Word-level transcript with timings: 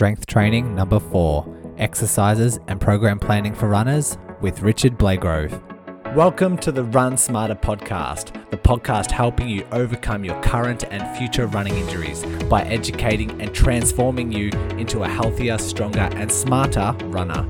Strength 0.00 0.24
Training 0.24 0.74
Number 0.74 0.98
4 0.98 1.74
Exercises 1.76 2.58
and 2.68 2.80
Program 2.80 3.18
Planning 3.18 3.52
for 3.54 3.68
Runners 3.68 4.16
with 4.40 4.62
Richard 4.62 4.96
Blagrove. 4.96 5.52
Welcome 6.14 6.56
to 6.60 6.72
the 6.72 6.84
Run 6.84 7.18
Smarter 7.18 7.54
podcast, 7.54 8.32
the 8.48 8.56
podcast 8.56 9.10
helping 9.10 9.50
you 9.50 9.66
overcome 9.72 10.24
your 10.24 10.40
current 10.40 10.84
and 10.84 11.14
future 11.18 11.46
running 11.48 11.76
injuries 11.76 12.24
by 12.48 12.62
educating 12.62 13.42
and 13.42 13.54
transforming 13.54 14.32
you 14.32 14.48
into 14.78 15.02
a 15.02 15.06
healthier, 15.06 15.58
stronger, 15.58 16.08
and 16.14 16.32
smarter 16.32 16.96
runner. 17.08 17.42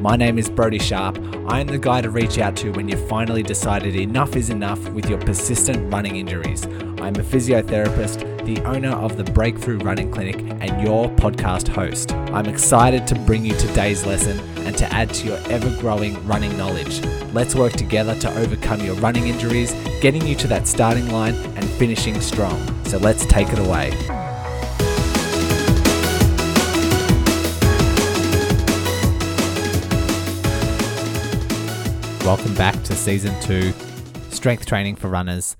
My 0.00 0.14
name 0.14 0.38
is 0.38 0.50
Brodie 0.50 0.78
Sharp. 0.78 1.16
I 1.48 1.60
am 1.60 1.68
the 1.68 1.78
guy 1.78 2.02
to 2.02 2.10
reach 2.10 2.36
out 2.36 2.54
to 2.56 2.70
when 2.72 2.86
you've 2.86 3.08
finally 3.08 3.42
decided 3.42 3.96
enough 3.96 4.36
is 4.36 4.50
enough 4.50 4.90
with 4.90 5.08
your 5.08 5.20
persistent 5.20 5.90
running 5.90 6.16
injuries. 6.16 6.66
I'm 6.66 7.16
a 7.16 7.24
physiotherapist, 7.24 8.33
the 8.44 8.62
owner 8.64 8.90
of 8.90 9.16
the 9.16 9.24
Breakthrough 9.24 9.78
Running 9.78 10.10
Clinic, 10.10 10.36
and 10.36 10.86
your 10.86 11.08
podcast 11.16 11.66
host. 11.66 12.12
I'm 12.12 12.44
excited 12.46 13.06
to 13.06 13.14
bring 13.20 13.42
you 13.42 13.54
today's 13.54 14.04
lesson 14.04 14.38
and 14.66 14.76
to 14.76 14.92
add 14.92 15.14
to 15.14 15.26
your 15.26 15.38
ever 15.48 15.74
growing 15.80 16.26
running 16.26 16.54
knowledge. 16.58 17.02
Let's 17.32 17.54
work 17.54 17.72
together 17.72 18.14
to 18.16 18.38
overcome 18.38 18.80
your 18.80 18.96
running 18.96 19.28
injuries, 19.28 19.72
getting 20.02 20.26
you 20.26 20.34
to 20.36 20.46
that 20.48 20.68
starting 20.68 21.10
line 21.10 21.34
and 21.34 21.64
finishing 21.64 22.20
strong. 22.20 22.60
So 22.84 22.98
let's 22.98 23.24
take 23.26 23.48
it 23.48 23.58
away. 23.58 23.92
Welcome 32.26 32.54
back 32.54 32.82
to 32.84 32.94
season 32.94 33.34
two 33.40 33.72
Strength 34.30 34.66
Training 34.66 34.96
for 34.96 35.08
Runners. 35.08 35.56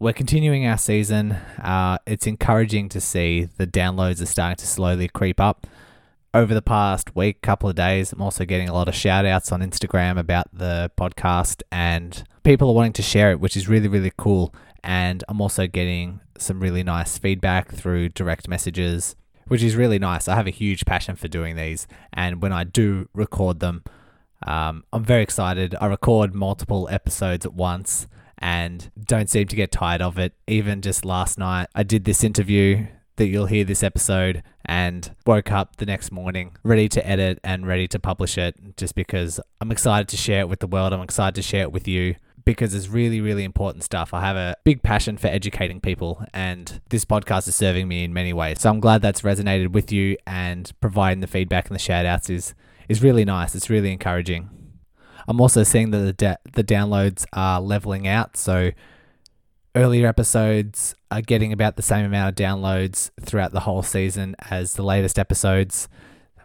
We're 0.00 0.12
continuing 0.12 0.64
our 0.64 0.78
season. 0.78 1.32
Uh, 1.32 1.98
it's 2.06 2.28
encouraging 2.28 2.88
to 2.90 3.00
see 3.00 3.48
the 3.56 3.66
downloads 3.66 4.22
are 4.22 4.26
starting 4.26 4.54
to 4.58 4.66
slowly 4.66 5.08
creep 5.08 5.40
up. 5.40 5.66
Over 6.32 6.54
the 6.54 6.62
past 6.62 7.16
week, 7.16 7.42
couple 7.42 7.68
of 7.68 7.74
days, 7.74 8.12
I'm 8.12 8.22
also 8.22 8.44
getting 8.44 8.68
a 8.68 8.74
lot 8.74 8.86
of 8.86 8.94
shout 8.94 9.26
outs 9.26 9.50
on 9.50 9.60
Instagram 9.60 10.16
about 10.16 10.56
the 10.56 10.92
podcast, 10.96 11.62
and 11.72 12.22
people 12.44 12.68
are 12.68 12.74
wanting 12.74 12.92
to 12.92 13.02
share 13.02 13.32
it, 13.32 13.40
which 13.40 13.56
is 13.56 13.68
really, 13.68 13.88
really 13.88 14.12
cool. 14.16 14.54
And 14.84 15.24
I'm 15.28 15.40
also 15.40 15.66
getting 15.66 16.20
some 16.38 16.60
really 16.60 16.84
nice 16.84 17.18
feedback 17.18 17.74
through 17.74 18.10
direct 18.10 18.46
messages, 18.46 19.16
which 19.48 19.64
is 19.64 19.74
really 19.74 19.98
nice. 19.98 20.28
I 20.28 20.36
have 20.36 20.46
a 20.46 20.50
huge 20.50 20.84
passion 20.84 21.16
for 21.16 21.26
doing 21.26 21.56
these, 21.56 21.88
and 22.12 22.40
when 22.40 22.52
I 22.52 22.62
do 22.62 23.08
record 23.14 23.58
them, 23.58 23.82
um, 24.46 24.84
I'm 24.92 25.02
very 25.02 25.24
excited. 25.24 25.74
I 25.80 25.86
record 25.86 26.36
multiple 26.36 26.88
episodes 26.88 27.44
at 27.44 27.54
once 27.54 28.06
and 28.38 28.90
don't 29.02 29.30
seem 29.30 29.46
to 29.48 29.56
get 29.56 29.72
tired 29.72 30.02
of 30.02 30.18
it. 30.18 30.34
Even 30.46 30.80
just 30.80 31.04
last 31.04 31.38
night, 31.38 31.68
I 31.74 31.82
did 31.82 32.04
this 32.04 32.24
interview 32.24 32.86
that 33.16 33.26
you'll 33.26 33.46
hear 33.46 33.64
this 33.64 33.82
episode 33.82 34.42
and 34.64 35.14
woke 35.26 35.50
up 35.50 35.76
the 35.76 35.86
next 35.86 36.12
morning 36.12 36.56
ready 36.62 36.88
to 36.88 37.06
edit 37.06 37.40
and 37.42 37.66
ready 37.66 37.88
to 37.88 37.98
publish 37.98 38.38
it 38.38 38.54
just 38.76 38.94
because 38.94 39.40
I'm 39.60 39.72
excited 39.72 40.08
to 40.08 40.16
share 40.16 40.40
it 40.40 40.48
with 40.48 40.60
the 40.60 40.66
world. 40.66 40.92
I'm 40.92 41.00
excited 41.02 41.34
to 41.34 41.42
share 41.42 41.62
it 41.62 41.72
with 41.72 41.88
you 41.88 42.14
because 42.44 42.74
it's 42.74 42.88
really, 42.88 43.20
really 43.20 43.44
important 43.44 43.84
stuff. 43.84 44.14
I 44.14 44.22
have 44.22 44.36
a 44.36 44.56
big 44.64 44.82
passion 44.82 45.18
for 45.18 45.26
educating 45.26 45.82
people, 45.82 46.24
and 46.32 46.80
this 46.88 47.04
podcast 47.04 47.46
is 47.46 47.54
serving 47.54 47.86
me 47.86 48.04
in 48.04 48.14
many 48.14 48.32
ways. 48.32 48.62
So 48.62 48.70
I'm 48.70 48.80
glad 48.80 49.02
that's 49.02 49.20
resonated 49.20 49.72
with 49.72 49.92
you, 49.92 50.16
and 50.26 50.72
providing 50.80 51.20
the 51.20 51.26
feedback 51.26 51.68
and 51.68 51.74
the 51.74 51.78
shout 51.78 52.06
outs 52.06 52.30
is 52.30 52.54
is 52.88 53.02
really 53.02 53.26
nice. 53.26 53.54
It's 53.54 53.68
really 53.68 53.92
encouraging. 53.92 54.48
I'm 55.28 55.40
also 55.40 55.62
seeing 55.62 55.90
that 55.90 56.18
the 56.18 56.38
the 56.54 56.64
downloads 56.64 57.26
are 57.32 57.60
leveling 57.60 58.08
out. 58.08 58.36
So 58.36 58.72
earlier 59.76 60.08
episodes 60.08 60.94
are 61.10 61.20
getting 61.20 61.52
about 61.52 61.76
the 61.76 61.82
same 61.82 62.06
amount 62.06 62.30
of 62.30 62.44
downloads 62.44 63.10
throughout 63.20 63.52
the 63.52 63.60
whole 63.60 63.82
season 63.82 64.34
as 64.50 64.72
the 64.74 64.82
latest 64.82 65.18
episodes, 65.18 65.88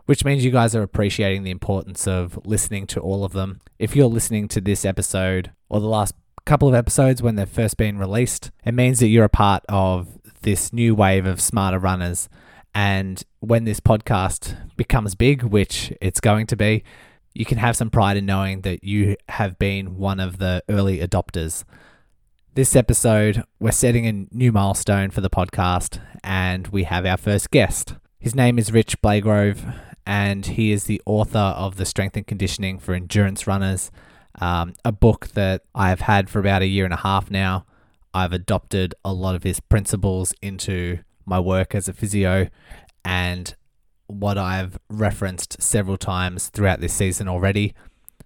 which 0.06 0.26
means 0.26 0.44
you 0.44 0.52
guys 0.52 0.76
are 0.76 0.84
appreciating 0.84 1.44
the 1.44 1.52
importance 1.52 2.08
of 2.08 2.38
listening 2.46 2.86
to 2.88 3.00
all 3.00 3.24
of 3.24 3.32
them. 3.32 3.62
If 3.80 3.96
you're 3.96 4.08
listening 4.08 4.50
to 4.50 4.62
this 4.62 4.86
episode 4.86 5.52
or 5.70 5.80
the 5.80 5.88
last 5.88 6.14
couple 6.46 6.68
of 6.68 6.76
episodes 6.76 7.24
when 7.24 7.36
they've 7.36 7.50
first 7.50 7.78
been 7.78 7.98
released, 7.98 8.52
it 8.66 8.74
means 8.74 9.00
that 9.00 9.08
you're 9.08 9.24
a 9.24 9.30
part 9.30 9.64
of 9.70 10.20
this 10.42 10.74
new 10.74 10.94
wave 10.94 11.26
of 11.26 11.40
smarter 11.40 11.80
runners 11.80 12.28
and 12.76 13.24
when 13.40 13.66
this 13.66 13.80
podcast 13.80 14.58
becomes 14.76 15.16
big, 15.16 15.44
which 15.44 15.94
it's 16.02 16.20
going 16.20 16.48
to 16.48 16.56
be, 16.56 16.84
you 17.34 17.46
can 17.46 17.58
have 17.58 17.76
some 17.76 17.90
pride 17.90 18.18
in 18.18 18.26
knowing 18.26 18.62
that 18.62 18.84
you 18.84 19.16
have 19.30 19.58
been 19.58 19.98
one 19.98 20.20
of 20.20 20.38
the 20.38 20.64
early 20.70 21.00
adopters. 21.00 21.64
This 22.54 22.76
episode, 22.76 23.44
we're 23.60 23.72
setting 23.72 24.06
a 24.06 24.36
new 24.36 24.52
milestone 24.52 25.10
for 25.10 25.22
the 25.22 25.30
podcast, 25.30 26.00
and 26.24 26.68
we 26.68 26.84
have 26.84 27.06
our 27.06 27.18
first 27.18 27.50
guest. 27.50 27.96
His 28.20 28.36
name 28.36 28.60
is 28.60 28.72
Rich 28.72 29.02
Blagrove, 29.02 29.76
and 30.06 30.46
he 30.46 30.72
is 30.72 30.84
the 30.84 31.02
author 31.06 31.40
of 31.40 31.78
The 31.78 31.86
Strength 31.86 32.18
and 32.18 32.28
Conditioning 32.28 32.78
for 32.78 32.94
Endurance 32.94 33.48
Runners, 33.48 33.90
um, 34.40 34.74
a 34.86 34.92
book 34.92 35.30
that 35.30 35.64
I've 35.74 36.02
had 36.02 36.30
for 36.30 36.40
about 36.40 36.62
a 36.62 36.68
year 36.68 36.86
and 36.86 36.94
a 36.94 36.98
half 36.98 37.32
now. 37.32 37.66
I've 38.14 38.34
adopted 38.34 38.94
a 39.04 39.12
lot 39.12 39.34
of 39.34 39.42
his 39.42 39.60
principles 39.60 40.36
into 40.44 41.00
my 41.26 41.40
work 41.40 41.74
as 41.74 41.88
a 41.88 41.94
physio 41.94 42.50
and 43.04 43.56
what 44.08 44.38
I've 44.38 44.78
referenced 44.90 45.62
several 45.62 45.98
times 45.98 46.50
throughout 46.50 46.82
this 46.82 46.94
season 46.94 47.28
already. 47.28 47.74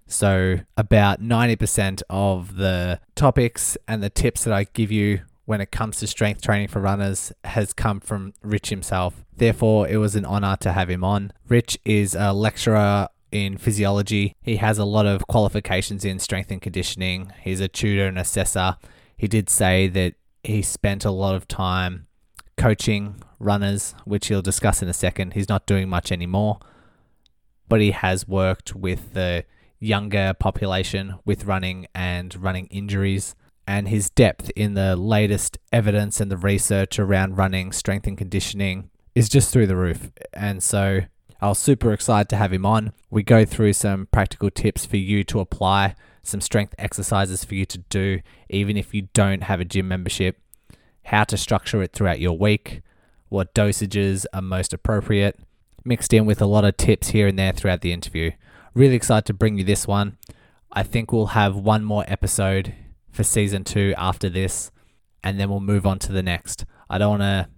So, 0.06 0.60
about 0.76 1.20
90% 1.20 2.02
of 2.08 2.56
the 2.56 3.00
topics 3.14 3.76
and 3.86 4.02
the 4.02 4.08
tips 4.08 4.44
that 4.44 4.54
I 4.54 4.64
give 4.64 4.90
you 4.90 5.20
when 5.44 5.60
it 5.60 5.70
comes 5.70 5.98
to 5.98 6.06
strength 6.06 6.42
training 6.42 6.68
for 6.68 6.80
runners 6.80 7.32
has 7.44 7.72
come 7.72 8.00
from 8.00 8.34
Rich 8.42 8.70
himself. 8.70 9.24
Therefore, 9.34 9.88
it 9.88 9.98
was 9.98 10.16
an 10.16 10.24
honor 10.24 10.56
to 10.60 10.72
have 10.72 10.90
him 10.90 11.04
on. 11.04 11.32
Rich 11.48 11.78
is 11.84 12.14
a 12.14 12.32
lecturer 12.32 13.08
in 13.30 13.56
physiology. 13.56 14.34
He 14.42 14.56
has 14.56 14.78
a 14.78 14.84
lot 14.84 15.06
of 15.06 15.26
qualifications 15.26 16.04
in 16.04 16.18
strength 16.18 16.50
and 16.50 16.60
conditioning. 16.60 17.32
He's 17.40 17.60
a 17.60 17.68
tutor 17.68 18.06
and 18.06 18.18
assessor. 18.18 18.76
He 19.16 19.28
did 19.28 19.48
say 19.48 19.88
that 19.88 20.14
he 20.42 20.62
spent 20.62 21.04
a 21.04 21.10
lot 21.10 21.34
of 21.34 21.48
time 21.48 22.07
coaching 22.58 23.22
runners, 23.38 23.94
which 24.04 24.26
he'll 24.26 24.42
discuss 24.42 24.82
in 24.82 24.88
a 24.88 24.92
second. 24.94 25.32
He's 25.32 25.48
not 25.48 25.66
doing 25.66 25.88
much 25.88 26.12
anymore, 26.12 26.58
but 27.68 27.80
he 27.80 27.92
has 27.92 28.28
worked 28.28 28.74
with 28.74 29.14
the 29.14 29.44
younger 29.78 30.34
population 30.38 31.14
with 31.24 31.44
running 31.44 31.86
and 31.94 32.34
running 32.36 32.66
injuries. 32.66 33.34
And 33.66 33.88
his 33.88 34.10
depth 34.10 34.50
in 34.56 34.74
the 34.74 34.96
latest 34.96 35.58
evidence 35.72 36.20
and 36.20 36.30
the 36.30 36.38
research 36.38 36.98
around 36.98 37.36
running, 37.36 37.70
strength, 37.72 38.06
and 38.06 38.16
conditioning 38.16 38.90
is 39.14 39.28
just 39.28 39.52
through 39.52 39.66
the 39.66 39.76
roof. 39.76 40.10
And 40.32 40.62
so 40.62 41.00
I 41.40 41.48
was 41.48 41.58
super 41.58 41.92
excited 41.92 42.30
to 42.30 42.36
have 42.36 42.52
him 42.52 42.64
on. 42.64 42.92
We 43.10 43.22
go 43.22 43.44
through 43.44 43.74
some 43.74 44.08
practical 44.10 44.50
tips 44.50 44.86
for 44.86 44.96
you 44.96 45.22
to 45.24 45.40
apply, 45.40 45.96
some 46.22 46.40
strength 46.40 46.74
exercises 46.78 47.44
for 47.44 47.54
you 47.54 47.66
to 47.66 47.78
do, 47.78 48.20
even 48.48 48.78
if 48.78 48.94
you 48.94 49.08
don't 49.12 49.42
have 49.42 49.60
a 49.60 49.66
gym 49.66 49.86
membership 49.86 50.38
how 51.08 51.24
to 51.24 51.36
structure 51.38 51.82
it 51.82 51.92
throughout 51.92 52.20
your 52.20 52.36
week, 52.36 52.82
what 53.30 53.54
dosages 53.54 54.26
are 54.34 54.42
most 54.42 54.74
appropriate, 54.74 55.40
mixed 55.82 56.12
in 56.12 56.26
with 56.26 56.42
a 56.42 56.46
lot 56.46 56.66
of 56.66 56.76
tips 56.76 57.08
here 57.08 57.26
and 57.26 57.38
there 57.38 57.52
throughout 57.52 57.80
the 57.80 57.94
interview. 57.94 58.30
Really 58.74 58.94
excited 58.94 59.24
to 59.26 59.32
bring 59.32 59.56
you 59.56 59.64
this 59.64 59.86
one. 59.86 60.18
I 60.70 60.82
think 60.82 61.10
we'll 61.10 61.28
have 61.28 61.56
one 61.56 61.82
more 61.82 62.04
episode 62.06 62.74
for 63.10 63.24
season 63.24 63.64
two 63.64 63.94
after 63.96 64.28
this, 64.28 64.70
and 65.24 65.40
then 65.40 65.48
we'll 65.48 65.60
move 65.60 65.86
on 65.86 65.98
to 66.00 66.12
the 66.12 66.22
next. 66.22 66.66
I 66.90 66.98
don't 66.98 67.18
want 67.18 67.22
to 67.22 67.48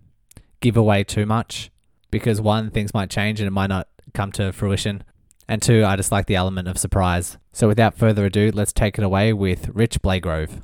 give 0.61 0.77
away 0.77 1.03
too 1.03 1.27
much 1.27 1.73
because 2.13 2.41
one, 2.41 2.71
things 2.71 2.95
might 2.95 3.11
change 3.11 3.41
and 3.41 3.49
it 3.49 3.53
might 3.53 3.67
not 3.67 3.89
come 4.15 4.31
to 4.33 4.53
fruition. 4.53 5.03
And 5.49 5.61
two, 5.61 5.85
I 5.85 5.97
just 5.97 6.13
like 6.13 6.27
the 6.27 6.37
element 6.37 6.69
of 6.69 6.79
surprise. 6.79 7.37
So 7.53 7.67
without 7.67 7.99
further 7.99 8.27
ado, 8.27 8.53
let's 8.55 8.73
take 8.73 8.97
it 8.97 9.05
away 9.05 9.33
with 9.33 9.71
Rich 9.71 10.03
Blagrove. 10.03 10.63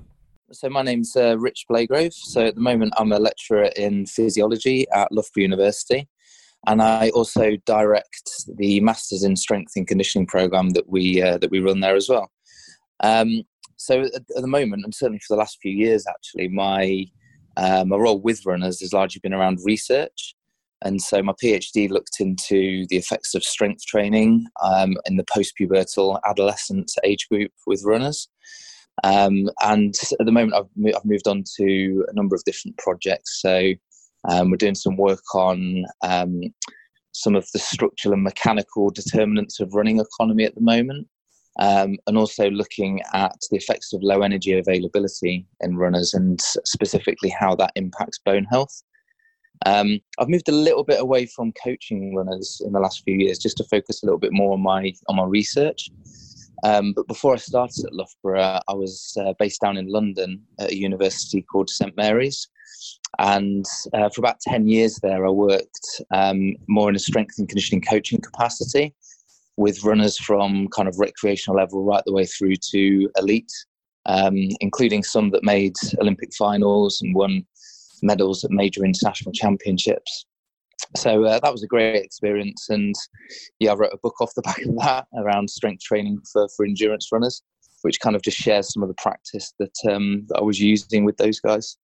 So 0.52 0.70
my 0.70 0.82
name's 0.82 1.16
uh, 1.16 1.36
Rich 1.38 1.64
Blagrove. 1.68 2.12
So 2.12 2.46
at 2.46 2.54
the 2.54 2.60
moment, 2.60 2.94
I'm 2.96 3.10
a 3.10 3.18
lecturer 3.18 3.68
in 3.74 4.06
physiology 4.06 4.86
at 4.92 5.10
Loughborough 5.10 5.42
University, 5.42 6.08
and 6.68 6.80
I 6.80 7.08
also 7.10 7.56
direct 7.66 8.30
the 8.56 8.78
Masters 8.80 9.24
in 9.24 9.34
Strength 9.34 9.72
and 9.74 9.88
Conditioning 9.88 10.28
program 10.28 10.70
that 10.70 10.88
we 10.88 11.20
uh, 11.20 11.38
that 11.38 11.50
we 11.50 11.58
run 11.58 11.80
there 11.80 11.96
as 11.96 12.08
well. 12.08 12.30
Um, 13.02 13.42
so 13.76 14.02
at, 14.02 14.14
at, 14.14 14.40
the 14.42 14.46
moment, 14.46 14.84
and 14.84 14.94
certainly 14.94 15.18
for 15.18 15.34
the 15.34 15.40
last 15.40 15.58
few 15.60 15.72
years, 15.72 16.06
actually, 16.08 16.46
my 16.46 17.06
uh, 17.56 17.84
my 17.84 17.96
role 17.96 18.20
with 18.20 18.46
runners 18.46 18.80
has 18.80 18.92
largely 18.92 19.20
been 19.24 19.34
around 19.34 19.58
research. 19.64 20.36
And 20.84 21.02
so 21.02 21.22
my 21.22 21.32
PhD 21.42 21.90
looked 21.90 22.20
into 22.20 22.86
the 22.88 22.98
effects 22.98 23.34
of 23.34 23.42
strength 23.42 23.84
training 23.86 24.46
um, 24.62 24.94
in 25.06 25.16
the 25.16 25.24
post-pubertal 25.24 26.20
adolescent 26.28 26.92
age 27.02 27.26
group 27.30 27.50
with 27.66 27.82
runners. 27.82 28.28
Um, 29.04 29.50
and 29.62 29.94
at 30.18 30.26
the 30.26 30.32
moment, 30.32 30.54
I've, 30.54 30.94
I've 30.94 31.04
moved 31.04 31.28
on 31.28 31.44
to 31.58 32.04
a 32.08 32.14
number 32.14 32.34
of 32.34 32.44
different 32.44 32.76
projects. 32.78 33.40
So 33.40 33.72
um, 34.28 34.50
we're 34.50 34.56
doing 34.56 34.74
some 34.74 34.96
work 34.96 35.34
on 35.34 35.84
um, 36.02 36.40
some 37.12 37.34
of 37.34 37.46
the 37.52 37.58
structural 37.58 38.14
and 38.14 38.22
mechanical 38.22 38.90
determinants 38.90 39.60
of 39.60 39.74
running 39.74 40.00
economy 40.00 40.44
at 40.44 40.54
the 40.54 40.60
moment. 40.60 41.08
Um, 41.58 41.96
and 42.06 42.18
also 42.18 42.50
looking 42.50 43.00
at 43.14 43.34
the 43.50 43.56
effects 43.56 43.94
of 43.94 44.02
low 44.02 44.20
energy 44.20 44.58
availability 44.58 45.46
in 45.62 45.78
runners 45.78 46.12
and 46.12 46.38
specifically 46.38 47.30
how 47.30 47.54
that 47.54 47.72
impacts 47.76 48.18
bone 48.18 48.44
health. 48.44 48.82
Um, 49.64 50.00
I've 50.18 50.28
moved 50.28 50.50
a 50.50 50.52
little 50.52 50.84
bit 50.84 51.00
away 51.00 51.24
from 51.24 51.52
coaching 51.52 52.14
runners 52.14 52.60
in 52.64 52.72
the 52.72 52.80
last 52.80 53.02
few 53.04 53.16
years, 53.16 53.38
just 53.38 53.56
to 53.56 53.64
focus 53.64 54.02
a 54.02 54.06
little 54.06 54.18
bit 54.18 54.34
more 54.34 54.52
on 54.52 54.60
my 54.60 54.92
on 55.08 55.16
my 55.16 55.24
research. 55.24 55.88
Um, 56.64 56.92
but 56.94 57.06
before 57.06 57.34
I 57.34 57.36
started 57.36 57.84
at 57.84 57.92
Loughborough, 57.92 58.60
I 58.66 58.74
was 58.74 59.16
uh, 59.20 59.34
based 59.38 59.60
down 59.60 59.76
in 59.76 59.88
London 59.88 60.42
at 60.58 60.70
a 60.70 60.76
university 60.76 61.42
called 61.42 61.70
St 61.70 61.96
Mary's, 61.96 62.48
and 63.18 63.64
uh, 63.92 64.08
for 64.08 64.20
about 64.20 64.40
ten 64.40 64.66
years 64.66 64.98
there, 65.02 65.26
I 65.26 65.30
worked 65.30 66.02
um, 66.12 66.54
more 66.68 66.88
in 66.88 66.96
a 66.96 67.00
strength 67.00 67.34
and 67.38 67.48
conditioning 67.48 67.82
coaching 67.82 68.20
capacity 68.20 68.94
with 69.56 69.84
runners 69.84 70.18
from 70.18 70.68
kind 70.68 70.88
of 70.88 70.98
recreational 70.98 71.56
level 71.56 71.84
right 71.84 72.02
the 72.04 72.12
way 72.12 72.26
through 72.26 72.56
to 72.56 73.08
elite, 73.16 73.52
um, 74.06 74.36
including 74.60 75.02
some 75.02 75.30
that 75.30 75.42
made 75.44 75.74
Olympic 76.00 76.34
finals 76.34 77.00
and 77.00 77.14
won 77.14 77.46
medals 78.02 78.44
at 78.44 78.50
major 78.50 78.84
international 78.84 79.32
championships. 79.32 80.26
So 80.94 81.24
uh, 81.24 81.40
that 81.40 81.52
was 81.52 81.62
a 81.62 81.66
great 81.66 81.96
experience, 81.96 82.68
and 82.68 82.94
yeah, 83.58 83.72
I 83.72 83.74
wrote 83.74 83.92
a 83.92 83.98
book 83.98 84.20
off 84.20 84.34
the 84.34 84.42
back 84.42 84.62
of 84.62 84.76
that 84.76 85.06
around 85.16 85.50
strength 85.50 85.82
training 85.82 86.20
for 86.32 86.48
for 86.56 86.64
endurance 86.64 87.08
runners, 87.10 87.42
which 87.82 88.00
kind 88.00 88.16
of 88.16 88.22
just 88.22 88.36
shares 88.36 88.72
some 88.72 88.82
of 88.82 88.88
the 88.88 88.94
practice 88.94 89.52
that 89.58 89.74
um, 89.90 90.26
that 90.28 90.38
I 90.38 90.42
was 90.42 90.60
using 90.60 91.04
with 91.04 91.16
those 91.16 91.40
guys. 91.40 91.76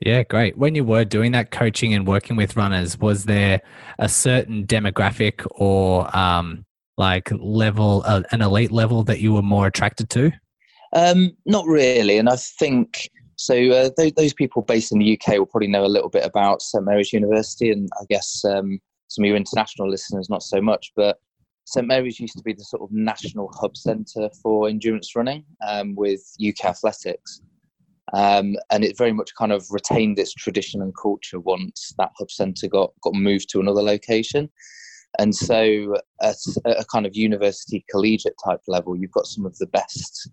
Yeah, 0.00 0.22
great. 0.22 0.56
When 0.56 0.74
you 0.74 0.84
were 0.84 1.04
doing 1.04 1.32
that 1.32 1.50
coaching 1.50 1.92
and 1.92 2.06
working 2.06 2.36
with 2.36 2.56
runners, 2.56 2.98
was 2.98 3.24
there 3.24 3.60
a 3.98 4.08
certain 4.08 4.64
demographic 4.64 5.44
or 5.50 6.16
um, 6.16 6.64
like 6.96 7.30
level, 7.32 8.02
uh, 8.06 8.22
an 8.30 8.42
elite 8.42 8.70
level 8.70 9.02
that 9.04 9.20
you 9.20 9.32
were 9.32 9.42
more 9.42 9.66
attracted 9.66 10.08
to? 10.10 10.32
Um, 10.92 11.32
not 11.46 11.66
really, 11.66 12.16
and 12.18 12.28
I 12.28 12.36
think 12.36 13.10
so. 13.38 13.54
Uh, 13.54 13.90
those, 13.96 14.12
those, 14.12 14.34
people 14.34 14.62
based 14.62 14.92
in 14.92 14.98
the 14.98 15.18
UK 15.18 15.38
will 15.38 15.46
probably 15.46 15.68
know 15.68 15.84
a 15.84 15.86
little 15.86 16.10
bit 16.10 16.24
about 16.24 16.62
St 16.62 16.84
Mary's 16.84 17.12
University, 17.12 17.70
and 17.70 17.88
I 18.00 18.04
guess 18.10 18.44
um, 18.44 18.80
some 19.08 19.24
of 19.24 19.28
your 19.28 19.36
international 19.36 19.90
listeners 19.90 20.28
not 20.28 20.42
so 20.42 20.60
much. 20.60 20.92
But 20.94 21.18
St 21.64 21.86
Mary's 21.86 22.18
used 22.18 22.36
to 22.36 22.42
be 22.42 22.52
the 22.52 22.64
sort 22.64 22.82
of 22.82 22.90
national 22.90 23.50
hub 23.54 23.76
centre 23.76 24.30
for 24.42 24.68
endurance 24.68 25.14
running 25.14 25.44
um, 25.66 25.94
with 25.94 26.22
UK 26.46 26.64
athletics. 26.64 27.40
Um, 28.14 28.56
and 28.70 28.84
it 28.84 28.96
very 28.96 29.12
much 29.12 29.34
kind 29.34 29.52
of 29.52 29.66
retained 29.70 30.18
its 30.18 30.32
tradition 30.32 30.80
and 30.80 30.96
culture 30.96 31.40
once 31.40 31.92
that 31.98 32.12
hub 32.18 32.30
centre 32.30 32.68
got, 32.68 32.92
got 33.02 33.12
moved 33.14 33.50
to 33.50 33.60
another 33.60 33.82
location. 33.82 34.48
And 35.18 35.34
so, 35.34 35.94
at 36.22 36.36
a 36.64 36.84
kind 36.90 37.06
of 37.06 37.16
university 37.16 37.84
collegiate 37.90 38.36
type 38.44 38.60
level, 38.66 38.96
you've 38.96 39.10
got 39.10 39.26
some 39.26 39.46
of 39.46 39.56
the 39.58 39.66
best 39.66 40.30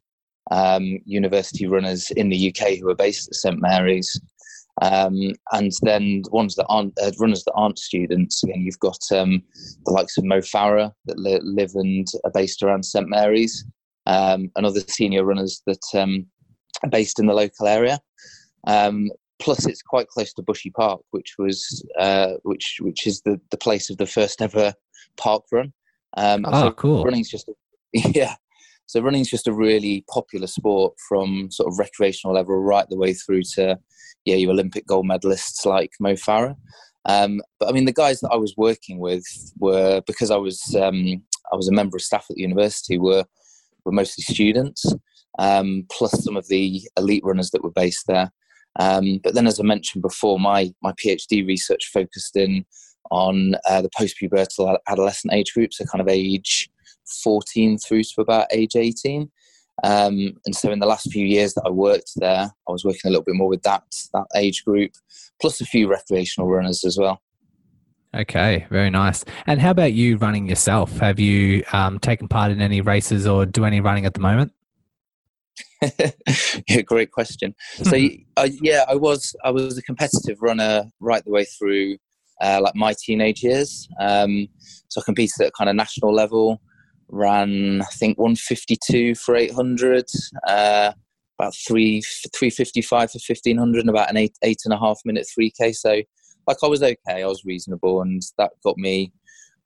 um, 0.51 0.99
university 1.05 1.67
runners 1.67 2.11
in 2.11 2.29
the 2.29 2.49
UK 2.49 2.77
who 2.79 2.89
are 2.89 2.95
based 2.95 3.27
at 3.29 3.35
St 3.35 3.59
Mary's. 3.59 4.19
Um, 4.81 5.31
and 5.53 5.71
then 5.83 6.23
ones 6.31 6.55
that 6.55 6.65
aren't 6.67 6.93
uh, 7.01 7.11
runners 7.17 7.43
that 7.45 7.53
aren't 7.53 7.79
students, 7.79 8.43
again, 8.43 8.61
you've 8.61 8.79
got 8.79 8.99
um, 9.11 9.41
the 9.85 9.91
likes 9.91 10.17
of 10.17 10.25
Mo 10.25 10.39
Farah 10.39 10.91
that 11.05 11.17
li- 11.17 11.39
live 11.41 11.71
and 11.75 12.05
are 12.25 12.31
based 12.31 12.61
around 12.61 12.83
St 12.83 13.07
Mary's, 13.07 13.65
um, 14.05 14.51
and 14.55 14.65
other 14.65 14.81
senior 14.81 15.23
runners 15.23 15.61
that 15.65 15.83
um, 15.93 16.25
are 16.83 16.89
based 16.89 17.19
in 17.19 17.27
the 17.27 17.33
local 17.33 17.67
area. 17.67 17.99
Um, 18.67 19.11
plus 19.39 19.65
it's 19.65 19.81
quite 19.81 20.07
close 20.07 20.33
to 20.33 20.41
Bushy 20.41 20.71
Park, 20.71 21.01
which 21.11 21.35
was 21.37 21.85
uh, 21.99 22.33
which 22.43 22.77
which 22.81 23.07
is 23.07 23.21
the, 23.21 23.39
the 23.51 23.57
place 23.57 23.89
of 23.89 23.97
the 23.97 24.05
first 24.05 24.41
ever 24.41 24.73
park 25.17 25.43
run. 25.51 25.73
Um, 26.17 26.45
oh, 26.45 26.63
so 26.63 26.71
cool! 26.71 27.03
Running's 27.03 27.29
just 27.29 27.49
yeah. 27.93 28.35
So 28.87 29.01
running's 29.01 29.29
just 29.29 29.47
a 29.47 29.53
really 29.53 30.05
popular 30.09 30.47
sport 30.47 30.93
from 31.07 31.49
sort 31.51 31.71
of 31.71 31.79
recreational 31.79 32.35
level 32.35 32.57
right 32.57 32.87
the 32.89 32.97
way 32.97 33.13
through 33.13 33.43
to 33.55 33.77
yeah 34.25 34.35
your 34.35 34.51
Olympic 34.51 34.85
gold 34.85 35.07
medalists 35.07 35.65
like 35.65 35.91
Mo 35.99 36.13
Farah. 36.13 36.55
Um, 37.05 37.41
but 37.59 37.69
I 37.69 37.71
mean 37.71 37.85
the 37.85 37.93
guys 37.93 38.19
that 38.21 38.31
I 38.31 38.37
was 38.37 38.55
working 38.57 38.99
with 38.99 39.25
were 39.57 40.01
because 40.07 40.31
I 40.31 40.37
was 40.37 40.75
um, 40.75 41.23
I 41.51 41.55
was 41.55 41.67
a 41.67 41.73
member 41.73 41.97
of 41.97 42.01
staff 42.01 42.25
at 42.29 42.35
the 42.35 42.41
university 42.41 42.97
were 42.97 43.25
were 43.85 43.91
mostly 43.91 44.23
students. 44.23 44.93
Um, 45.37 45.85
plus 45.91 46.23
some 46.23 46.37
of 46.37 46.47
the 46.47 46.81
elite 46.97 47.23
runners 47.25 47.51
that 47.51 47.61
were 47.61 47.71
based 47.71 48.07
there. 48.07 48.31
Um, 48.79 49.19
but 49.23 49.33
then, 49.35 49.47
as 49.47 49.59
I 49.59 49.63
mentioned 49.63 50.01
before, 50.01 50.39
my 50.39 50.73
my 50.81 50.93
PhD 50.93 51.45
research 51.45 51.89
focused 51.93 52.35
in 52.35 52.65
on 53.11 53.55
uh, 53.69 53.81
the 53.81 53.89
post-pubertal 53.95 54.77
adolescent 54.87 55.33
age 55.33 55.53
group, 55.53 55.73
so 55.73 55.85
kind 55.85 56.01
of 56.01 56.07
age 56.07 56.69
14 57.23 57.77
through 57.77 58.03
to 58.03 58.21
about 58.21 58.47
age 58.51 58.75
18. 58.75 59.29
Um, 59.83 60.33
and 60.45 60.55
so, 60.55 60.71
in 60.71 60.79
the 60.79 60.85
last 60.85 61.11
few 61.11 61.25
years 61.25 61.53
that 61.55 61.63
I 61.65 61.69
worked 61.69 62.11
there, 62.15 62.49
I 62.67 62.71
was 62.71 62.85
working 62.85 63.01
a 63.05 63.09
little 63.09 63.23
bit 63.23 63.35
more 63.35 63.49
with 63.49 63.63
that 63.63 63.83
that 64.13 64.25
age 64.35 64.63
group, 64.63 64.91
plus 65.41 65.59
a 65.59 65.65
few 65.65 65.89
recreational 65.89 66.49
runners 66.49 66.85
as 66.85 66.97
well. 66.97 67.21
Okay, 68.15 68.65
very 68.69 68.89
nice. 68.89 69.25
And 69.45 69.59
how 69.59 69.71
about 69.71 69.91
you 69.91 70.15
running 70.15 70.47
yourself? 70.47 70.97
Have 70.99 71.19
you 71.19 71.65
um, 71.73 71.99
taken 71.99 72.29
part 72.29 72.51
in 72.51 72.61
any 72.61 72.79
races 72.79 73.27
or 73.27 73.45
do 73.45 73.65
any 73.65 73.81
running 73.81 74.05
at 74.05 74.13
the 74.13 74.21
moment? 74.21 74.53
yeah, 76.69 76.81
great 76.81 77.11
question. 77.11 77.53
So 77.83 77.97
uh, 78.37 78.47
yeah, 78.61 78.85
I 78.87 78.95
was 78.95 79.35
I 79.43 79.51
was 79.51 79.77
a 79.77 79.81
competitive 79.81 80.41
runner 80.41 80.85
right 81.01 81.23
the 81.25 81.31
way 81.31 81.43
through 81.43 81.97
uh, 82.41 82.59
like 82.61 82.75
my 82.75 82.93
teenage 82.97 83.43
years. 83.43 83.87
Um, 83.99 84.47
so 84.87 85.01
I 85.01 85.03
competed 85.03 85.41
at 85.41 85.53
kind 85.53 85.69
of 85.69 85.75
national 85.75 86.13
level. 86.13 86.61
Ran 87.15 87.81
I 87.81 87.85
think 87.85 88.17
152 88.17 89.15
for 89.15 89.35
800, 89.35 90.05
uh, 90.47 90.91
about 91.39 91.55
three 91.67 92.01
355 92.35 93.11
for 93.11 93.19
1500, 93.25 93.79
and 93.79 93.89
about 93.89 94.09
an 94.09 94.17
eight 94.17 94.37
eight 94.43 94.61
and 94.65 94.73
a 94.73 94.79
half 94.79 94.99
minute 95.05 95.25
3k. 95.37 95.75
So 95.75 96.01
like 96.47 96.57
I 96.63 96.67
was 96.67 96.83
okay, 96.83 97.23
I 97.23 97.25
was 97.25 97.45
reasonable, 97.45 98.01
and 98.01 98.21
that 98.37 98.51
got 98.63 98.77
me 98.77 99.11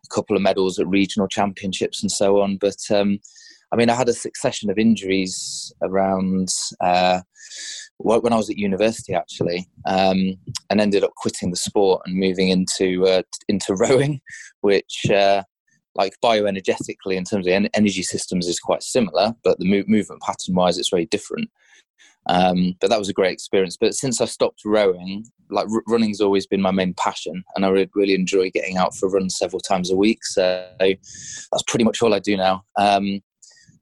a 0.06 0.14
couple 0.14 0.36
of 0.36 0.42
medals 0.42 0.80
at 0.80 0.88
regional 0.88 1.28
championships 1.28 2.02
and 2.02 2.12
so 2.12 2.42
on. 2.42 2.58
But 2.58 2.78
um, 2.92 3.20
I 3.72 3.76
mean, 3.76 3.90
I 3.90 3.96
had 3.96 4.10
a 4.10 4.14
succession 4.14 4.70
of 4.70 4.78
injuries 4.78 5.74
around 5.82 6.50
uh, 6.82 7.22
when 7.98 8.34
I 8.34 8.38
was 8.38 8.50
at 8.50 8.58
university, 8.58 9.14
actually, 9.14 9.68
um, 9.86 10.36
and 10.70 10.80
ended 10.80 11.04
up 11.04 11.12
quitting 11.18 11.52
the 11.52 11.58
sport 11.58 12.02
and 12.06 12.16
moving 12.16 12.50
into 12.50 13.06
uh, 13.06 13.24
into 13.48 13.76
rowing, 13.80 14.22
which, 14.62 15.06
uh, 15.10 15.44
like 16.00 16.16
bioenergetically, 16.24 17.16
in 17.18 17.26
terms 17.26 17.46
of 17.46 17.52
en- 17.52 17.70
energy 17.74 18.04
systems, 18.04 18.48
is 18.48 18.58
quite 18.58 18.82
similar, 18.82 19.36
but 19.44 19.60
the 19.60 19.70
mo- 19.70 19.84
movement 19.86 20.22
pattern 20.22 20.56
wise, 20.56 20.78
it's 20.78 20.90
very 20.90 21.06
different. 21.08 21.50
Um, 22.28 22.76
but 22.80 22.90
that 22.90 23.00
was 23.00 23.10
a 23.10 23.14
great 23.14 23.34
experience. 23.34 23.76
But 23.76 23.94
since 23.94 24.22
I 24.22 24.26
stopped 24.26 24.62
rowing, 24.64 25.26
like 25.50 25.68
r- 25.70 25.84
running's 25.90 26.22
always 26.22 26.48
been 26.48 26.62
my 26.62 26.72
main 26.72 26.94
passion, 26.94 27.44
and 27.54 27.66
I 27.66 27.70
really, 27.70 27.90
really 27.96 28.14
enjoy 28.14 28.50
getting 28.50 28.78
out 28.78 28.96
for 28.96 29.10
runs 29.10 29.38
several 29.38 29.60
times 29.60 29.92
a 29.92 29.98
week. 29.98 30.24
So 30.24 30.66
that's 30.80 31.64
pretty 31.68 31.84
much 31.84 32.02
all 32.02 32.14
I 32.14 32.20
do 32.20 32.38
now. 32.38 32.64
Um, 32.78 33.20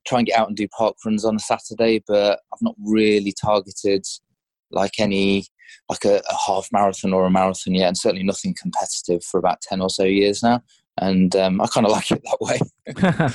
try 0.08 0.18
and 0.18 0.28
get 0.28 0.40
out 0.40 0.48
and 0.48 0.58
do 0.58 0.68
park 0.70 0.96
runs 1.06 1.24
on 1.24 1.36
a 1.36 1.40
Saturday, 1.40 2.04
but 2.08 2.40
I've 2.52 2.62
not 2.62 2.76
really 2.84 3.34
targeted 3.40 4.06
like 4.72 4.94
any 4.98 5.46
like 5.90 6.04
a, 6.06 6.18
a, 6.18 6.36
half 6.48 6.68
marathon 6.72 7.14
or 7.14 7.26
a 7.26 7.30
marathon 7.30 7.76
yet, 7.76 7.90
and 7.90 7.98
certainly 7.98 8.24
nothing 8.24 8.56
competitive 8.60 9.24
for 9.24 9.38
about 9.38 9.62
ten 9.62 9.82
or 9.82 9.90
so 9.92 10.04
years 10.04 10.42
now. 10.42 10.64
And 11.00 11.36
um, 11.36 11.62
I 11.62 11.68
kind 11.68 11.86
of 11.86 11.92
like 11.92 12.12
it 12.12 12.24
that 12.24 12.38
way. 12.42 12.60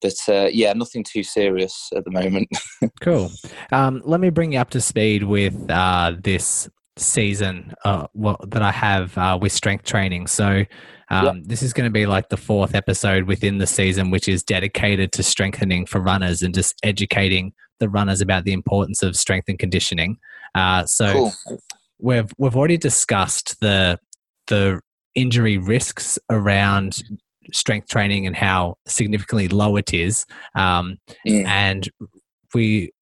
but 0.00 0.14
uh, 0.28 0.48
yeah, 0.52 0.72
nothing 0.72 1.04
too 1.04 1.22
serious 1.22 1.90
at 1.94 2.04
the 2.04 2.10
moment. 2.10 2.48
cool. 3.00 3.30
Um, 3.70 4.02
let 4.04 4.20
me 4.20 4.30
bring 4.30 4.52
you 4.52 4.58
up 4.58 4.70
to 4.70 4.80
speed 4.80 5.24
with 5.24 5.70
uh, 5.70 6.14
this 6.22 6.68
season 6.96 7.74
uh, 7.84 8.06
well, 8.14 8.38
that 8.48 8.62
I 8.62 8.70
have 8.70 9.16
uh, 9.16 9.38
with 9.40 9.52
strength 9.52 9.84
training. 9.84 10.26
So 10.26 10.64
um, 11.12 11.26
yep. 11.26 11.34
This 11.44 11.62
is 11.62 11.74
going 11.74 11.84
to 11.84 11.92
be 11.92 12.06
like 12.06 12.30
the 12.30 12.38
fourth 12.38 12.74
episode 12.74 13.24
within 13.24 13.58
the 13.58 13.66
season, 13.66 14.10
which 14.10 14.28
is 14.28 14.42
dedicated 14.42 15.12
to 15.12 15.22
strengthening 15.22 15.84
for 15.84 16.00
runners 16.00 16.40
and 16.40 16.54
just 16.54 16.74
educating 16.82 17.52
the 17.80 17.90
runners 17.90 18.22
about 18.22 18.44
the 18.44 18.54
importance 18.54 19.02
of 19.02 19.14
strength 19.14 19.46
and 19.48 19.58
conditioning. 19.58 20.16
Uh, 20.54 20.86
so 20.86 21.12
cool. 21.12 21.58
we've 21.98 22.32
we've 22.38 22.56
already 22.56 22.78
discussed 22.78 23.60
the 23.60 23.98
the 24.46 24.80
injury 25.14 25.58
risks 25.58 26.18
around 26.30 27.02
strength 27.52 27.88
training 27.88 28.26
and 28.26 28.36
how 28.36 28.76
significantly 28.86 29.48
low 29.48 29.76
it 29.76 29.92
is, 29.92 30.26
um, 30.54 30.98
yeah. 31.24 31.44
and 31.46 31.88
we. 32.54 32.92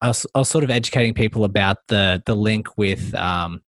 I 0.00 0.08
was, 0.08 0.26
I 0.34 0.38
was, 0.40 0.48
sort 0.48 0.64
of 0.64 0.70
educating 0.70 1.14
people 1.14 1.44
about 1.44 1.76
the 1.88 2.22
the 2.26 2.34
link 2.34 2.76
with 2.76 3.14
um, 3.14 3.60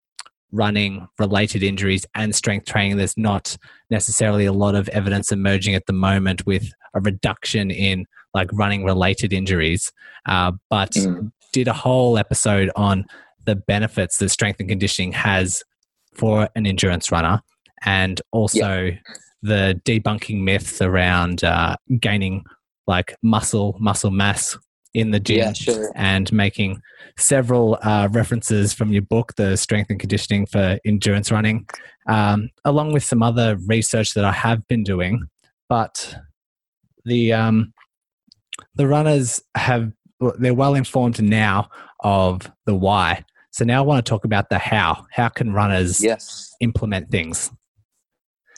running 0.52 1.06
related 1.18 1.62
injuries 1.62 2.06
and 2.14 2.35
strength 2.35 2.66
training. 2.66 2.97
There's 2.97 3.16
not 3.16 3.56
necessarily 3.90 4.47
a 4.47 4.52
lot 4.52 4.75
of 4.75 4.88
evidence 4.90 5.32
emerging 5.32 5.75
at 5.75 5.87
the 5.87 5.92
moment 5.92 6.47
with 6.47 6.73
a 6.94 7.00
reduction 7.00 7.70
in 7.70 8.06
like 8.35 8.49
running 8.52 8.85
related 8.85 9.32
injuries, 9.32 9.92
uh, 10.26 10.52
but 10.68 10.92
mm. 10.92 11.30
did 11.52 11.68
a 11.68 11.73
whole 11.73 12.16
episode 12.18 12.70
on 12.76 13.04
the 13.44 13.56
benefits 13.56 14.18
that 14.18 14.28
strength 14.28 14.61
and 14.61 14.68
conditioning 14.68 15.12
has 15.12 15.62
for 16.14 16.49
an 16.54 16.66
endurance 16.66 17.11
runner 17.11 17.42
and 17.84 18.20
also 18.32 18.84
yeah. 18.84 18.99
the 19.42 19.80
debunking 19.84 20.42
myths 20.42 20.80
around 20.82 21.44
uh, 21.44 21.76
gaining 22.00 22.44
like 22.87 23.14
muscle 23.22 23.76
muscle 23.80 24.10
mass 24.10 24.58
in 24.94 25.12
the 25.12 25.20
gym 25.20 25.38
Yeah, 25.38 25.52
sure. 25.52 25.92
and 25.94 26.32
making 26.32 26.80
several 27.16 27.78
uh, 27.82 28.08
references 28.10 28.72
from 28.72 28.90
your 28.90 29.02
book, 29.02 29.34
The 29.37 29.56
Strength 29.56 29.90
and 29.90 30.00
Conditioning 30.00 30.46
for 30.46 30.78
Endurance 30.84 31.30
Running, 31.30 31.68
um, 32.08 32.50
along 32.64 32.92
with 32.92 33.04
some 33.04 33.22
other 33.22 33.56
research 33.66 34.14
that 34.14 34.25
I 34.25 34.32
have 34.32 34.66
been 34.66 34.82
doing. 34.82 35.28
But 35.68 36.16
the 37.04 37.32
um, 37.32 37.72
the 38.75 38.88
runners 38.88 39.40
have 39.54 39.92
they're 40.38 40.54
well 40.54 40.75
informed 40.75 41.22
now 41.22 41.70
of 42.00 42.50
the 42.66 42.75
why. 42.75 43.25
So 43.52 43.64
now 43.64 43.78
I 43.82 43.87
want 43.87 44.04
to 44.04 44.10
talk 44.10 44.25
about 44.25 44.49
the 44.50 44.58
how. 44.58 45.06
How 45.12 45.28
can 45.28 45.52
runners 45.52 46.02
Yes. 46.02 46.54
implement 46.60 47.10
things? 47.10 47.50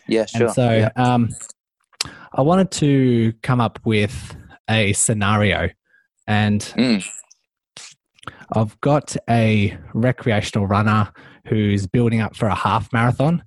Yeah, 0.09 0.27
sure. 0.27 0.47
And 0.47 0.55
so 0.55 0.71
yeah. 0.73 0.91
um, 0.97 1.29
I 2.33 2.43
wanted 2.43 2.71
to 2.73 3.33
come 3.43 3.61
up 3.61 3.79
with 3.85 4.37
a 4.69 4.93
scenario, 4.93 5.69
and 6.27 6.61
Mm. 6.77 7.05
I've 8.55 8.81
got 8.81 9.17
a 9.29 9.77
recreational 9.95 10.67
runner 10.67 11.11
who's 11.49 11.87
building 11.87 12.21
up 12.21 12.37
for 12.37 12.47
a 12.47 12.55
half 12.55 12.93
marathon. 12.93 13.43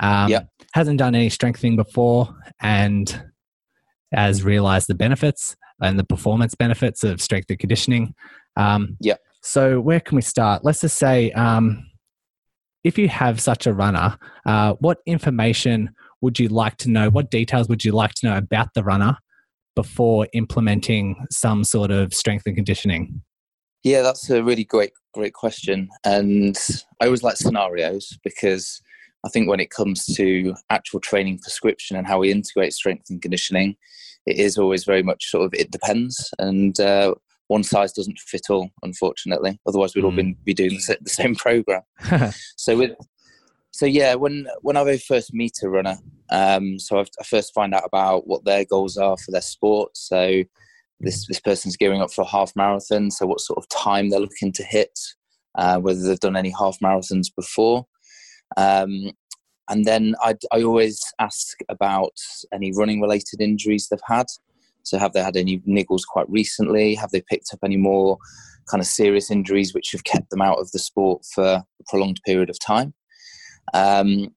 Um, 0.00 0.28
Yep. 0.30 0.48
Hasn't 0.74 0.98
done 0.98 1.14
any 1.14 1.28
strengthening 1.28 1.76
before 1.76 2.34
and 2.60 3.22
has 4.12 4.42
realized 4.42 4.88
the 4.88 4.94
benefits 4.94 5.56
and 5.80 5.98
the 5.98 6.04
performance 6.04 6.54
benefits 6.54 7.04
of 7.04 7.20
strength 7.20 7.50
and 7.50 7.58
conditioning. 7.58 8.14
Um, 8.56 8.96
Yep. 9.00 9.20
So, 9.42 9.80
where 9.80 10.00
can 10.00 10.16
we 10.16 10.22
start? 10.22 10.64
Let's 10.64 10.80
just 10.80 10.98
say 10.98 11.30
um, 11.32 11.87
if 12.84 12.98
you 12.98 13.08
have 13.08 13.40
such 13.40 13.66
a 13.66 13.74
runner, 13.74 14.16
uh, 14.46 14.74
what 14.74 14.98
information 15.06 15.90
would 16.20 16.38
you 16.38 16.48
like 16.48 16.76
to 16.78 16.90
know? 16.90 17.10
What 17.10 17.30
details 17.30 17.68
would 17.68 17.84
you 17.84 17.92
like 17.92 18.14
to 18.14 18.26
know 18.26 18.36
about 18.36 18.74
the 18.74 18.84
runner 18.84 19.16
before 19.74 20.26
implementing 20.32 21.26
some 21.30 21.64
sort 21.64 21.90
of 21.90 22.12
strength 22.12 22.44
and 22.46 22.56
conditioning? 22.56 23.22
Yeah, 23.84 24.02
that's 24.02 24.28
a 24.28 24.42
really 24.42 24.64
great, 24.64 24.90
great 25.14 25.34
question. 25.34 25.88
And 26.04 26.58
I 27.00 27.06
always 27.06 27.22
like 27.22 27.36
scenarios 27.36 28.18
because 28.24 28.80
I 29.24 29.28
think 29.28 29.48
when 29.48 29.60
it 29.60 29.70
comes 29.70 30.04
to 30.16 30.54
actual 30.70 31.00
training 31.00 31.38
prescription 31.38 31.96
and 31.96 32.06
how 32.06 32.18
we 32.18 32.30
integrate 32.30 32.72
strength 32.72 33.10
and 33.10 33.22
conditioning, 33.22 33.76
it 34.26 34.38
is 34.38 34.58
always 34.58 34.84
very 34.84 35.02
much 35.02 35.30
sort 35.30 35.44
of 35.44 35.54
it 35.54 35.70
depends. 35.70 36.30
And 36.38 36.78
uh, 36.80 37.14
one 37.48 37.62
size 37.64 37.92
doesn't 37.92 38.18
fit 38.18 38.46
all, 38.50 38.70
unfortunately. 38.82 39.58
Otherwise, 39.66 39.94
we'd 39.94 40.04
all 40.04 40.12
Mm. 40.12 40.16
been, 40.16 40.36
be 40.44 40.54
doing 40.54 40.70
the, 40.74 40.98
the 41.00 41.10
same 41.10 41.34
program. 41.34 41.82
So 42.56 42.76
with 42.76 42.92
so 43.70 43.86
yeah, 43.86 44.14
when 44.14 44.46
when 44.62 44.76
I 44.76 44.84
very 44.84 44.98
first 44.98 45.32
meet 45.34 45.52
a 45.62 45.68
runner, 45.68 45.96
um, 46.30 46.78
so 46.78 46.98
I've, 46.98 47.10
I 47.20 47.24
first 47.24 47.52
find 47.54 47.74
out 47.74 47.84
about 47.84 48.26
what 48.26 48.44
their 48.44 48.64
goals 48.64 48.96
are 48.96 49.16
for 49.16 49.30
their 49.30 49.42
sport. 49.42 49.96
So 49.96 50.42
this 51.00 51.26
this 51.26 51.40
person's 51.40 51.76
gearing 51.76 52.00
up 52.02 52.12
for 52.12 52.22
a 52.22 52.26
half 52.28 52.52
marathon. 52.56 53.10
So 53.10 53.26
what 53.26 53.40
sort 53.40 53.58
of 53.58 53.68
time 53.68 54.08
they're 54.10 54.20
looking 54.20 54.52
to 54.52 54.64
hit, 54.64 54.98
uh, 55.56 55.78
whether 55.78 56.00
they've 56.02 56.18
done 56.18 56.36
any 56.36 56.50
half 56.58 56.78
marathons 56.82 57.28
before, 57.34 57.86
um, 58.56 59.12
and 59.70 59.84
then 59.84 60.14
I 60.22 60.34
I 60.52 60.62
always 60.62 61.00
ask 61.20 61.58
about 61.68 62.14
any 62.52 62.72
running 62.76 63.00
related 63.00 63.40
injuries 63.40 63.88
they've 63.88 64.00
had. 64.08 64.26
So 64.82 64.98
have 64.98 65.12
they 65.12 65.22
had 65.22 65.36
any 65.36 65.58
niggles 65.60 66.02
quite 66.08 66.28
recently? 66.30 66.94
Have 66.94 67.10
they 67.10 67.22
picked 67.22 67.50
up 67.52 67.60
any 67.64 67.76
more 67.76 68.18
kind 68.70 68.80
of 68.80 68.86
serious 68.86 69.30
injuries 69.30 69.74
which 69.74 69.92
have 69.92 70.04
kept 70.04 70.30
them 70.30 70.42
out 70.42 70.58
of 70.58 70.70
the 70.72 70.78
sport 70.78 71.22
for 71.34 71.44
a 71.44 71.64
prolonged 71.88 72.20
period 72.24 72.50
of 72.50 72.58
time? 72.58 72.94
Um, 73.74 74.34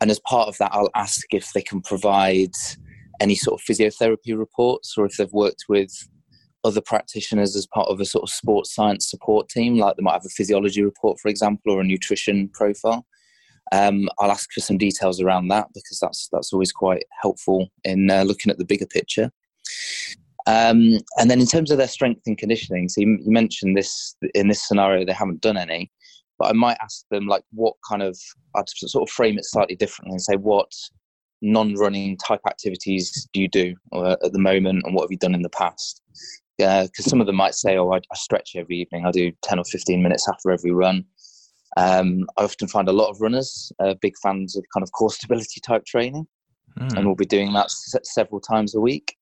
and 0.00 0.10
as 0.10 0.20
part 0.20 0.48
of 0.48 0.56
that, 0.58 0.72
I'll 0.72 0.90
ask 0.94 1.26
if 1.32 1.52
they 1.52 1.62
can 1.62 1.82
provide 1.82 2.52
any 3.20 3.34
sort 3.34 3.60
of 3.60 3.64
physiotherapy 3.66 4.36
reports 4.36 4.94
or 4.96 5.04
if 5.04 5.16
they've 5.16 5.32
worked 5.32 5.64
with 5.68 5.90
other 6.64 6.80
practitioners 6.80 7.56
as 7.56 7.66
part 7.66 7.88
of 7.88 8.00
a 8.00 8.04
sort 8.04 8.22
of 8.22 8.30
sports 8.30 8.74
science 8.74 9.08
support 9.08 9.48
team, 9.48 9.76
like 9.76 9.96
they 9.96 10.02
might 10.02 10.14
have 10.14 10.26
a 10.26 10.30
physiology 10.30 10.82
report, 10.82 11.18
for 11.20 11.28
example, 11.28 11.72
or 11.72 11.80
a 11.80 11.84
nutrition 11.84 12.48
profile. 12.48 13.06
Um, 13.72 14.08
I'll 14.18 14.32
ask 14.32 14.50
for 14.52 14.60
some 14.60 14.78
details 14.78 15.20
around 15.20 15.48
that 15.48 15.68
because 15.74 15.98
that's 16.00 16.28
that's 16.32 16.52
always 16.52 16.72
quite 16.72 17.04
helpful 17.22 17.68
in 17.84 18.10
uh, 18.10 18.24
looking 18.24 18.50
at 18.50 18.58
the 18.58 18.64
bigger 18.64 18.86
picture. 18.86 19.30
Um, 20.46 20.98
and 21.18 21.30
then 21.30 21.40
in 21.40 21.46
terms 21.46 21.70
of 21.70 21.78
their 21.78 21.88
strength 21.88 22.22
and 22.26 22.38
conditioning, 22.38 22.88
so 22.88 23.02
you, 23.02 23.18
you 23.22 23.30
mentioned 23.30 23.76
this 23.76 24.16
in 24.34 24.48
this 24.48 24.66
scenario 24.66 25.04
they 25.04 25.12
haven't 25.12 25.40
done 25.40 25.56
any 25.56 25.90
but 26.40 26.48
I 26.48 26.52
might 26.54 26.78
ask 26.80 27.06
them 27.10 27.26
like 27.26 27.44
what 27.52 27.74
kind 27.86 28.02
of 28.02 28.18
I'd 28.56 28.68
sort 28.68 29.08
of 29.08 29.12
frame 29.12 29.38
it 29.38 29.44
slightly 29.44 29.76
differently 29.76 30.12
and 30.12 30.22
say 30.22 30.36
what 30.36 30.72
non-running 31.42 32.16
type 32.16 32.40
activities 32.46 33.28
do 33.32 33.42
you 33.42 33.48
do 33.48 33.74
uh, 33.92 34.16
at 34.24 34.32
the 34.32 34.38
moment 34.38 34.82
and 34.84 34.94
what 34.94 35.02
have 35.02 35.10
you 35.12 35.18
done 35.18 35.34
in 35.34 35.42
the 35.42 35.50
past? 35.50 36.02
Because 36.58 37.04
some 37.04 37.20
of 37.20 37.26
them 37.26 37.36
might 37.36 37.54
say 37.54 37.76
oh 37.76 37.92
I, 37.92 37.98
I, 37.98 38.16
stretch 38.16 38.52
every 38.56 38.78
evening 38.78 39.04
I 39.06 39.10
do 39.10 39.30
10 39.42 39.58
or 39.58 39.64
15 39.64 40.02
minutes 40.02 40.26
after 40.28 40.50
every 40.50 40.72
run. 40.72 41.04
Um, 41.76 42.26
I 42.38 42.44
often 42.44 42.68
find 42.68 42.88
a 42.88 42.92
lot 42.92 43.10
of 43.10 43.20
runners 43.20 43.70
uh, 43.78 43.94
big 44.00 44.14
fans 44.22 44.56
of 44.56 44.64
kind 44.74 44.82
of 44.82 44.90
core 44.92 45.10
stability 45.12 45.60
type 45.60 45.84
training. 45.84 46.26
Mm. 46.78 46.96
and 46.96 47.04
we'll 47.04 47.16
be 47.16 47.26
doing 47.26 47.52
that 47.52 47.64
s- 47.64 47.96
several 48.04 48.40
times 48.40 48.76
a 48.76 48.80
week 48.80 49.16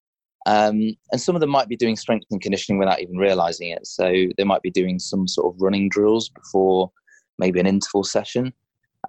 um, 0.48 0.96
and 1.12 1.20
some 1.20 1.36
of 1.36 1.42
them 1.42 1.50
might 1.50 1.68
be 1.68 1.76
doing 1.76 1.94
strength 1.94 2.24
and 2.30 2.40
conditioning 2.40 2.78
without 2.78 3.00
even 3.02 3.18
realizing 3.18 3.68
it 3.68 3.86
so 3.86 4.10
they 4.38 4.44
might 4.44 4.62
be 4.62 4.70
doing 4.70 4.98
some 4.98 5.28
sort 5.28 5.54
of 5.54 5.60
running 5.60 5.90
drills 5.90 6.30
before 6.30 6.90
maybe 7.38 7.60
an 7.60 7.66
interval 7.66 8.02
session. 8.02 8.50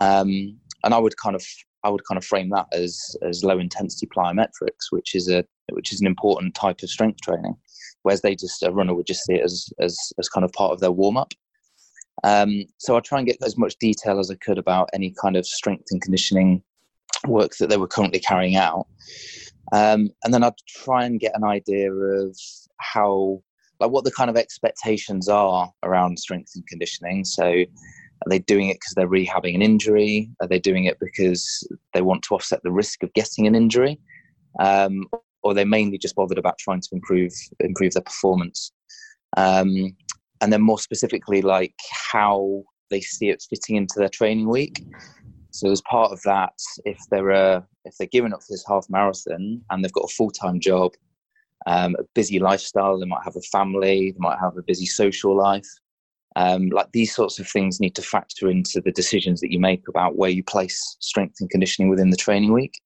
Um, 0.02 0.58
and 0.84 0.94
I 0.94 0.98
would 0.98 1.16
kind 1.16 1.38
of 1.38 1.46
I 1.86 1.90
would 1.90 2.04
kind 2.06 2.18
of 2.18 2.26
frame 2.26 2.50
that 2.50 2.68
as 2.74 3.16
as 3.24 3.46
low 3.46 3.58
intensity 3.58 4.06
plyometrics, 4.06 4.92
which 4.92 5.16
is 5.16 5.30
a 5.30 5.46
which 5.72 5.94
is 5.94 6.02
an 6.02 6.08
important 6.08 6.56
type 6.56 6.82
of 6.84 6.90
strength 6.90 7.22
training. 7.22 7.56
Whereas 8.04 8.22
they 8.22 8.36
just 8.36 8.62
a 8.62 8.72
runner 8.72 8.94
would 8.94 9.08
just 9.08 9.26
see 9.26 9.36
it 9.36 9.44
as 9.46 9.70
as 9.80 9.98
as 10.20 10.28
kind 10.28 10.44
of 10.44 10.52
part 10.52 10.74
of 10.74 10.82
their 10.82 10.92
warm 10.92 11.16
up. 11.16 11.32
Um, 12.26 12.66
so 12.80 12.98
I 12.98 13.00
try 13.00 13.20
and 13.20 13.28
get 13.28 13.38
as 13.46 13.58
much 13.58 13.78
detail 13.80 14.20
as 14.20 14.30
I 14.30 14.36
could 14.36 14.58
about 14.58 14.90
any 14.94 15.14
kind 15.22 15.38
of 15.38 15.46
strength 15.46 15.86
and 15.92 16.02
conditioning 16.02 16.62
work 17.28 17.56
that 17.58 17.70
they 17.70 17.78
were 17.78 17.88
currently 17.88 18.20
carrying 18.20 18.58
out, 18.58 18.88
um, 19.74 20.10
and 20.24 20.34
then 20.34 20.44
I'd 20.44 20.54
try 20.68 21.06
and 21.06 21.20
get 21.20 21.36
an 21.36 21.44
idea 21.44 21.92
of 21.92 22.36
how 22.78 23.42
like 23.80 23.92
what 23.92 24.04
the 24.04 24.12
kind 24.12 24.30
of 24.30 24.36
expectations 24.36 25.30
are 25.30 25.72
around 25.84 26.20
strength 26.20 26.52
and 26.56 26.68
conditioning. 26.68 27.24
So 27.24 27.46
are 27.46 28.30
they 28.30 28.40
doing 28.40 28.68
it 28.68 28.76
because 28.76 28.94
they're 28.96 29.08
rehabbing 29.08 29.56
an 29.56 29.62
injury? 29.62 30.30
Are 30.42 30.48
they 30.48 30.60
doing 30.60 30.86
it 30.86 30.98
because 31.00 31.68
they 31.94 32.02
want 32.02 32.24
to 32.24 32.36
offset 32.36 32.62
the 32.64 32.72
risk 32.72 33.04
of 33.04 33.14
getting 33.14 33.48
an 33.48 33.56
injury? 33.56 33.98
Um, 34.60 35.06
or 35.44 35.54
they're 35.54 35.66
mainly 35.66 35.98
just 35.98 36.16
bothered 36.16 36.38
about 36.38 36.58
trying 36.58 36.82
to 36.82 36.90
improve 36.92 37.32
improve 37.62 37.94
their 37.94 38.04
performance? 38.04 38.74
Um, 39.38 39.96
and 40.42 40.52
then 40.52 40.62
more 40.62 40.80
specifically, 40.80 41.42
like 41.42 41.76
how 42.12 42.64
they 42.90 43.02
see 43.02 43.30
it 43.30 43.44
fitting 43.50 43.78
into 43.78 43.96
their 43.98 44.10
training 44.10 44.50
week. 44.50 44.84
So 45.60 45.70
as 45.70 45.82
part 45.82 46.14
of 46.14 46.22
that, 46.22 46.54
if 46.86 46.98
they're 47.12 47.32
uh, 47.32 47.62
if 47.84 47.98
they're 47.98 48.08
giving 48.08 48.32
up 48.32 48.40
for 48.42 48.54
this 48.54 48.64
half 48.66 48.86
marathon 48.90 49.62
and 49.70 49.84
they've 49.84 49.92
got 49.92 50.10
a 50.10 50.16
full 50.16 50.32
time 50.32 50.62
job, 50.62 50.94
um, 51.68 51.98
a 52.00 52.04
busy 52.16 52.40
lifestyle, 52.40 52.98
they 52.98 53.06
might 53.06 53.26
have 53.26 53.36
a 53.36 53.42
family, 53.42 54.12
they 54.12 54.20
might 54.20 54.40
have 54.40 54.56
a 54.56 54.64
busy 54.64 54.86
social 54.86 55.36
life. 55.36 55.68
Um, 56.38 56.70
like 56.70 56.90
these 56.94 57.14
sorts 57.14 57.40
of 57.40 57.50
things 57.50 57.82
need 57.82 57.94
to 57.96 58.02
factor 58.02 58.50
into 58.50 58.80
the 58.80 58.94
decisions 58.94 59.42
that 59.42 59.52
you 59.52 59.60
make 59.60 59.84
about 59.90 60.16
where 60.16 60.30
you 60.30 60.46
place 60.46 60.96
strength 61.02 61.42
and 61.42 61.50
conditioning 61.50 61.90
within 61.90 62.10
the 62.10 62.16
training 62.16 62.54
week. 62.54 62.80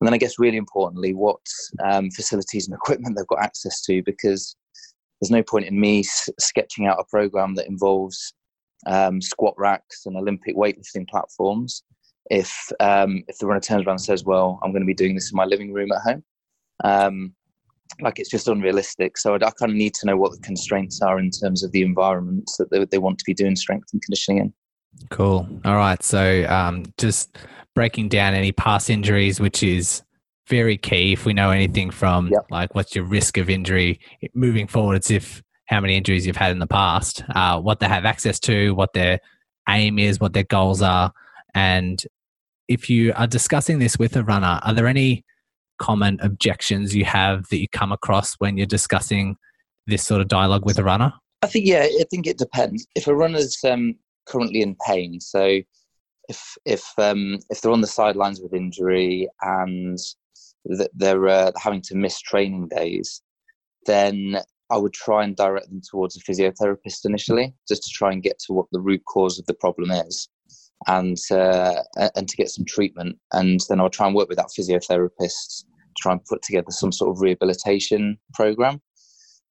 And 0.00 0.06
then 0.08 0.14
I 0.14 0.18
guess 0.18 0.40
really 0.40 0.56
importantly, 0.56 1.14
what 1.14 1.38
um, 1.84 2.10
facilities 2.10 2.66
and 2.66 2.74
equipment 2.74 3.16
they've 3.16 3.26
got 3.28 3.44
access 3.44 3.80
to, 3.82 4.02
because 4.02 4.56
there's 5.20 5.30
no 5.30 5.44
point 5.44 5.66
in 5.66 5.78
me 5.78 6.00
s- 6.00 6.28
sketching 6.40 6.88
out 6.88 6.98
a 6.98 7.04
program 7.04 7.54
that 7.54 7.68
involves 7.68 8.34
um, 8.88 9.20
squat 9.20 9.54
racks 9.56 10.04
and 10.04 10.16
Olympic 10.16 10.56
weightlifting 10.56 11.08
platforms 11.08 11.84
if 12.30 12.70
um, 12.80 13.24
if 13.28 13.38
the 13.38 13.46
runner 13.46 13.60
turns 13.60 13.86
around 13.86 13.94
and 13.94 14.00
says, 14.00 14.24
"Well, 14.24 14.58
I'm 14.62 14.72
going 14.72 14.82
to 14.82 14.86
be 14.86 14.94
doing 14.94 15.14
this 15.14 15.30
in 15.30 15.36
my 15.36 15.44
living 15.44 15.72
room 15.72 15.90
at 15.92 16.02
home." 16.02 16.24
Um, 16.84 17.34
like 18.00 18.18
it's 18.18 18.30
just 18.30 18.48
unrealistic. 18.48 19.18
So 19.18 19.34
I, 19.34 19.36
I 19.36 19.50
kind 19.50 19.70
of 19.70 19.74
need 19.74 19.94
to 19.94 20.06
know 20.06 20.16
what 20.16 20.32
the 20.32 20.38
constraints 20.38 21.02
are 21.02 21.18
in 21.18 21.30
terms 21.30 21.62
of 21.62 21.72
the 21.72 21.82
environments 21.82 22.56
that 22.56 22.70
they, 22.70 22.84
they 22.86 22.98
want 22.98 23.18
to 23.18 23.24
be 23.24 23.34
doing 23.34 23.56
strength 23.56 23.88
and 23.92 24.00
conditioning 24.02 24.38
in. 24.38 24.52
Cool. 25.10 25.48
All 25.64 25.76
right. 25.76 26.02
So 26.02 26.46
um, 26.48 26.84
just 26.98 27.36
breaking 27.74 28.08
down 28.08 28.34
any 28.34 28.52
past 28.52 28.90
injuries, 28.90 29.40
which 29.40 29.62
is 29.62 30.02
very 30.48 30.76
key. 30.76 31.12
If 31.12 31.24
we 31.24 31.32
know 31.32 31.50
anything 31.50 31.90
from 31.90 32.28
Yep. 32.28 32.46
like 32.50 32.74
what's 32.74 32.94
your 32.94 33.04
risk 33.04 33.36
of 33.36 33.48
injury 33.48 34.00
moving 34.34 34.66
forward, 34.66 34.96
it's 34.96 35.10
if 35.10 35.42
how 35.66 35.80
many 35.80 35.96
injuries 35.96 36.26
you've 36.26 36.36
had 36.36 36.50
in 36.50 36.58
the 36.58 36.66
past, 36.66 37.24
uh, 37.34 37.60
what 37.60 37.80
they 37.80 37.86
have 37.86 38.04
access 38.04 38.38
to, 38.40 38.74
what 38.74 38.92
their 38.92 39.18
aim 39.68 39.98
is, 39.98 40.20
what 40.20 40.32
their 40.32 40.42
goals 40.44 40.82
are, 40.82 41.12
and 41.54 42.02
if 42.68 42.88
you 42.88 43.12
are 43.16 43.26
discussing 43.26 43.78
this 43.78 43.98
with 43.98 44.16
a 44.16 44.22
runner, 44.22 44.60
are 44.62 44.74
there 44.74 44.86
any 44.86 45.24
common 45.78 46.18
objections 46.22 46.94
you 46.94 47.04
have 47.04 47.48
that 47.48 47.60
you 47.60 47.68
come 47.68 47.92
across 47.92 48.34
when 48.34 48.56
you're 48.56 48.66
discussing 48.66 49.36
this 49.86 50.04
sort 50.04 50.20
of 50.20 50.28
dialogue 50.28 50.64
with 50.64 50.78
a 50.78 50.84
runner? 50.84 51.12
I 51.42 51.48
think 51.48 51.66
yeah, 51.66 51.82
I 51.82 52.04
think 52.10 52.26
it 52.26 52.38
depends. 52.38 52.86
If 52.94 53.08
a 53.08 53.14
runner's 53.14 53.58
um, 53.64 53.96
currently 54.26 54.62
in 54.62 54.76
pain, 54.86 55.20
so 55.20 55.60
if 56.28 56.56
if 56.64 56.84
um, 56.98 57.38
if 57.50 57.60
they're 57.60 57.72
on 57.72 57.80
the 57.80 57.86
sidelines 57.86 58.40
with 58.40 58.54
injury 58.54 59.28
and 59.42 59.98
th- 60.68 60.90
they're 60.94 61.28
uh, 61.28 61.50
having 61.56 61.82
to 61.82 61.96
miss 61.96 62.20
training 62.20 62.68
days, 62.68 63.22
then 63.86 64.38
I 64.70 64.76
would 64.76 64.92
try 64.92 65.24
and 65.24 65.36
direct 65.36 65.68
them 65.68 65.82
towards 65.90 66.16
a 66.16 66.20
physiotherapist 66.20 67.04
initially, 67.04 67.54
just 67.68 67.82
to 67.82 67.90
try 67.90 68.12
and 68.12 68.22
get 68.22 68.38
to 68.46 68.52
what 68.52 68.66
the 68.70 68.80
root 68.80 69.02
cause 69.04 69.38
of 69.38 69.46
the 69.46 69.54
problem 69.54 69.90
is, 69.90 70.28
and 70.86 71.16
uh, 71.30 71.82
and 72.16 72.28
to 72.28 72.36
get 72.36 72.48
some 72.48 72.64
treatment. 72.64 73.18
And 73.32 73.60
then 73.68 73.80
I'll 73.80 73.90
try 73.90 74.06
and 74.06 74.14
work 74.14 74.28
with 74.28 74.38
that 74.38 74.50
physiotherapist 74.58 75.64
to 75.94 76.02
try 76.02 76.12
and 76.12 76.24
put 76.24 76.42
together 76.42 76.70
some 76.70 76.92
sort 76.92 77.10
of 77.10 77.20
rehabilitation 77.20 78.18
program. 78.34 78.80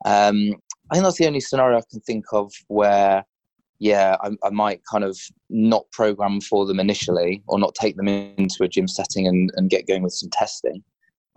Um, 0.05 0.55
I 0.89 0.95
think 0.95 1.03
that's 1.03 1.17
the 1.17 1.27
only 1.27 1.39
scenario 1.39 1.77
I 1.77 1.83
can 1.89 2.01
think 2.01 2.25
of 2.33 2.51
where, 2.67 3.23
yeah, 3.79 4.17
I, 4.21 4.31
I, 4.43 4.49
might 4.49 4.81
kind 4.89 5.03
of 5.03 5.17
not 5.49 5.89
program 5.91 6.41
for 6.41 6.65
them 6.65 6.79
initially 6.79 7.43
or 7.47 7.59
not 7.59 7.75
take 7.75 7.95
them 7.95 8.07
into 8.07 8.63
a 8.63 8.67
gym 8.67 8.87
setting 8.87 9.27
and, 9.27 9.51
and 9.55 9.69
get 9.69 9.87
going 9.87 10.03
with 10.03 10.13
some 10.13 10.29
testing. 10.31 10.83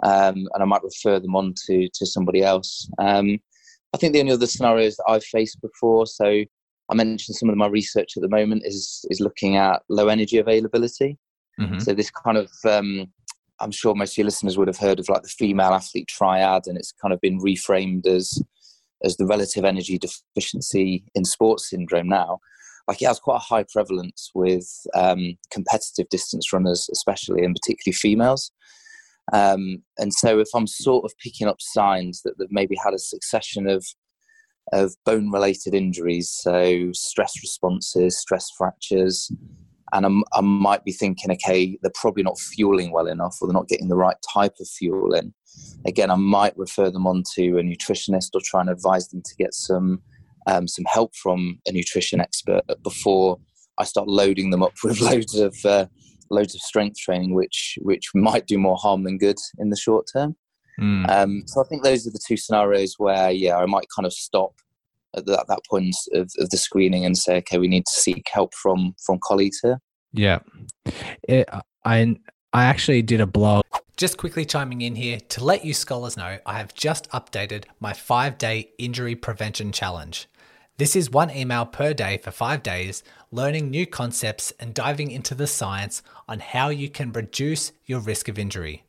Um, 0.03 0.49
and 0.53 0.63
I 0.63 0.65
might 0.65 0.83
refer 0.83 1.21
them 1.21 1.37
on 1.37 1.55
to, 1.67 1.89
to 1.89 2.07
somebody 2.07 2.43
else. 2.43 2.89
Um, 2.99 3.39
I 3.95 3.97
think 3.97 4.13
the 4.13 4.21
only 4.21 4.33
other 4.33 4.47
scenarios 4.47 4.97
that 4.97 5.05
I've 5.09 5.25
faced 5.25 5.61
before, 5.61 6.07
so 6.07 6.43
I 6.91 6.95
mentioned 6.95 7.37
some 7.37 7.49
of 7.49 7.57
my 7.57 7.67
research 7.67 8.13
at 8.17 8.23
the 8.23 8.29
moment 8.29 8.63
is 8.65 9.05
is 9.11 9.21
looking 9.21 9.57
at 9.57 9.83
low 9.89 10.09
energy 10.09 10.39
availability. 10.39 11.19
Mm-hmm. 11.61 11.79
So 11.79 11.95
this 11.95 12.11
kind 12.11 12.37
of 12.37 12.51
um, 12.69 13.07
I'm 13.61 13.71
sure 13.71 13.95
most 13.95 14.15
of 14.15 14.19
your 14.19 14.27
listeners 14.27 14.59
would 14.59 14.69
have 14.69 14.79
heard 14.79 14.99
of 14.99 15.09
like 15.09 15.23
the 15.23 15.29
female 15.29 15.73
athlete 15.73 16.09
triad, 16.09 16.67
and 16.67 16.77
it's 16.77 16.93
kind 16.93 17.15
of 17.15 17.21
been 17.21 17.41
reframed 17.41 18.07
as 18.07 18.43
as 19.03 19.17
the 19.17 19.27
relative 19.27 19.65
energy 19.65 19.99
deficiency 19.99 21.05
in 21.15 21.25
sports 21.25 21.71
syndrome 21.71 22.09
now. 22.09 22.39
Like 22.89 23.01
it 23.01 23.07
has 23.07 23.19
quite 23.19 23.37
a 23.37 23.39
high 23.39 23.65
prevalence 23.73 24.31
with 24.35 24.69
um, 24.95 25.39
competitive 25.51 26.09
distance 26.11 26.53
runners, 26.53 26.89
especially 26.93 27.45
and 27.45 27.55
particularly 27.55 27.95
females. 27.95 28.51
Um, 29.33 29.83
and 29.99 30.13
so, 30.13 30.39
if 30.39 30.49
I'm 30.55 30.67
sort 30.67 31.05
of 31.05 31.17
picking 31.19 31.49
up 31.49 31.57
signs 31.61 32.23
that 32.23 32.35
they've 32.39 32.49
maybe 32.51 32.77
had 32.85 32.93
a 32.93 32.99
succession 32.99 33.67
of 33.67 33.87
of 34.73 34.95
bone 35.05 35.31
related 35.31 35.75
injuries, 35.75 36.31
so 36.31 36.91
stress 36.93 37.35
responses, 37.43 38.19
stress 38.19 38.51
fractures, 38.57 39.31
and 39.93 40.05
I'm, 40.05 40.25
i 40.33 40.41
might 40.41 40.85
be 40.85 40.93
thinking, 40.93 41.31
okay, 41.33 41.79
they're 41.81 41.93
probably 41.95 42.25
not 42.25 42.39
fueling 42.39 42.91
well 42.91 43.07
enough, 43.07 43.37
or 43.41 43.49
they're 43.49 43.55
not 43.55 43.69
getting 43.69 43.89
the 43.89 43.97
right 43.97 44.17
type 44.33 44.55
of 44.61 44.69
fuel 44.69 45.15
in. 45.15 45.33
Again, 45.87 46.11
I 46.11 46.17
might 46.17 46.57
refer 46.59 46.91
them 46.91 47.07
on 47.07 47.23
to 47.35 47.59
a 47.59 47.63
nutritionist 47.63 48.31
or 48.35 48.41
try 48.45 48.61
and 48.61 48.71
advise 48.71 49.09
them 49.09 49.23
to 49.25 49.35
get 49.37 49.55
some 49.55 50.03
um, 50.47 50.69
some 50.69 50.85
help 50.87 51.15
from 51.17 51.59
a 51.67 51.73
nutrition 51.73 52.21
expert 52.21 52.63
before 52.83 53.39
I 53.79 53.85
start 53.85 54.09
loading 54.09 54.51
them 54.51 54.63
up 54.63 54.75
with 54.85 55.01
loads 55.01 55.35
of 55.35 55.57
uh, 55.65 55.87
loads 56.31 56.55
of 56.55 56.61
strength 56.61 56.99
training, 56.99 57.35
which 57.35 57.79
which 57.83 58.11
might 58.15 58.47
do 58.47 58.59
more 58.59 58.77
harm 58.77 59.05
than 59.05 59.19
good 59.19 59.39
in 59.59 59.71
the 59.71 59.77
short 59.77 60.07
term. 60.13 60.37
Mm. 60.81 61.09
Um, 61.09 61.43
so 61.47 61.61
I 61.61 61.65
think 61.69 61.83
those 61.83 62.07
are 62.07 62.11
the 62.11 62.21
two 62.27 62.37
scenarios 62.37 62.95
where 62.99 63.31
yeah, 63.31 63.57
I 63.57 63.67
might 63.67 63.87
kind 63.95 64.07
of 64.07 64.13
stop 64.13 64.53
at 65.17 65.27
that, 65.27 65.47
that 65.49 65.61
point 65.69 65.95
of, 66.13 66.31
of 66.39 66.51
the 66.51 66.57
screening 66.57 67.05
and 67.05 67.17
say, 67.17 67.37
okay, 67.39 67.59
we 67.59 67.69
need 67.69 67.87
to 67.87 67.93
seek 67.93 68.27
help 68.33 68.55
from 68.55 68.95
from 69.05 69.19
colleagues 69.23 69.61
here. 69.61 69.79
Yeah, 70.13 70.41
it, 71.23 71.49
I 71.85 72.17
I 72.53 72.65
actually 72.65 73.03
did 73.03 73.21
a 73.21 73.27
blog. 73.27 73.65
Just 73.97 74.17
quickly 74.17 74.45
chiming 74.45 74.81
in 74.81 74.97
here 74.97 75.21
to 75.29 75.45
let 75.45 75.65
you 75.65 75.73
scholars 75.73 76.17
know, 76.17 76.39
I 76.45 76.59
have 76.59 76.75
just 76.75 77.09
updated 77.11 77.65
my 77.79 77.93
five 77.93 78.39
day 78.39 78.71
injury 78.79 79.15
prevention 79.15 79.71
challenge. 79.71 80.29
This 80.77 80.97
is 80.97 81.09
one 81.09 81.31
email 81.31 81.65
per 81.67 81.95
day 81.95 82.19
for 82.19 82.33
five 82.33 82.65
days, 82.65 83.05
learning 83.31 83.71
new 83.71 83.87
concepts 83.87 84.53
and 84.59 84.75
diving 84.75 85.13
into 85.13 85.37
the 85.37 85.47
science 85.47 86.03
on 86.29 86.41
how 86.41 86.71
you 86.71 86.89
can 86.89 87.13
reduce 87.13 87.71
your 87.87 88.01
risk 88.01 88.29
of 88.29 88.41
injury. 88.41 88.83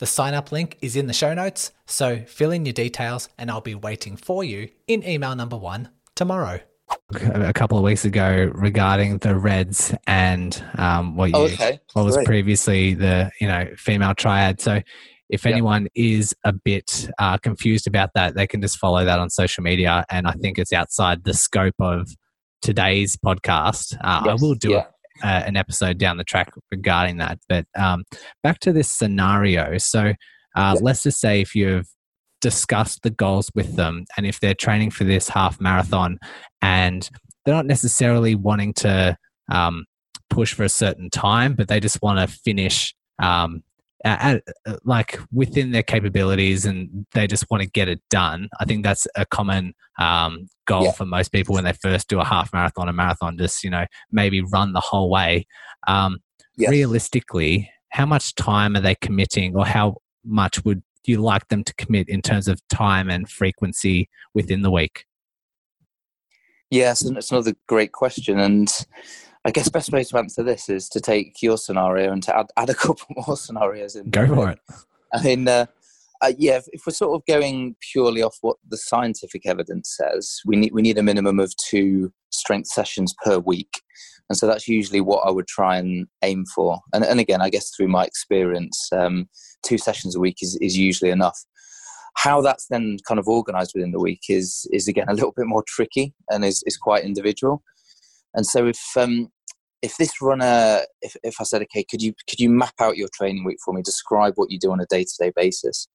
The 0.00 0.06
sign 0.06 0.32
up 0.32 0.50
link 0.50 0.78
is 0.80 0.96
in 0.96 1.08
the 1.08 1.12
show 1.12 1.34
notes, 1.34 1.72
so 1.84 2.20
fill 2.20 2.52
in 2.52 2.64
your 2.64 2.72
details 2.72 3.28
and 3.36 3.50
I'll 3.50 3.60
be 3.60 3.74
waiting 3.74 4.16
for 4.16 4.42
you 4.42 4.70
in 4.86 5.06
email 5.06 5.36
number 5.36 5.58
one 5.58 5.90
tomorrow. 6.16 6.60
A 7.12 7.52
couple 7.52 7.76
of 7.76 7.84
weeks 7.84 8.06
ago, 8.06 8.50
regarding 8.54 9.18
the 9.18 9.36
RED-S 9.36 9.94
and 10.06 10.64
um, 10.78 11.16
what 11.16 11.28
you 11.28 11.36
oh, 11.36 11.44
okay. 11.44 11.80
what 11.92 12.06
was 12.06 12.14
Great. 12.16 12.26
previously 12.26 12.94
the 12.94 13.30
you 13.42 13.46
know 13.46 13.68
female 13.76 14.14
triad. 14.14 14.62
So 14.62 14.80
if 15.28 15.44
anyone 15.44 15.86
is 15.94 16.34
a 16.44 16.54
bit 16.54 17.10
uh, 17.18 17.36
confused 17.36 17.86
about 17.86 18.14
that, 18.14 18.34
they 18.34 18.46
can 18.46 18.62
just 18.62 18.78
follow 18.78 19.04
that 19.04 19.18
on 19.18 19.28
social 19.28 19.62
media. 19.62 20.06
And 20.08 20.26
I 20.26 20.32
think 20.32 20.58
it's 20.58 20.72
outside 20.72 21.24
the 21.24 21.34
scope 21.34 21.74
of 21.78 22.08
today's 22.62 23.18
podcast. 23.18 23.98
Uh, 24.00 24.22
yes. 24.24 24.40
I 24.40 24.42
will 24.42 24.54
do 24.54 24.70
yeah. 24.70 24.86
Uh, 25.22 25.42
an 25.46 25.56
episode 25.56 25.98
down 25.98 26.16
the 26.16 26.24
track 26.24 26.52
regarding 26.70 27.18
that. 27.18 27.38
But 27.48 27.66
um, 27.78 28.04
back 28.42 28.60
to 28.60 28.72
this 28.72 28.90
scenario. 28.90 29.78
So 29.78 30.14
uh, 30.56 30.76
let's 30.80 31.02
just 31.02 31.20
say 31.20 31.40
if 31.40 31.54
you've 31.54 31.88
discussed 32.40 33.02
the 33.02 33.10
goals 33.10 33.50
with 33.54 33.76
them 33.76 34.04
and 34.16 34.26
if 34.26 34.40
they're 34.40 34.54
training 34.54 34.90
for 34.90 35.04
this 35.04 35.28
half 35.28 35.60
marathon 35.60 36.18
and 36.62 37.08
they're 37.44 37.54
not 37.54 37.66
necessarily 37.66 38.34
wanting 38.34 38.72
to 38.74 39.16
um, 39.50 39.84
push 40.28 40.54
for 40.54 40.64
a 40.64 40.68
certain 40.68 41.10
time, 41.10 41.54
but 41.54 41.68
they 41.68 41.80
just 41.80 42.00
want 42.02 42.18
to 42.18 42.38
finish 42.38 42.94
um, 43.22 43.62
uh, 44.04 44.38
like 44.84 45.18
within 45.32 45.72
their 45.72 45.82
capabilities 45.82 46.64
and 46.64 47.06
they 47.12 47.26
just 47.26 47.44
want 47.50 47.62
to 47.62 47.68
get 47.68 47.88
it 47.88 48.00
done. 48.10 48.48
I 48.58 48.64
think 48.64 48.84
that's 48.84 49.06
a 49.14 49.26
common 49.26 49.74
um, 49.98 50.46
goal 50.66 50.84
yeah. 50.84 50.92
for 50.92 51.04
most 51.04 51.32
people 51.32 51.54
when 51.54 51.64
they 51.64 51.72
first 51.72 52.08
do 52.08 52.20
a 52.20 52.24
half 52.24 52.52
marathon, 52.52 52.88
a 52.88 52.92
marathon, 52.92 53.36
just, 53.38 53.62
you 53.62 53.70
know, 53.70 53.86
maybe 54.10 54.40
run 54.40 54.72
the 54.72 54.80
whole 54.80 55.10
way. 55.10 55.46
Um, 55.86 56.18
yes. 56.56 56.70
Realistically, 56.70 57.70
how 57.90 58.06
much 58.06 58.34
time 58.34 58.76
are 58.76 58.80
they 58.80 58.94
committing 58.94 59.54
or 59.56 59.66
how 59.66 59.96
much 60.24 60.64
would 60.64 60.82
you 61.04 61.20
like 61.20 61.48
them 61.48 61.64
to 61.64 61.74
commit 61.74 62.08
in 62.08 62.22
terms 62.22 62.48
of 62.48 62.60
time 62.68 63.10
and 63.10 63.28
frequency 63.28 64.08
within 64.34 64.62
the 64.62 64.70
week? 64.70 65.04
Yes, 66.70 67.02
and 67.02 67.16
it's 67.16 67.32
another 67.32 67.54
great 67.66 67.92
question. 67.92 68.38
And 68.38 68.68
I 69.44 69.50
guess 69.50 69.68
best 69.68 69.90
way 69.90 70.04
to 70.04 70.18
answer 70.18 70.42
this 70.42 70.68
is 70.68 70.88
to 70.90 71.00
take 71.00 71.40
your 71.40 71.56
scenario 71.56 72.12
and 72.12 72.22
to 72.24 72.36
add, 72.36 72.46
add 72.56 72.70
a 72.70 72.74
couple 72.86 73.06
more 73.26 73.36
scenarios 73.36 73.96
in. 73.96 74.10
Go 74.10 74.26
for 74.26 74.50
it. 74.50 74.58
I 75.12 75.22
mean, 75.22 75.48
uh, 75.48 75.66
uh, 76.22 76.32
yeah, 76.36 76.56
if, 76.58 76.66
if, 76.72 76.82
we're 76.86 76.92
sort 76.92 77.14
of 77.14 77.24
going 77.26 77.74
purely 77.92 78.22
off 78.22 78.36
what 78.42 78.58
the 78.68 78.76
scientific 78.76 79.46
evidence 79.46 79.96
says, 79.96 80.40
we 80.44 80.56
need 80.56 80.72
we 80.72 80.82
need 80.82 80.98
a 80.98 81.02
minimum 81.02 81.40
of 81.40 81.54
two 81.56 82.12
strength 82.30 82.68
sessions 82.68 83.14
per 83.24 83.38
week, 83.38 83.80
and 84.28 84.36
so 84.36 84.46
that's 84.46 84.68
usually 84.68 85.00
what 85.00 85.26
I 85.26 85.30
would 85.30 85.46
try 85.46 85.78
and 85.78 86.06
aim 86.22 86.44
for. 86.54 86.78
And, 86.92 87.04
and 87.04 87.18
again, 87.18 87.40
I 87.40 87.48
guess 87.48 87.70
through 87.74 87.88
my 87.88 88.04
experience, 88.04 88.90
um, 88.92 89.28
two 89.62 89.78
sessions 89.78 90.14
a 90.14 90.20
week 90.20 90.36
is, 90.42 90.56
is 90.60 90.76
usually 90.76 91.10
enough. 91.10 91.38
How 92.16 92.42
that's 92.42 92.66
then 92.68 92.98
kind 93.08 93.18
of 93.18 93.26
organised 93.26 93.72
within 93.74 93.92
the 93.92 94.00
week 94.00 94.24
is 94.28 94.68
is 94.72 94.88
again 94.88 95.08
a 95.08 95.14
little 95.14 95.32
bit 95.34 95.46
more 95.46 95.64
tricky 95.66 96.12
and 96.28 96.44
is, 96.44 96.62
is 96.66 96.76
quite 96.76 97.04
individual. 97.04 97.62
And 98.34 98.46
so 98.46 98.66
if 98.66 98.80
um, 98.96 99.28
if 99.82 99.96
this 99.96 100.20
runner, 100.20 100.80
if, 101.02 101.16
if 101.22 101.36
I 101.40 101.44
said, 101.44 101.62
okay, 101.62 101.84
could 101.84 102.02
you 102.02 102.12
could 102.28 102.40
you 102.40 102.50
map 102.50 102.74
out 102.80 102.96
your 102.96 103.08
training 103.14 103.44
week 103.44 103.58
for 103.64 103.72
me? 103.72 103.82
Describe 103.82 104.34
what 104.36 104.50
you 104.50 104.58
do 104.58 104.72
on 104.72 104.80
a 104.80 104.86
day 104.86 105.04
to 105.04 105.12
day 105.18 105.32
basis. 105.34 105.88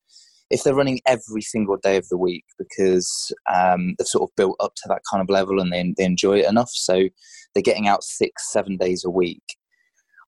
If 0.52 0.64
they're 0.64 0.76
running 0.76 1.02
every 1.08 1.42
single 1.42 1.78
day 1.78 1.98
of 1.98 2.08
the 2.10 2.18
week 2.18 2.46
because 2.60 3.34
um, 3.52 3.96
they've 3.98 4.08
sort 4.08 4.30
of 4.30 4.36
built 4.36 4.56
up 4.60 4.74
to 4.76 4.88
that 4.90 5.02
kind 5.12 5.22
of 5.22 5.30
level 5.30 5.60
and 5.60 5.74
they, 5.74 5.94
they 5.98 6.04
enjoy 6.04 6.40
it 6.40 6.50
enough, 6.50 6.70
so 6.72 7.10
they're 7.54 7.64
getting 7.64 7.88
out 7.88 8.04
six, 8.04 8.52
seven 8.52 8.78
days 8.78 9.04
a 9.04 9.10
week, 9.10 9.44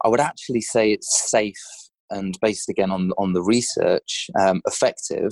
I 0.03 0.07
would 0.07 0.19
actually 0.19 0.61
say 0.61 0.91
it's 0.91 1.29
safe 1.29 1.61
and 2.09 2.37
based 2.41 2.69
again 2.69 2.89
on 2.89 3.11
on 3.17 3.33
the 3.33 3.43
research, 3.43 4.29
um, 4.39 4.61
effective 4.65 5.31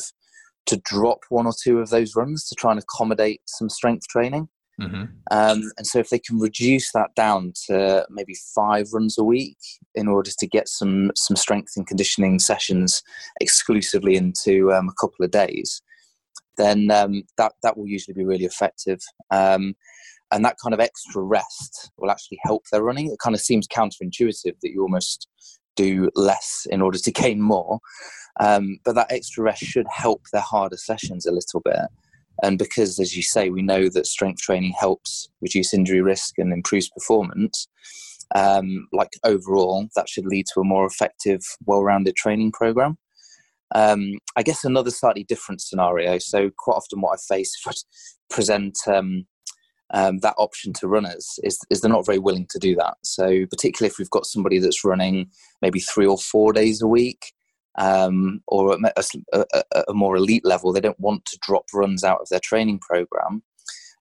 to 0.68 0.82
drop 0.84 1.20
one 1.30 1.46
or 1.46 1.54
two 1.64 1.80
of 1.80 1.90
those 1.90 2.16
runs 2.16 2.48
to 2.48 2.56
try 2.56 2.72
and 2.72 2.80
accommodate 2.80 3.42
some 3.46 3.70
strength 3.70 4.08
training. 4.08 4.50
Mm-hmm. 4.80 5.04
Um, 5.32 5.72
and 5.78 5.88
so, 5.88 6.00
if 6.00 6.10
they 6.10 6.20
can 6.20 6.40
reduce 6.40 6.92
that 6.92 7.16
down 7.16 7.54
to 7.68 8.06
maybe 8.10 8.36
five 8.54 8.88
runs 8.92 9.18
a 9.18 9.24
week 9.24 9.58
in 9.94 10.08
order 10.08 10.32
to 10.38 10.48
get 10.48 10.68
some 10.68 11.12
some 11.16 11.38
strength 11.38 11.74
and 11.78 11.88
conditioning 11.88 12.40
sessions 12.40 13.02
exclusively 13.40 14.16
into 14.16 14.74
um, 14.74 14.90
a 14.90 14.94
couple 15.00 15.24
of 15.24 15.32
days, 15.32 15.82
then 16.58 16.92
um, 16.92 17.24
that 17.38 17.54
that 17.64 17.78
will 17.78 17.88
usually 17.88 18.14
be 18.14 18.26
really 18.26 18.46
effective. 18.46 19.00
Um, 19.32 19.76
and 20.32 20.44
that 20.44 20.58
kind 20.62 20.74
of 20.74 20.80
extra 20.80 21.22
rest 21.22 21.92
will 21.98 22.12
actually 22.12 22.40
help 22.44 22.64
their 22.72 22.84
running. 22.84 23.08
It 23.08 23.20
kind 23.24 23.36
of 23.36 23.42
seems 23.42 23.68
counterintuitive 23.68 24.56
that 24.62 24.72
you 24.72 24.82
almost 24.82 25.28
do 25.76 26.10
less 26.16 26.68
in 26.70 26.82
order 26.82 26.98
to 26.98 27.12
gain 27.14 27.42
more, 27.42 27.80
um, 28.40 28.80
but 28.84 28.96
that 28.96 29.12
extra 29.12 29.44
rest 29.44 29.64
should 29.64 29.88
help 29.90 30.24
their 30.34 30.42
harder 30.42 30.78
sessions 30.78 31.26
a 31.26 31.32
little 31.32 31.62
bit. 31.64 31.80
And 32.46 32.60
because, 32.60 33.00
as 33.00 33.18
you 33.18 33.24
say, 33.24 33.50
we 33.50 33.64
know 33.64 33.90
that 33.90 34.06
strength 34.06 34.40
training 34.40 34.76
helps 34.78 35.30
reduce 35.42 35.74
injury 35.74 36.02
risk 36.02 36.38
and 36.38 36.54
improves 36.54 36.88
performance, 36.92 37.68
um, 38.36 38.88
like 38.94 39.10
overall, 39.24 39.88
that 39.96 40.08
should 40.08 40.28
lead 40.28 40.46
to 40.54 40.60
a 40.60 40.64
more 40.64 40.86
effective, 40.86 41.42
well 41.66 41.82
rounded 41.82 42.16
training 42.16 42.52
program. 42.52 43.00
Um, 43.74 44.20
I 44.36 44.44
guess 44.44 44.64
another 44.64 44.92
slightly 44.92 45.24
different 45.24 45.60
scenario. 45.60 46.20
So, 46.20 46.52
quite 46.56 46.76
often, 46.76 47.02
what 47.02 47.18
I 47.18 47.34
face 47.34 47.58
if 47.60 47.68
I 47.68 47.74
present 48.36 48.78
um, 48.86 49.26
um, 49.92 50.20
that 50.20 50.36
option 50.38 50.72
to 50.74 50.88
runners 50.88 51.40
is, 51.42 51.58
is 51.72 51.82
they're 51.82 51.90
not 51.90 52.06
very 52.06 52.20
willing 52.20 52.46
to 52.52 52.60
do 52.60 52.76
that. 52.76 52.98
So, 53.04 53.48
particularly 53.48 53.90
if 53.90 53.98
we've 53.98 54.10
got 54.12 54.28
somebody 54.28 54.60
that's 54.60 54.86
running 54.86 55.32
maybe 55.64 55.80
three 55.80 56.06
or 56.06 56.20
four 56.20 56.54
days 56.54 56.84
a 56.84 56.88
week, 56.88 57.34
um, 57.78 58.42
or 58.48 58.74
at 58.74 58.94
a, 59.34 59.46
a, 59.54 59.84
a, 59.90 59.94
more 59.94 60.16
elite 60.16 60.46
level, 60.46 60.72
they 60.72 60.82
don't 60.82 61.00
want 61.00 61.26
to 61.26 61.38
drop 61.42 61.66
runs 61.74 62.04
out 62.04 62.22
of 62.22 62.30
their 62.30 62.40
training 62.40 62.80
program. 62.80 63.44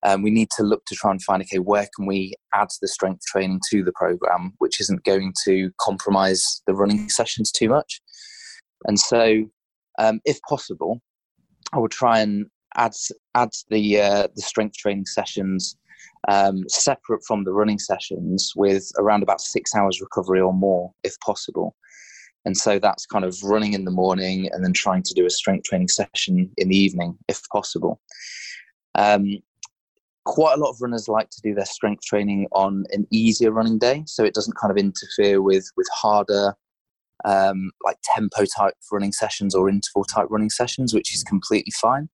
Um, 0.05 0.23
we 0.23 0.31
need 0.31 0.51
to 0.57 0.63
look 0.63 0.85
to 0.87 0.95
try 0.95 1.11
and 1.11 1.23
find 1.23 1.43
okay, 1.43 1.59
where 1.59 1.89
can 1.97 2.07
we 2.07 2.35
add 2.55 2.69
the 2.81 2.89
strength 2.89 3.25
training 3.27 3.61
to 3.71 3.83
the 3.83 3.93
program, 3.93 4.53
which 4.59 4.81
isn't 4.81 5.05
going 5.05 5.33
to 5.45 5.71
compromise 5.81 6.63
the 6.67 6.75
running 6.75 7.09
sessions 7.09 7.51
too 7.51 7.69
much. 7.69 8.01
And 8.85 9.01
so, 9.01 9.45
um, 9.99 10.21
if 10.25 10.39
possible, 10.49 11.01
I 11.73 11.79
would 11.79 11.91
try 11.91 12.21
and 12.21 12.47
add 12.77 12.93
add 13.35 13.51
the 13.71 14.01
uh, 14.01 14.29
the 14.35 14.43
strength 14.43 14.77
training 14.77 15.07
sessions 15.07 15.77
um, 16.29 16.65
separate 16.69 17.23
from 17.27 17.45
the 17.45 17.53
running 17.53 17.79
sessions 17.79 18.53
with 18.57 18.91
around 18.99 19.23
about 19.23 19.41
six 19.41 19.75
hours 19.75 20.01
recovery 20.01 20.41
or 20.41 20.53
more, 20.53 20.93
if 21.03 21.19
possible. 21.21 21.75
And 22.45 22.57
so 22.57 22.79
that's 22.79 23.07
kind 23.07 23.25
of 23.25 23.43
running 23.43 23.73
in 23.73 23.85
the 23.85 23.91
morning 23.91 24.51
and 24.53 24.65
then 24.65 24.73
trying 24.73 25.03
to 25.05 25.15
do 25.15 25.25
a 25.25 25.31
strength 25.31 25.65
training 25.65 25.89
session 25.89 26.51
in 26.59 26.69
the 26.69 26.77
evening, 26.77 27.17
if 27.29 27.41
possible. 27.51 28.01
Um, 28.95 29.39
quite 30.25 30.55
a 30.55 30.61
lot 30.61 30.71
of 30.71 30.81
runners 30.81 31.09
like 31.09 31.31
to 31.31 31.41
do 31.43 31.55
their 31.55 31.65
strength 31.65 32.03
training 32.05 32.47
on 32.53 32.85
an 32.91 33.07
easier 33.11 33.51
running 33.51 33.79
day, 33.79 34.05
so 34.07 34.25
it 34.25 34.35
doesn't 34.35 34.57
kind 34.57 34.71
of 34.71 34.77
interfere 34.77 35.41
with 35.43 35.71
with 35.77 35.89
harder, 35.93 36.55
um, 37.25 37.71
like 37.85 37.97
tempo 38.15 38.45
type 38.45 38.75
running 38.93 39.13
sessions 39.13 39.55
or 39.55 39.69
interval 39.69 40.05
type 40.05 40.27
running 40.31 40.51
sessions, 40.51 40.95
which 40.95 41.15
is 41.15 41.23
completely 41.23 41.73
fine. 41.73 42.09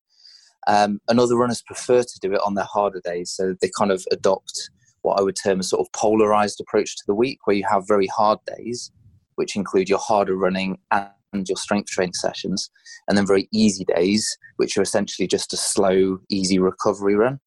Um, 0.66 1.00
and 1.08 1.18
other 1.18 1.36
runners 1.36 1.62
prefer 1.62 2.02
to 2.02 2.18
do 2.20 2.32
it 2.32 2.40
on 2.44 2.54
their 2.54 2.64
harder 2.64 3.00
days, 3.02 3.30
so 3.30 3.54
they 3.60 3.70
kind 3.76 3.90
of 3.90 4.04
adopt 4.12 4.70
what 5.02 5.18
I 5.18 5.22
would 5.22 5.36
term 5.42 5.60
a 5.60 5.62
sort 5.62 5.80
of 5.80 5.92
polarized 5.92 6.60
approach 6.60 6.96
to 6.96 7.02
the 7.06 7.14
week, 7.14 7.46
where 7.46 7.56
you 7.56 7.64
have 7.70 7.88
very 7.88 8.06
hard 8.06 8.38
days, 8.44 8.92
which 9.40 9.56
include 9.56 9.88
your 9.88 9.98
harder 9.98 10.36
running 10.36 10.76
and 10.90 11.48
your 11.48 11.56
strength 11.56 11.88
training 11.88 12.12
sessions, 12.12 12.70
and 13.08 13.16
then 13.16 13.26
very 13.26 13.48
easy 13.54 13.86
days, 13.96 14.36
which 14.58 14.76
are 14.76 14.82
essentially 14.82 15.26
just 15.26 15.54
a 15.54 15.56
slow, 15.56 16.18
easy 16.28 16.58
recovery 16.58 17.14
run 17.14 17.40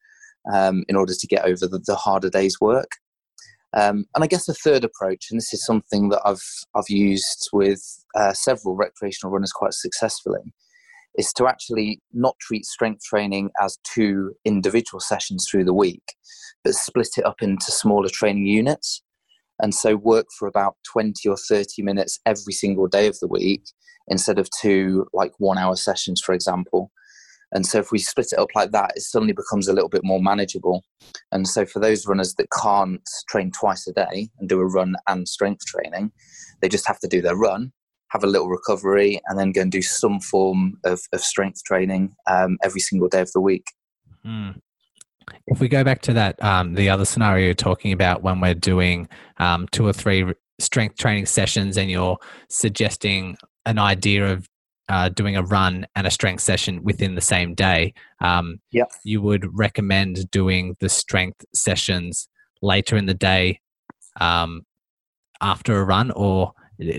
um, 0.52 0.82
in 0.88 0.96
order 0.96 1.12
to 1.16 1.26
get 1.28 1.44
over 1.44 1.68
the, 1.68 1.80
the 1.86 1.94
harder 1.94 2.28
days' 2.28 2.60
work. 2.60 2.90
Um, 3.76 4.06
and 4.12 4.24
I 4.24 4.26
guess 4.26 4.46
the 4.46 4.54
third 4.54 4.82
approach, 4.82 5.26
and 5.30 5.38
this 5.38 5.54
is 5.54 5.64
something 5.64 6.08
that 6.08 6.22
I've 6.24 6.42
I've 6.74 6.90
used 6.90 7.48
with 7.52 7.80
uh, 8.18 8.32
several 8.32 8.74
recreational 8.74 9.32
runners 9.32 9.52
quite 9.52 9.74
successfully, 9.74 10.52
is 11.16 11.32
to 11.34 11.46
actually 11.46 12.00
not 12.12 12.34
treat 12.40 12.64
strength 12.64 13.04
training 13.04 13.50
as 13.62 13.78
two 13.94 14.32
individual 14.44 14.98
sessions 14.98 15.46
through 15.48 15.64
the 15.64 15.80
week, 15.86 16.02
but 16.64 16.74
split 16.74 17.10
it 17.18 17.24
up 17.24 17.40
into 17.40 17.70
smaller 17.70 18.08
training 18.08 18.46
units. 18.46 19.00
And 19.60 19.74
so 19.74 19.96
work 19.96 20.26
for 20.38 20.48
about 20.48 20.76
20 20.92 21.28
or 21.28 21.36
30 21.36 21.82
minutes 21.82 22.18
every 22.26 22.52
single 22.52 22.86
day 22.86 23.06
of 23.06 23.18
the 23.20 23.28
week 23.28 23.62
instead 24.08 24.38
of 24.38 24.48
two, 24.60 25.06
like 25.12 25.32
one 25.38 25.58
hour 25.58 25.76
sessions, 25.76 26.20
for 26.20 26.34
example. 26.34 26.90
And 27.52 27.64
so 27.64 27.78
if 27.78 27.92
we 27.92 27.98
split 27.98 28.32
it 28.32 28.38
up 28.38 28.48
like 28.54 28.72
that, 28.72 28.92
it 28.96 29.02
suddenly 29.02 29.32
becomes 29.32 29.68
a 29.68 29.72
little 29.72 29.88
bit 29.88 30.02
more 30.04 30.20
manageable. 30.20 30.82
And 31.30 31.46
so 31.46 31.64
for 31.64 31.78
those 31.78 32.06
runners 32.06 32.34
that 32.34 32.48
can't 32.50 33.00
train 33.28 33.52
twice 33.52 33.86
a 33.86 33.92
day 33.92 34.28
and 34.38 34.48
do 34.48 34.58
a 34.58 34.66
run 34.66 34.96
and 35.06 35.28
strength 35.28 35.64
training, 35.64 36.10
they 36.60 36.68
just 36.68 36.88
have 36.88 36.98
to 37.00 37.08
do 37.08 37.22
their 37.22 37.36
run 37.36 37.72
have 38.14 38.24
a 38.24 38.28
little 38.28 38.48
recovery, 38.48 39.20
and 39.26 39.38
then 39.38 39.50
go 39.50 39.60
and 39.60 39.72
do 39.72 39.82
some 39.82 40.20
form 40.20 40.78
of, 40.84 41.00
of 41.12 41.20
strength 41.20 41.62
training 41.64 42.14
um, 42.30 42.56
every 42.62 42.80
single 42.80 43.08
day 43.08 43.20
of 43.20 43.30
the 43.32 43.40
week. 43.40 43.66
Mm. 44.24 44.60
If 45.46 45.60
we 45.60 45.68
go 45.68 45.84
back 45.84 46.00
to 46.02 46.12
that, 46.14 46.42
um, 46.42 46.74
the 46.74 46.88
other 46.88 47.04
scenario 47.04 47.46
you're 47.46 47.54
talking 47.54 47.92
about 47.92 48.22
when 48.22 48.40
we're 48.40 48.54
doing 48.54 49.08
um, 49.38 49.68
two 49.70 49.86
or 49.86 49.92
three 49.92 50.24
strength 50.58 50.96
training 50.96 51.26
sessions, 51.26 51.76
and 51.76 51.90
you're 51.90 52.18
suggesting 52.48 53.36
an 53.66 53.78
idea 53.78 54.32
of 54.32 54.48
uh, 54.88 55.08
doing 55.08 55.36
a 55.36 55.42
run 55.42 55.86
and 55.96 56.06
a 56.06 56.10
strength 56.10 56.42
session 56.42 56.82
within 56.82 57.14
the 57.14 57.20
same 57.20 57.54
day, 57.54 57.94
um, 58.20 58.60
yep. 58.70 58.90
you 59.04 59.22
would 59.22 59.46
recommend 59.56 60.30
doing 60.30 60.76
the 60.80 60.88
strength 60.88 61.44
sessions 61.54 62.28
later 62.60 62.96
in 62.96 63.06
the 63.06 63.14
day 63.14 63.60
um, 64.20 64.62
after 65.40 65.80
a 65.80 65.84
run, 65.84 66.10
or 66.10 66.52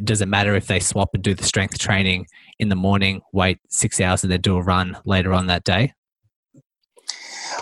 does 0.04 0.22
it 0.22 0.28
matter 0.28 0.56
if 0.56 0.68
they 0.68 0.80
swap 0.80 1.10
and 1.14 1.24
do 1.24 1.34
the 1.34 1.44
strength 1.44 1.78
training 1.78 2.26
in 2.60 2.70
the 2.70 2.76
morning, 2.76 3.22
wait 3.34 3.60
six 3.70 4.00
hours, 4.00 4.24
and 4.24 4.32
then 4.32 4.42
do 4.42 4.58
a 4.58 4.62
run 4.64 4.98
later 5.06 5.34
on 5.34 5.48
that 5.48 5.64
day? 5.64 5.94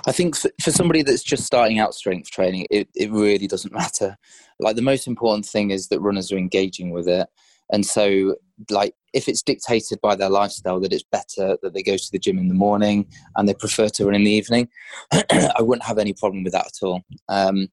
I 0.08 0.12
think 0.12 0.36
for, 0.36 0.72
somebody 0.72 1.02
that's 1.02 1.24
just 1.24 1.46
starting 1.46 1.80
out 1.80 1.94
strength 1.94 2.32
training, 2.32 2.68
it, 2.70 2.88
it 2.96 3.12
really 3.12 3.48
doesn't 3.48 3.74
matter. 3.74 4.18
Like 4.60 4.76
the 4.76 4.82
most 4.82 5.08
important 5.08 5.46
thing 5.46 5.72
is 5.72 5.88
that 5.88 6.02
runners 6.02 6.32
are 6.32 6.38
engaging 6.38 6.92
with 6.92 7.08
it. 7.08 7.28
And 7.72 7.86
so, 7.86 8.36
like, 8.70 8.94
if 9.14 9.28
it's 9.28 9.42
dictated 9.42 10.00
by 10.02 10.16
their 10.16 10.30
lifestyle 10.30 10.80
that 10.82 10.94
it's 10.94 11.04
better 11.04 11.58
that 11.62 11.74
they 11.74 11.82
go 11.82 11.98
to 11.98 12.12
the 12.12 12.20
gym 12.20 12.38
in 12.38 12.48
the 12.48 12.54
morning 12.54 13.08
and 13.36 13.48
they 13.48 13.54
prefer 13.54 13.88
to 13.90 14.06
run 14.06 14.16
in 14.16 14.24
the 14.24 14.32
evening, 14.32 14.68
I 15.12 15.62
wouldn't 15.62 15.86
have 15.86 15.98
any 15.98 16.14
problem 16.14 16.44
with 16.44 16.54
that 16.54 16.68
at 16.68 16.86
all. 16.86 17.02
Um, 17.30 17.70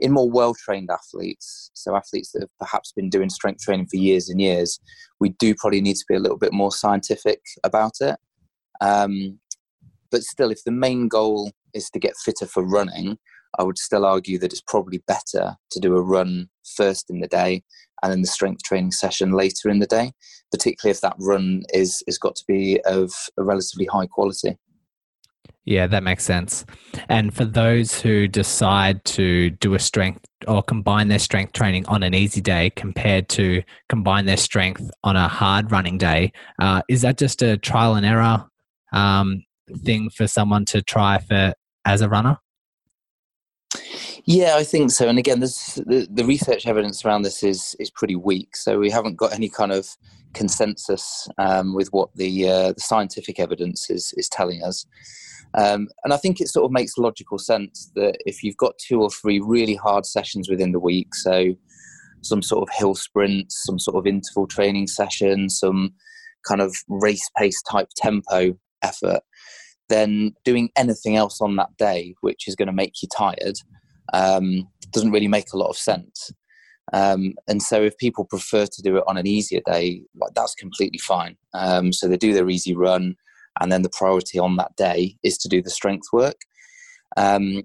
in 0.00 0.12
more 0.12 0.30
well 0.30 0.54
trained 0.54 0.90
athletes, 0.90 1.70
so 1.74 1.94
athletes 1.94 2.32
that 2.32 2.42
have 2.42 2.58
perhaps 2.58 2.92
been 2.92 3.10
doing 3.10 3.30
strength 3.30 3.62
training 3.62 3.86
for 3.86 3.96
years 3.96 4.28
and 4.28 4.40
years, 4.40 4.80
we 5.20 5.30
do 5.30 5.54
probably 5.54 5.80
need 5.80 5.96
to 5.96 6.04
be 6.08 6.14
a 6.14 6.20
little 6.20 6.38
bit 6.38 6.52
more 6.52 6.72
scientific 6.72 7.40
about 7.62 8.00
it. 8.00 8.16
Um, 8.80 9.38
but 10.10 10.22
still, 10.22 10.50
if 10.50 10.64
the 10.64 10.72
main 10.72 11.08
goal 11.08 11.52
is 11.74 11.90
to 11.90 11.98
get 11.98 12.16
fitter 12.16 12.46
for 12.46 12.64
running, 12.64 13.18
I 13.58 13.62
would 13.62 13.78
still 13.78 14.04
argue 14.04 14.38
that 14.38 14.52
it's 14.52 14.62
probably 14.62 15.02
better 15.06 15.56
to 15.70 15.80
do 15.80 15.96
a 15.96 16.02
run 16.02 16.48
first 16.76 17.10
in 17.10 17.20
the 17.20 17.28
day 17.28 17.62
and 18.02 18.12
then 18.12 18.20
the 18.22 18.28
strength 18.28 18.62
training 18.62 18.92
session 18.92 19.32
later 19.32 19.68
in 19.68 19.78
the 19.78 19.86
day, 19.86 20.12
particularly 20.50 20.90
if 20.90 21.00
that 21.00 21.16
run 21.18 21.62
is 21.72 22.02
is 22.06 22.18
got 22.18 22.36
to 22.36 22.44
be 22.46 22.80
of 22.84 23.12
a 23.38 23.42
relatively 23.42 23.86
high 23.86 24.06
quality. 24.06 24.58
Yeah, 25.66 25.86
that 25.86 26.02
makes 26.02 26.24
sense. 26.24 26.66
And 27.08 27.34
for 27.34 27.46
those 27.46 27.98
who 27.98 28.28
decide 28.28 29.02
to 29.06 29.48
do 29.48 29.72
a 29.72 29.78
strength 29.78 30.26
or 30.46 30.62
combine 30.62 31.08
their 31.08 31.18
strength 31.18 31.54
training 31.54 31.86
on 31.86 32.02
an 32.02 32.12
easy 32.12 32.42
day 32.42 32.70
compared 32.76 33.30
to 33.30 33.62
combine 33.88 34.26
their 34.26 34.36
strength 34.36 34.90
on 35.02 35.16
a 35.16 35.26
hard 35.26 35.72
running 35.72 35.96
day, 35.96 36.32
uh, 36.58 36.82
is 36.90 37.00
that 37.00 37.16
just 37.16 37.40
a 37.40 37.56
trial 37.56 37.94
and 37.94 38.04
error 38.04 38.44
um, 38.92 39.42
thing 39.84 40.10
for 40.10 40.26
someone 40.26 40.66
to 40.66 40.82
try 40.82 41.16
for 41.16 41.54
as 41.84 42.00
a 42.00 42.08
runner? 42.08 42.38
Yeah, 44.26 44.56
I 44.56 44.64
think 44.64 44.90
so. 44.90 45.08
And 45.08 45.18
again, 45.18 45.40
this, 45.40 45.74
the, 45.74 46.08
the 46.10 46.24
research 46.24 46.66
evidence 46.66 47.04
around 47.04 47.22
this 47.22 47.42
is 47.42 47.76
is 47.78 47.90
pretty 47.90 48.16
weak. 48.16 48.56
So 48.56 48.78
we 48.78 48.90
haven't 48.90 49.16
got 49.16 49.34
any 49.34 49.50
kind 49.50 49.70
of 49.70 49.86
consensus 50.32 51.28
um, 51.36 51.74
with 51.74 51.88
what 51.88 52.08
the, 52.14 52.48
uh, 52.48 52.72
the 52.72 52.80
scientific 52.80 53.38
evidence 53.38 53.90
is 53.90 54.14
is 54.16 54.28
telling 54.28 54.62
us. 54.62 54.86
Um, 55.56 55.88
and 56.02 56.12
I 56.12 56.16
think 56.16 56.40
it 56.40 56.48
sort 56.48 56.64
of 56.64 56.72
makes 56.72 56.98
logical 56.98 57.38
sense 57.38 57.92
that 57.94 58.16
if 58.26 58.42
you've 58.42 58.56
got 58.56 58.78
two 58.78 59.00
or 59.00 59.10
three 59.10 59.40
really 59.40 59.76
hard 59.76 60.04
sessions 60.04 60.48
within 60.48 60.72
the 60.72 60.80
week, 60.80 61.14
so 61.14 61.54
some 62.22 62.42
sort 62.42 62.68
of 62.68 62.74
hill 62.74 62.94
sprints, 62.94 63.62
some 63.64 63.78
sort 63.78 63.96
of 63.96 64.06
interval 64.06 64.46
training 64.46 64.86
session, 64.86 65.48
some 65.48 65.94
kind 66.48 66.60
of 66.60 66.74
race 66.88 67.30
pace 67.36 67.62
type 67.62 67.88
tempo 67.96 68.58
effort, 68.82 69.20
then 69.88 70.34
doing 70.44 70.70
anything 70.76 71.16
else 71.16 71.40
on 71.40 71.56
that 71.56 71.76
day, 71.76 72.14
which 72.20 72.48
is 72.48 72.56
going 72.56 72.66
to 72.66 72.72
make 72.72 73.02
you 73.02 73.08
tired, 73.14 73.56
um, 74.12 74.68
doesn't 74.92 75.12
really 75.12 75.28
make 75.28 75.52
a 75.52 75.56
lot 75.58 75.70
of 75.70 75.76
sense. 75.76 76.30
Um, 76.92 77.34
and 77.48 77.62
so, 77.62 77.82
if 77.82 77.96
people 77.98 78.24
prefer 78.24 78.66
to 78.66 78.82
do 78.82 78.96
it 78.96 79.04
on 79.06 79.16
an 79.16 79.26
easier 79.26 79.60
day, 79.64 80.02
like 80.20 80.34
that's 80.34 80.54
completely 80.54 80.98
fine. 80.98 81.36
Um, 81.54 81.92
so 81.92 82.06
they 82.06 82.16
do 82.16 82.34
their 82.34 82.50
easy 82.50 82.74
run, 82.74 83.16
and 83.60 83.72
then 83.72 83.82
the 83.82 83.90
priority 83.90 84.38
on 84.38 84.56
that 84.56 84.76
day 84.76 85.16
is 85.22 85.38
to 85.38 85.48
do 85.48 85.62
the 85.62 85.70
strength 85.70 86.08
work. 86.12 86.42
Um, 87.16 87.62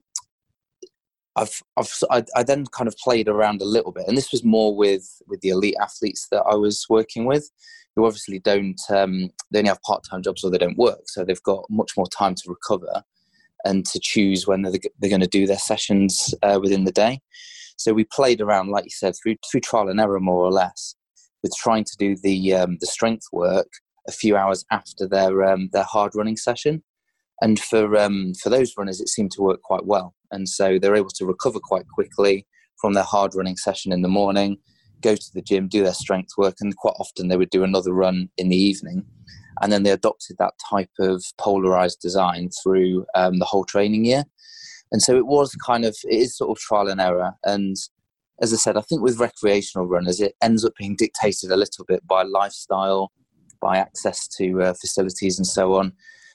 I've, 1.35 1.61
I've 1.77 1.91
I, 2.09 2.23
I, 2.35 2.43
then 2.43 2.65
kind 2.67 2.87
of 2.87 2.97
played 2.97 3.27
around 3.27 3.61
a 3.61 3.65
little 3.65 3.91
bit, 3.91 4.07
and 4.07 4.17
this 4.17 4.31
was 4.31 4.43
more 4.43 4.75
with 4.75 5.21
with 5.27 5.41
the 5.41 5.49
elite 5.49 5.75
athletes 5.81 6.27
that 6.31 6.43
I 6.49 6.55
was 6.55 6.85
working 6.89 7.25
with, 7.25 7.49
who 7.95 8.05
obviously 8.05 8.39
don't 8.39 8.79
um, 8.89 9.29
they 9.51 9.59
only 9.59 9.69
have 9.69 9.81
part 9.83 10.03
time 10.09 10.21
jobs 10.21 10.43
or 10.43 10.51
they 10.51 10.57
don't 10.57 10.77
work, 10.77 11.07
so 11.07 11.23
they've 11.23 11.43
got 11.43 11.65
much 11.69 11.95
more 11.95 12.07
time 12.07 12.35
to 12.35 12.43
recover 12.47 13.03
and 13.65 13.85
to 13.85 13.99
choose 13.99 14.47
when 14.47 14.61
they're, 14.61 14.73
they're 14.99 15.09
going 15.09 15.21
to 15.21 15.27
do 15.27 15.45
their 15.45 15.57
sessions 15.57 16.33
uh, 16.43 16.59
within 16.61 16.85
the 16.85 16.91
day. 16.91 17.19
So 17.77 17.93
we 17.93 18.05
played 18.05 18.41
around, 18.41 18.69
like 18.69 18.85
you 18.85 18.91
said, 18.91 19.15
through 19.15 19.35
through 19.49 19.61
trial 19.61 19.89
and 19.89 19.99
error, 19.99 20.19
more 20.19 20.43
or 20.43 20.51
less, 20.51 20.95
with 21.41 21.53
trying 21.57 21.85
to 21.85 21.97
do 21.97 22.15
the 22.21 22.53
um, 22.53 22.77
the 22.81 22.87
strength 22.87 23.27
work 23.31 23.67
a 24.07 24.11
few 24.11 24.35
hours 24.35 24.65
after 24.71 25.07
their 25.07 25.43
um, 25.45 25.69
their 25.71 25.83
hard 25.83 26.15
running 26.15 26.37
session. 26.37 26.83
And 27.41 27.59
for 27.59 27.97
um, 27.97 28.33
for 28.41 28.49
those 28.49 28.73
runners, 28.77 28.99
it 28.99 29.09
seemed 29.09 29.31
to 29.31 29.41
work 29.41 29.61
quite 29.61 29.85
well, 29.85 30.13
and 30.31 30.47
so 30.47 30.77
they're 30.77 30.95
able 30.95 31.09
to 31.15 31.25
recover 31.25 31.59
quite 31.59 31.87
quickly 31.93 32.45
from 32.79 32.93
their 32.93 33.03
hard 33.03 33.35
running 33.35 33.57
session 33.57 33.91
in 33.91 34.01
the 34.01 34.07
morning, 34.07 34.57
go 35.01 35.15
to 35.15 35.33
the 35.33 35.41
gym, 35.41 35.67
do 35.67 35.83
their 35.83 35.93
strength 35.93 36.31
work, 36.37 36.55
and 36.59 36.75
quite 36.75 36.95
often 36.99 37.27
they 37.27 37.37
would 37.37 37.49
do 37.49 37.63
another 37.63 37.93
run 37.93 38.29
in 38.37 38.49
the 38.49 38.57
evening. 38.57 39.05
And 39.61 39.71
then 39.71 39.83
they 39.83 39.91
adopted 39.91 40.37
that 40.39 40.53
type 40.69 40.91
of 40.99 41.23
polarized 41.37 41.99
design 42.01 42.49
through 42.63 43.05
um, 43.15 43.39
the 43.39 43.45
whole 43.45 43.65
training 43.65 44.05
year. 44.05 44.23
And 44.91 45.01
so 45.01 45.17
it 45.17 45.27
was 45.27 45.53
kind 45.55 45.85
of 45.85 45.95
it 46.05 46.15
is 46.15 46.37
sort 46.37 46.57
of 46.57 46.61
trial 46.61 46.87
and 46.87 47.01
error. 47.01 47.33
And 47.43 47.75
as 48.41 48.53
I 48.53 48.55
said, 48.55 48.77
I 48.77 48.81
think 48.81 49.01
with 49.01 49.19
recreational 49.19 49.87
runners, 49.87 50.21
it 50.21 50.35
ends 50.41 50.63
up 50.63 50.73
being 50.77 50.95
dictated 50.95 51.51
a 51.51 51.57
little 51.57 51.85
bit 51.85 52.07
by 52.07 52.23
lifestyle 52.23 53.11
by 53.61 53.77
access 53.77 54.27
to 54.27 54.61
uh, 54.61 54.73
facilities 54.79 55.37
and 55.37 55.45
so 55.45 55.75
on. 55.75 55.91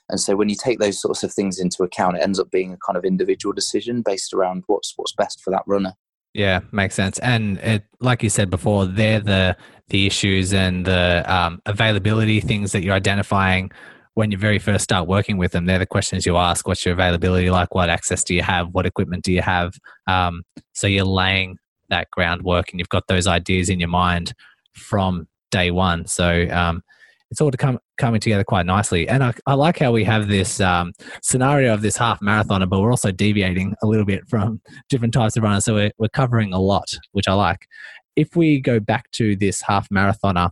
And 0.09 0.19
so 0.19 0.35
when 0.35 0.49
you 0.49 0.55
take 0.55 0.79
those 0.79 1.01
sorts 1.01 1.23
of 1.23 1.33
things 1.33 1.59
into 1.59 1.83
account, 1.83 2.17
it 2.17 2.21
ends 2.21 2.39
up 2.39 2.51
being 2.51 2.73
a 2.73 2.77
kind 2.77 2.97
of 2.97 3.05
individual 3.05 3.53
decision 3.53 4.01
based 4.01 4.33
around 4.33 4.63
what's 4.67 4.93
what's 4.95 5.13
best 5.13 5.41
for 5.41 5.51
that 5.51 5.63
runner. 5.65 5.93
Yeah, 6.33 6.59
makes 6.71 6.95
sense. 6.95 7.17
And 7.19 7.57
it, 7.59 7.83
like 8.01 8.21
you 8.21 8.29
said 8.29 8.49
before, 8.49 8.85
they're 8.85 9.21
the 9.21 9.55
the 9.87 10.05
issues 10.05 10.53
and 10.53 10.85
the 10.85 11.23
um, 11.33 11.61
availability 11.65 12.41
things 12.41 12.71
that 12.73 12.83
you're 12.83 12.93
identifying 12.93 13.71
when 14.15 14.31
you 14.31 14.37
very 14.37 14.59
first 14.59 14.83
start 14.83 15.07
working 15.07 15.37
with 15.37 15.51
them. 15.53 15.65
They're 15.65 15.79
the 15.79 15.85
questions 15.85 16.25
you 16.25 16.35
ask: 16.35 16.67
What's 16.67 16.85
your 16.85 16.93
availability 16.93 17.49
like? 17.49 17.73
What 17.73 17.89
access 17.89 18.23
do 18.23 18.35
you 18.35 18.41
have? 18.41 18.67
What 18.73 18.85
equipment 18.85 19.23
do 19.23 19.31
you 19.31 19.41
have? 19.41 19.75
Um, 20.07 20.43
so 20.73 20.87
you're 20.87 21.05
laying 21.05 21.57
that 21.89 22.11
groundwork, 22.11 22.71
and 22.71 22.79
you've 22.79 22.89
got 22.89 23.07
those 23.07 23.27
ideas 23.27 23.69
in 23.69 23.79
your 23.79 23.89
mind 23.89 24.33
from 24.73 25.27
day 25.51 25.71
one. 25.71 26.05
So 26.05 26.47
um, 26.49 26.83
it's 27.31 27.41
all 27.41 27.51
to 27.51 27.57
come 27.57 27.79
coming 27.97 28.19
together 28.19 28.43
quite 28.43 28.65
nicely. 28.65 29.07
And 29.07 29.23
I, 29.23 29.33
I 29.45 29.55
like 29.55 29.79
how 29.79 29.91
we 29.91 30.03
have 30.03 30.27
this 30.27 30.59
um, 30.59 30.93
scenario 31.21 31.73
of 31.73 31.81
this 31.81 31.97
half 31.97 32.21
marathon, 32.21 32.67
but 32.69 32.79
we're 32.79 32.91
also 32.91 33.11
deviating 33.11 33.75
a 33.81 33.87
little 33.87 34.05
bit 34.05 34.27
from 34.27 34.61
different 34.89 35.13
types 35.13 35.35
of 35.37 35.43
runners. 35.43 35.65
So 35.65 35.73
we're, 35.73 35.91
we're 35.97 36.09
covering 36.09 36.53
a 36.53 36.59
lot, 36.59 36.95
which 37.11 37.27
I 37.27 37.33
like. 37.33 37.67
If 38.15 38.35
we 38.35 38.59
go 38.59 38.79
back 38.79 39.09
to 39.11 39.35
this 39.35 39.61
half 39.61 39.89
marathoner 39.89 40.51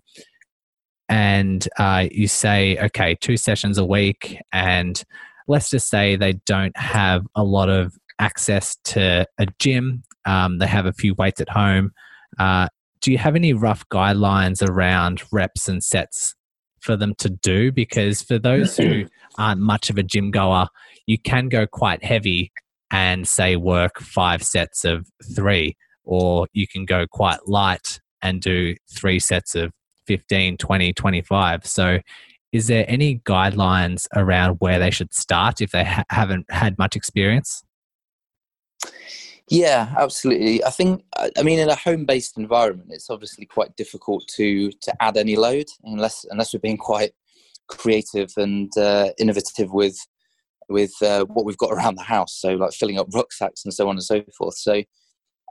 and 1.09 1.67
uh, 1.77 2.07
you 2.11 2.27
say, 2.27 2.77
okay, 2.77 3.15
two 3.21 3.37
sessions 3.37 3.77
a 3.77 3.85
week, 3.85 4.37
and 4.51 5.01
let's 5.47 5.69
just 5.69 5.89
say 5.89 6.15
they 6.15 6.33
don't 6.45 6.75
have 6.77 7.25
a 7.35 7.43
lot 7.43 7.69
of 7.69 7.93
access 8.19 8.77
to 8.85 9.25
a 9.37 9.47
gym, 9.59 10.03
um, 10.25 10.57
they 10.57 10.67
have 10.67 10.85
a 10.85 10.93
few 10.93 11.13
weights 11.15 11.39
at 11.39 11.49
home. 11.49 11.91
Uh, 12.39 12.67
do 13.01 13.11
you 13.11 13.17
have 13.17 13.35
any 13.35 13.53
rough 13.53 13.87
guidelines 13.89 14.67
around 14.67 15.23
reps 15.31 15.67
and 15.67 15.83
sets 15.83 16.35
for 16.83 16.95
them 16.97 17.13
to 17.19 17.29
do 17.29 17.71
because 17.71 18.21
for 18.21 18.37
those 18.37 18.77
who 18.77 18.83
mm-hmm. 18.83 19.41
aren't 19.41 19.61
much 19.61 19.89
of 19.89 19.97
a 19.97 20.03
gym 20.03 20.31
goer, 20.31 20.67
you 21.07 21.17
can 21.17 21.49
go 21.49 21.65
quite 21.65 22.03
heavy 22.03 22.51
and 22.91 23.27
say 23.27 23.55
work 23.55 23.99
five 23.99 24.43
sets 24.43 24.85
of 24.85 25.07
three, 25.35 25.75
or 26.03 26.47
you 26.53 26.67
can 26.67 26.85
go 26.85 27.07
quite 27.07 27.39
light 27.47 27.99
and 28.21 28.41
do 28.41 28.75
three 28.95 29.19
sets 29.19 29.55
of 29.55 29.71
15, 30.07 30.57
20, 30.57 30.93
25. 30.93 31.65
So, 31.65 31.99
is 32.51 32.67
there 32.67 32.85
any 32.87 33.17
guidelines 33.19 34.05
around 34.15 34.57
where 34.59 34.77
they 34.77 34.91
should 34.91 35.11
start 35.11 35.59
if 35.59 35.71
they 35.71 35.83
ha- 35.83 36.03
haven't 36.11 36.45
had 36.51 36.77
much 36.77 36.95
experience? 36.95 37.63
Yeah, 39.53 39.93
absolutely. 39.99 40.63
I 40.63 40.71
think, 40.71 41.03
I 41.37 41.43
mean, 41.43 41.59
in 41.59 41.69
a 41.69 41.75
home-based 41.75 42.39
environment, 42.39 42.89
it's 42.91 43.11
obviously 43.11 43.45
quite 43.45 43.75
difficult 43.75 44.27
to 44.37 44.71
to 44.71 44.93
add 44.99 45.15
any 45.15 45.35
load 45.35 45.67
unless 45.83 46.25
unless 46.31 46.53
we're 46.53 46.59
being 46.59 46.75
quite 46.77 47.11
creative 47.67 48.31
and 48.35 48.75
uh, 48.75 49.09
innovative 49.19 49.71
with 49.71 49.95
with 50.69 50.93
uh, 51.03 51.25
what 51.25 51.45
we've 51.45 51.57
got 51.59 51.71
around 51.71 51.97
the 51.97 52.01
house. 52.03 52.33
So, 52.35 52.53
like 52.55 52.73
filling 52.73 52.97
up 52.97 53.13
rucksacks 53.13 53.63
and 53.63 53.71
so 53.71 53.87
on 53.87 53.95
and 53.95 54.03
so 54.03 54.23
forth. 54.35 54.55
So, 54.57 54.81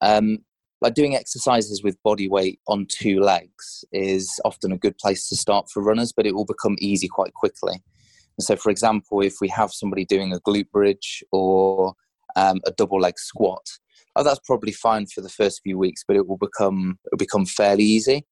um, 0.02 0.38
like 0.80 0.94
doing 0.94 1.14
exercises 1.14 1.84
with 1.84 2.02
body 2.02 2.28
weight 2.28 2.58
on 2.66 2.86
two 2.90 3.20
legs 3.20 3.84
is 3.92 4.40
often 4.44 4.72
a 4.72 4.78
good 4.78 4.98
place 4.98 5.28
to 5.28 5.36
start 5.36 5.70
for 5.70 5.80
runners, 5.80 6.12
but 6.12 6.26
it 6.26 6.34
will 6.34 6.44
become 6.44 6.74
easy 6.80 7.06
quite 7.06 7.34
quickly. 7.34 7.74
And 8.36 8.44
so, 8.44 8.56
for 8.56 8.70
example, 8.70 9.20
if 9.22 9.36
we 9.40 9.46
have 9.50 9.72
somebody 9.72 10.04
doing 10.04 10.32
a 10.32 10.40
glute 10.40 10.72
bridge 10.72 11.22
or 11.30 11.94
um, 12.34 12.60
a 12.66 12.72
double 12.72 12.98
leg 12.98 13.16
squat, 13.16 13.64
oh, 14.16 14.22
that's 14.22 14.40
probably 14.44 14.72
fine 14.72 15.06
for 15.06 15.20
the 15.20 15.28
first 15.28 15.60
few 15.62 15.78
weeks, 15.78 16.04
but 16.06 16.16
it 16.16 16.26
will 16.26 16.38
become 16.38 16.98
it 17.04 17.10
will 17.12 17.18
become 17.18 17.46
fairly 17.46 17.84
easy. 17.84 18.26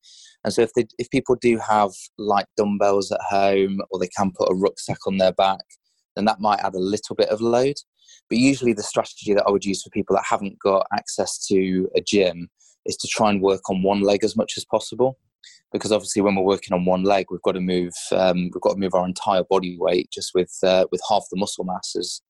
And 0.45 0.53
so 0.53 0.63
if 0.63 0.73
they, 0.75 0.87
if 0.99 1.11
people 1.11 1.37
do 1.37 1.59
have 1.59 1.91
light 2.19 2.47
dumbbells 2.57 3.13
at 3.13 3.21
home 3.21 3.81
or 3.91 3.99
they 3.99 4.09
can 4.09 4.33
put 4.37 4.51
a 4.51 4.55
rucksack 4.55 5.07
on 5.07 5.19
their 5.19 5.33
back, 5.33 5.61
then 6.17 6.25
that 6.25 6.41
might 6.41 6.61
add 6.61 6.75
a 6.75 6.79
little 6.79 7.15
bit 7.15 7.29
of 7.29 7.41
load. 7.41 7.77
But 8.29 8.39
usually 8.39 8.73
the 8.73 8.83
strategy 8.83 9.35
that 9.35 9.45
I 9.47 9.51
would 9.51 9.65
use 9.65 9.83
for 9.83 9.91
people 9.91 10.17
that 10.17 10.25
haven't 10.29 10.59
got 10.59 10.87
access 10.93 11.47
to 11.49 11.89
a 11.95 12.01
gym 12.01 12.49
is 12.87 12.97
to 12.97 13.09
try 13.09 13.31
and 13.31 13.43
work 13.43 13.69
on 13.69 13.83
one 13.83 14.01
leg 14.01 14.25
as 14.25 14.37
much 14.37 14.55
as 14.57 14.65
possible. 14.65 15.19
Because 15.73 15.93
obviously, 15.93 16.23
when 16.23 16.35
we're 16.35 16.43
working 16.43 16.75
on 16.75 16.85
one 16.85 17.05
leg, 17.05 17.27
we've 17.31 17.43
got 17.43 17.53
to 17.53 17.61
move 17.61 17.93
um, 18.13 18.51
we've 18.53 18.61
got 18.61 18.73
to 18.73 18.81
move 18.81 18.95
our 18.95 19.07
entire 19.07 19.45
body 19.45 19.77
weight 19.79 20.11
just 20.11 20.33
with 20.35 20.53
uh, 20.65 20.87
with 20.91 21.01
half 21.09 21.25
the 21.31 21.39
muscle 21.39 21.65
mass 21.65 21.95
as, 21.97 22.21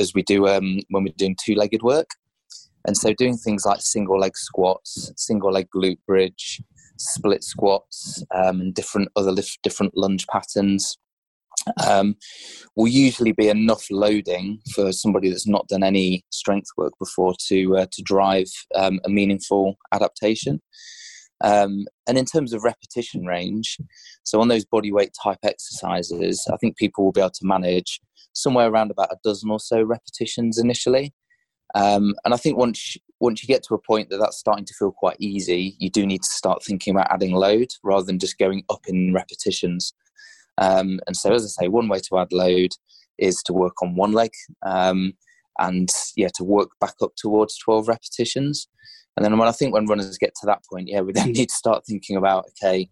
as 0.00 0.12
we 0.14 0.22
do 0.22 0.48
um, 0.48 0.80
when 0.88 1.04
we're 1.04 1.12
doing 1.16 1.36
two 1.42 1.54
legged 1.54 1.82
work. 1.82 2.08
And 2.88 2.96
so 2.96 3.12
doing 3.12 3.36
things 3.36 3.66
like 3.66 3.82
single 3.82 4.18
leg 4.18 4.34
squats, 4.34 5.12
single 5.14 5.52
leg 5.52 5.68
glute 5.76 5.98
bridge, 6.06 6.62
split 6.96 7.44
squats, 7.44 8.24
um, 8.34 8.62
and 8.62 8.74
different 8.74 9.10
other 9.14 9.30
lift, 9.30 9.58
different 9.62 9.94
lunge 9.94 10.26
patterns 10.26 10.96
um, 11.86 12.16
will 12.76 12.88
usually 12.88 13.32
be 13.32 13.50
enough 13.50 13.84
loading 13.90 14.60
for 14.74 14.90
somebody 14.90 15.28
that's 15.28 15.46
not 15.46 15.68
done 15.68 15.82
any 15.82 16.24
strength 16.30 16.70
work 16.78 16.94
before 16.98 17.34
to 17.48 17.76
uh, 17.76 17.86
to 17.92 18.02
drive 18.02 18.48
um, 18.74 19.00
a 19.04 19.10
meaningful 19.10 19.76
adaptation. 19.92 20.62
Um, 21.44 21.84
and 22.08 22.16
in 22.16 22.24
terms 22.24 22.54
of 22.54 22.64
repetition 22.64 23.26
range, 23.26 23.76
so 24.22 24.40
on 24.40 24.48
those 24.48 24.64
body 24.64 24.92
weight 24.92 25.12
type 25.22 25.40
exercises, 25.42 26.42
I 26.50 26.56
think 26.56 26.78
people 26.78 27.04
will 27.04 27.12
be 27.12 27.20
able 27.20 27.32
to 27.32 27.46
manage 27.46 28.00
somewhere 28.32 28.70
around 28.70 28.90
about 28.90 29.12
a 29.12 29.18
dozen 29.22 29.50
or 29.50 29.60
so 29.60 29.82
repetitions 29.82 30.56
initially. 30.56 31.12
Um, 31.74 32.14
and 32.24 32.32
I 32.32 32.36
think 32.36 32.56
once 32.56 32.96
once 33.20 33.42
you 33.42 33.48
get 33.48 33.62
to 33.64 33.74
a 33.74 33.78
point 33.78 34.10
that 34.10 34.18
that's 34.18 34.38
starting 34.38 34.64
to 34.64 34.74
feel 34.74 34.92
quite 34.92 35.16
easy, 35.18 35.76
you 35.78 35.90
do 35.90 36.06
need 36.06 36.22
to 36.22 36.30
start 36.30 36.62
thinking 36.62 36.94
about 36.94 37.10
adding 37.10 37.32
load 37.32 37.68
rather 37.82 38.04
than 38.04 38.18
just 38.18 38.38
going 38.38 38.62
up 38.70 38.82
in 38.86 39.12
repetitions. 39.12 39.92
Um, 40.58 41.00
and 41.06 41.16
so, 41.16 41.32
as 41.32 41.44
I 41.44 41.64
say, 41.64 41.68
one 41.68 41.88
way 41.88 42.00
to 42.00 42.18
add 42.18 42.32
load 42.32 42.70
is 43.18 43.42
to 43.44 43.52
work 43.52 43.82
on 43.82 43.96
one 43.96 44.12
leg, 44.12 44.30
um, 44.64 45.12
and 45.58 45.88
yeah, 46.16 46.28
to 46.36 46.44
work 46.44 46.70
back 46.80 46.94
up 47.02 47.12
towards 47.16 47.58
twelve 47.58 47.88
repetitions. 47.88 48.68
And 49.16 49.24
then 49.24 49.36
when 49.36 49.48
I 49.48 49.52
think 49.52 49.74
when 49.74 49.86
runners 49.86 50.16
get 50.16 50.34
to 50.40 50.46
that 50.46 50.62
point, 50.70 50.88
yeah, 50.88 51.00
we 51.00 51.12
then 51.14 51.32
need 51.32 51.48
to 51.48 51.54
start 51.54 51.84
thinking 51.86 52.16
about 52.16 52.46
okay, 52.50 52.88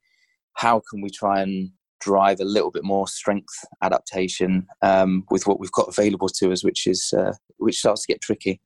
how 0.54 0.82
can 0.90 1.00
we 1.00 1.10
try 1.10 1.40
and 1.40 1.70
drive 2.00 2.40
a 2.40 2.44
little 2.44 2.70
bit 2.70 2.84
more 2.84 3.08
strength 3.08 3.64
adaptation 3.82 4.66
um, 4.82 5.24
with 5.30 5.46
what 5.46 5.60
we've 5.60 5.72
got 5.72 5.88
available 5.88 6.28
to 6.28 6.52
us, 6.52 6.64
which 6.64 6.86
is 6.86 7.12
uh, 7.16 7.32
which 7.58 7.78
starts 7.78 8.06
to 8.06 8.12
get 8.12 8.20
tricky. 8.20 8.60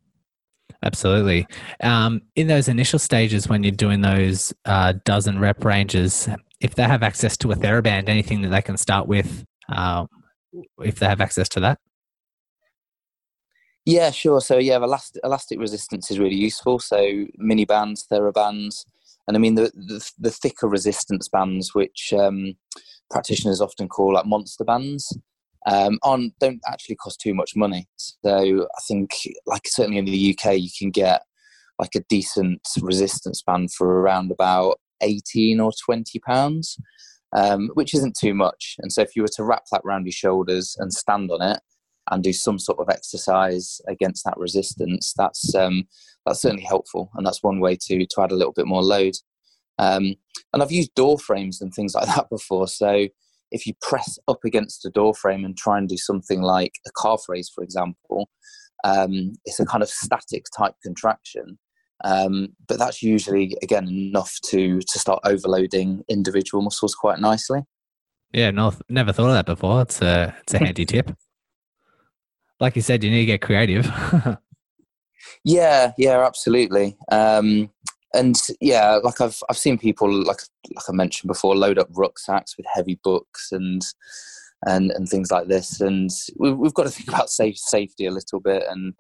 Absolutely. 0.82 1.46
Um, 1.82 2.22
in 2.36 2.46
those 2.46 2.68
initial 2.68 2.98
stages, 2.98 3.48
when 3.48 3.62
you're 3.62 3.72
doing 3.72 4.00
those 4.00 4.54
uh, 4.64 4.94
dozen 5.04 5.38
rep 5.38 5.64
ranges, 5.64 6.28
if 6.60 6.74
they 6.74 6.84
have 6.84 7.02
access 7.02 7.36
to 7.38 7.52
a 7.52 7.56
TheraBand, 7.56 8.08
anything 8.08 8.42
that 8.42 8.48
they 8.48 8.62
can 8.62 8.76
start 8.76 9.06
with, 9.06 9.44
uh, 9.68 10.06
if 10.82 10.98
they 10.98 11.06
have 11.06 11.20
access 11.20 11.48
to 11.50 11.60
that. 11.60 11.78
Yeah, 13.84 14.10
sure. 14.10 14.40
So 14.40 14.58
yeah, 14.58 14.76
elastic, 14.76 15.20
elastic 15.24 15.58
resistance 15.58 16.10
is 16.10 16.18
really 16.18 16.36
useful. 16.36 16.78
So 16.78 17.26
mini 17.36 17.64
bands, 17.64 18.06
TheraBands, 18.10 18.84
and 19.26 19.36
I 19.36 19.40
mean 19.40 19.54
the 19.54 19.70
the, 19.74 20.10
the 20.18 20.30
thicker 20.30 20.68
resistance 20.68 21.28
bands, 21.28 21.74
which 21.74 22.12
um, 22.12 22.54
practitioners 23.10 23.60
often 23.60 23.88
call 23.88 24.14
like 24.14 24.26
monster 24.26 24.64
bands 24.64 25.16
um, 25.66 25.98
on 26.02 26.32
don't 26.40 26.60
actually 26.68 26.96
cost 26.96 27.20
too 27.20 27.34
much 27.34 27.54
money. 27.54 27.86
So 27.96 28.66
I 28.76 28.80
think, 28.86 29.10
like 29.46 29.66
certainly 29.66 29.98
in 29.98 30.04
the 30.04 30.36
UK, 30.36 30.58
you 30.58 30.70
can 30.78 30.90
get 30.90 31.22
like 31.78 31.94
a 31.94 32.04
decent 32.08 32.66
resistance 32.80 33.42
band 33.42 33.72
for 33.72 34.00
around 34.00 34.30
about 34.30 34.80
eighteen 35.02 35.60
or 35.60 35.72
twenty 35.84 36.18
pounds, 36.18 36.78
um, 37.36 37.70
which 37.74 37.94
isn't 37.94 38.16
too 38.18 38.34
much. 38.34 38.76
And 38.78 38.92
so 38.92 39.02
if 39.02 39.14
you 39.14 39.22
were 39.22 39.28
to 39.36 39.44
wrap 39.44 39.64
that 39.70 39.82
around 39.84 40.06
your 40.06 40.12
shoulders 40.12 40.76
and 40.78 40.92
stand 40.92 41.30
on 41.30 41.42
it 41.42 41.60
and 42.10 42.22
do 42.22 42.32
some 42.32 42.58
sort 42.58 42.78
of 42.80 42.88
exercise 42.88 43.80
against 43.86 44.24
that 44.24 44.38
resistance, 44.38 45.12
that's 45.16 45.54
um, 45.54 45.84
that's 46.24 46.40
certainly 46.40 46.64
helpful, 46.64 47.10
and 47.14 47.26
that's 47.26 47.42
one 47.42 47.60
way 47.60 47.76
to 47.82 48.06
to 48.06 48.22
add 48.22 48.32
a 48.32 48.36
little 48.36 48.54
bit 48.54 48.66
more 48.66 48.82
load. 48.82 49.14
Um, 49.80 50.14
and 50.52 50.62
I've 50.62 50.72
used 50.72 50.94
door 50.94 51.18
frames 51.18 51.60
and 51.60 51.72
things 51.72 51.94
like 51.94 52.06
that 52.14 52.28
before. 52.30 52.68
So 52.68 53.08
if 53.50 53.66
you 53.66 53.74
press 53.80 54.18
up 54.28 54.44
against 54.44 54.84
a 54.84 54.90
door 54.90 55.14
frame 55.14 55.44
and 55.44 55.56
try 55.56 55.78
and 55.78 55.88
do 55.88 55.96
something 55.96 56.42
like 56.42 56.74
a 56.86 56.90
calf 57.00 57.24
raise, 57.28 57.48
for 57.48 57.64
example, 57.64 58.28
um, 58.84 59.32
it's 59.44 59.60
a 59.60 59.66
kind 59.66 59.82
of 59.82 59.88
static 59.88 60.44
type 60.56 60.74
contraction. 60.84 61.58
Um, 62.02 62.48
but 62.66 62.78
that's 62.78 63.02
usually 63.02 63.56
again 63.62 63.86
enough 63.86 64.34
to 64.46 64.80
to 64.80 64.98
start 64.98 65.20
overloading 65.24 66.02
individual 66.08 66.62
muscles 66.62 66.94
quite 66.94 67.18
nicely. 67.18 67.60
Yeah, 68.32 68.52
no, 68.52 68.72
never 68.88 69.12
thought 69.12 69.28
of 69.28 69.34
that 69.34 69.46
before. 69.46 69.82
It's 69.82 70.00
a 70.00 70.34
it's 70.40 70.54
a 70.54 70.58
handy 70.64 70.86
tip. 70.86 71.14
Like 72.58 72.76
you 72.76 72.82
said, 72.82 73.04
you 73.04 73.10
need 73.10 73.20
to 73.20 73.26
get 73.26 73.42
creative. 73.42 73.86
yeah, 75.44 75.92
yeah, 75.98 76.24
absolutely. 76.24 76.96
Um, 77.10 77.70
and 78.14 78.36
yeah, 78.60 78.98
like 79.02 79.20
I've 79.20 79.40
I've 79.48 79.58
seen 79.58 79.78
people 79.78 80.10
like 80.10 80.40
like 80.74 80.84
I 80.88 80.92
mentioned 80.92 81.28
before, 81.28 81.56
load 81.56 81.78
up 81.78 81.88
rucksacks 81.92 82.56
with 82.56 82.66
heavy 82.72 82.98
books 83.02 83.50
and 83.52 83.82
and 84.66 84.90
and 84.90 85.08
things 85.08 85.30
like 85.30 85.48
this. 85.48 85.80
And 85.80 86.10
we've, 86.36 86.56
we've 86.56 86.74
got 86.74 86.84
to 86.84 86.90
think 86.90 87.08
about 87.08 87.30
safe, 87.30 87.58
safety 87.58 88.06
a 88.06 88.10
little 88.10 88.40
bit 88.40 88.64
and 88.68 88.94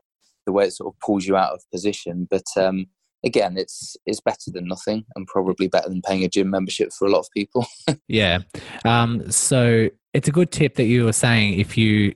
the 0.46 0.52
way 0.52 0.66
it 0.66 0.72
sort 0.72 0.94
of 0.94 1.00
pulls 1.00 1.26
you 1.26 1.36
out 1.36 1.52
of 1.52 1.70
position. 1.70 2.26
But 2.30 2.46
um, 2.56 2.86
again, 3.24 3.56
it's 3.56 3.96
it's 4.06 4.20
better 4.20 4.50
than 4.52 4.68
nothing, 4.68 5.04
and 5.16 5.26
probably 5.26 5.68
better 5.68 5.88
than 5.88 6.02
paying 6.02 6.24
a 6.24 6.28
gym 6.28 6.50
membership 6.50 6.92
for 6.92 7.06
a 7.06 7.10
lot 7.10 7.20
of 7.20 7.30
people. 7.34 7.66
yeah. 8.08 8.40
Um, 8.84 9.30
so 9.30 9.88
it's 10.14 10.28
a 10.28 10.32
good 10.32 10.50
tip 10.50 10.74
that 10.76 10.84
you 10.84 11.04
were 11.04 11.12
saying 11.12 11.58
if 11.58 11.76
you 11.76 12.14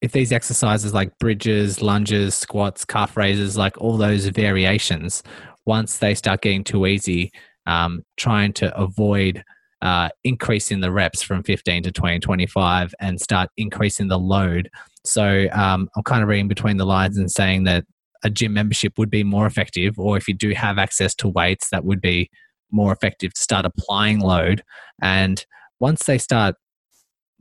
if 0.00 0.12
these 0.12 0.32
exercises 0.32 0.92
like 0.92 1.18
bridges, 1.18 1.80
lunges, 1.80 2.34
squats, 2.34 2.84
calf 2.84 3.16
raises, 3.16 3.56
like 3.56 3.80
all 3.80 3.96
those 3.96 4.26
variations, 4.26 5.22
once 5.66 5.98
they 5.98 6.14
start 6.14 6.42
getting 6.42 6.64
too 6.64 6.86
easy, 6.86 7.32
um, 7.66 8.02
trying 8.16 8.52
to 8.54 8.76
avoid 8.76 9.42
uh, 9.82 10.08
increasing 10.24 10.80
the 10.80 10.90
reps 10.90 11.22
from 11.22 11.42
15 11.42 11.82
to 11.84 11.92
20, 11.92 12.18
25 12.18 12.94
and 13.00 13.20
start 13.20 13.50
increasing 13.56 14.08
the 14.08 14.18
load. 14.18 14.70
So 15.04 15.46
um, 15.52 15.88
I'm 15.94 16.02
kind 16.04 16.22
of 16.22 16.28
reading 16.28 16.48
between 16.48 16.78
the 16.78 16.86
lines 16.86 17.18
and 17.18 17.30
saying 17.30 17.64
that 17.64 17.84
a 18.24 18.30
gym 18.30 18.54
membership 18.54 18.94
would 18.96 19.10
be 19.10 19.22
more 19.22 19.46
effective, 19.46 19.98
or 19.98 20.16
if 20.16 20.26
you 20.26 20.34
do 20.34 20.50
have 20.54 20.78
access 20.78 21.14
to 21.16 21.28
weights, 21.28 21.68
that 21.70 21.84
would 21.84 22.00
be 22.00 22.30
more 22.70 22.92
effective 22.92 23.34
to 23.34 23.40
start 23.40 23.66
applying 23.66 24.20
load. 24.20 24.62
And 25.02 25.44
once 25.80 26.04
they 26.06 26.16
start 26.16 26.56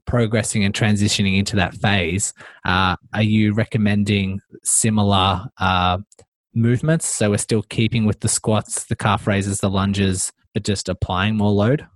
progressing 0.06 0.66
and 0.66 0.74
transitioning 0.74 1.38
into 1.38 1.56
that 1.56 1.74
phase, 1.76 2.34
uh, 2.66 2.98
are 3.14 3.24
you 3.24 3.54
recommending 3.54 4.42
similar 4.66 5.46
uh, 5.60 6.00
movements? 6.54 7.08
So 7.08 7.32
we're 7.32 7.38
still 7.38 7.64
keeping 7.64 8.06
with 8.06 8.22
the 8.22 8.28
squats, 8.28 8.86
the 8.86 8.96
calf 8.96 9.28
raises, 9.28 9.60
the 9.60 9.70
lunges, 9.70 10.32
but 10.54 10.64
just 10.64 10.90
applying 10.90 11.38
more 11.38 11.52
load? 11.52 11.88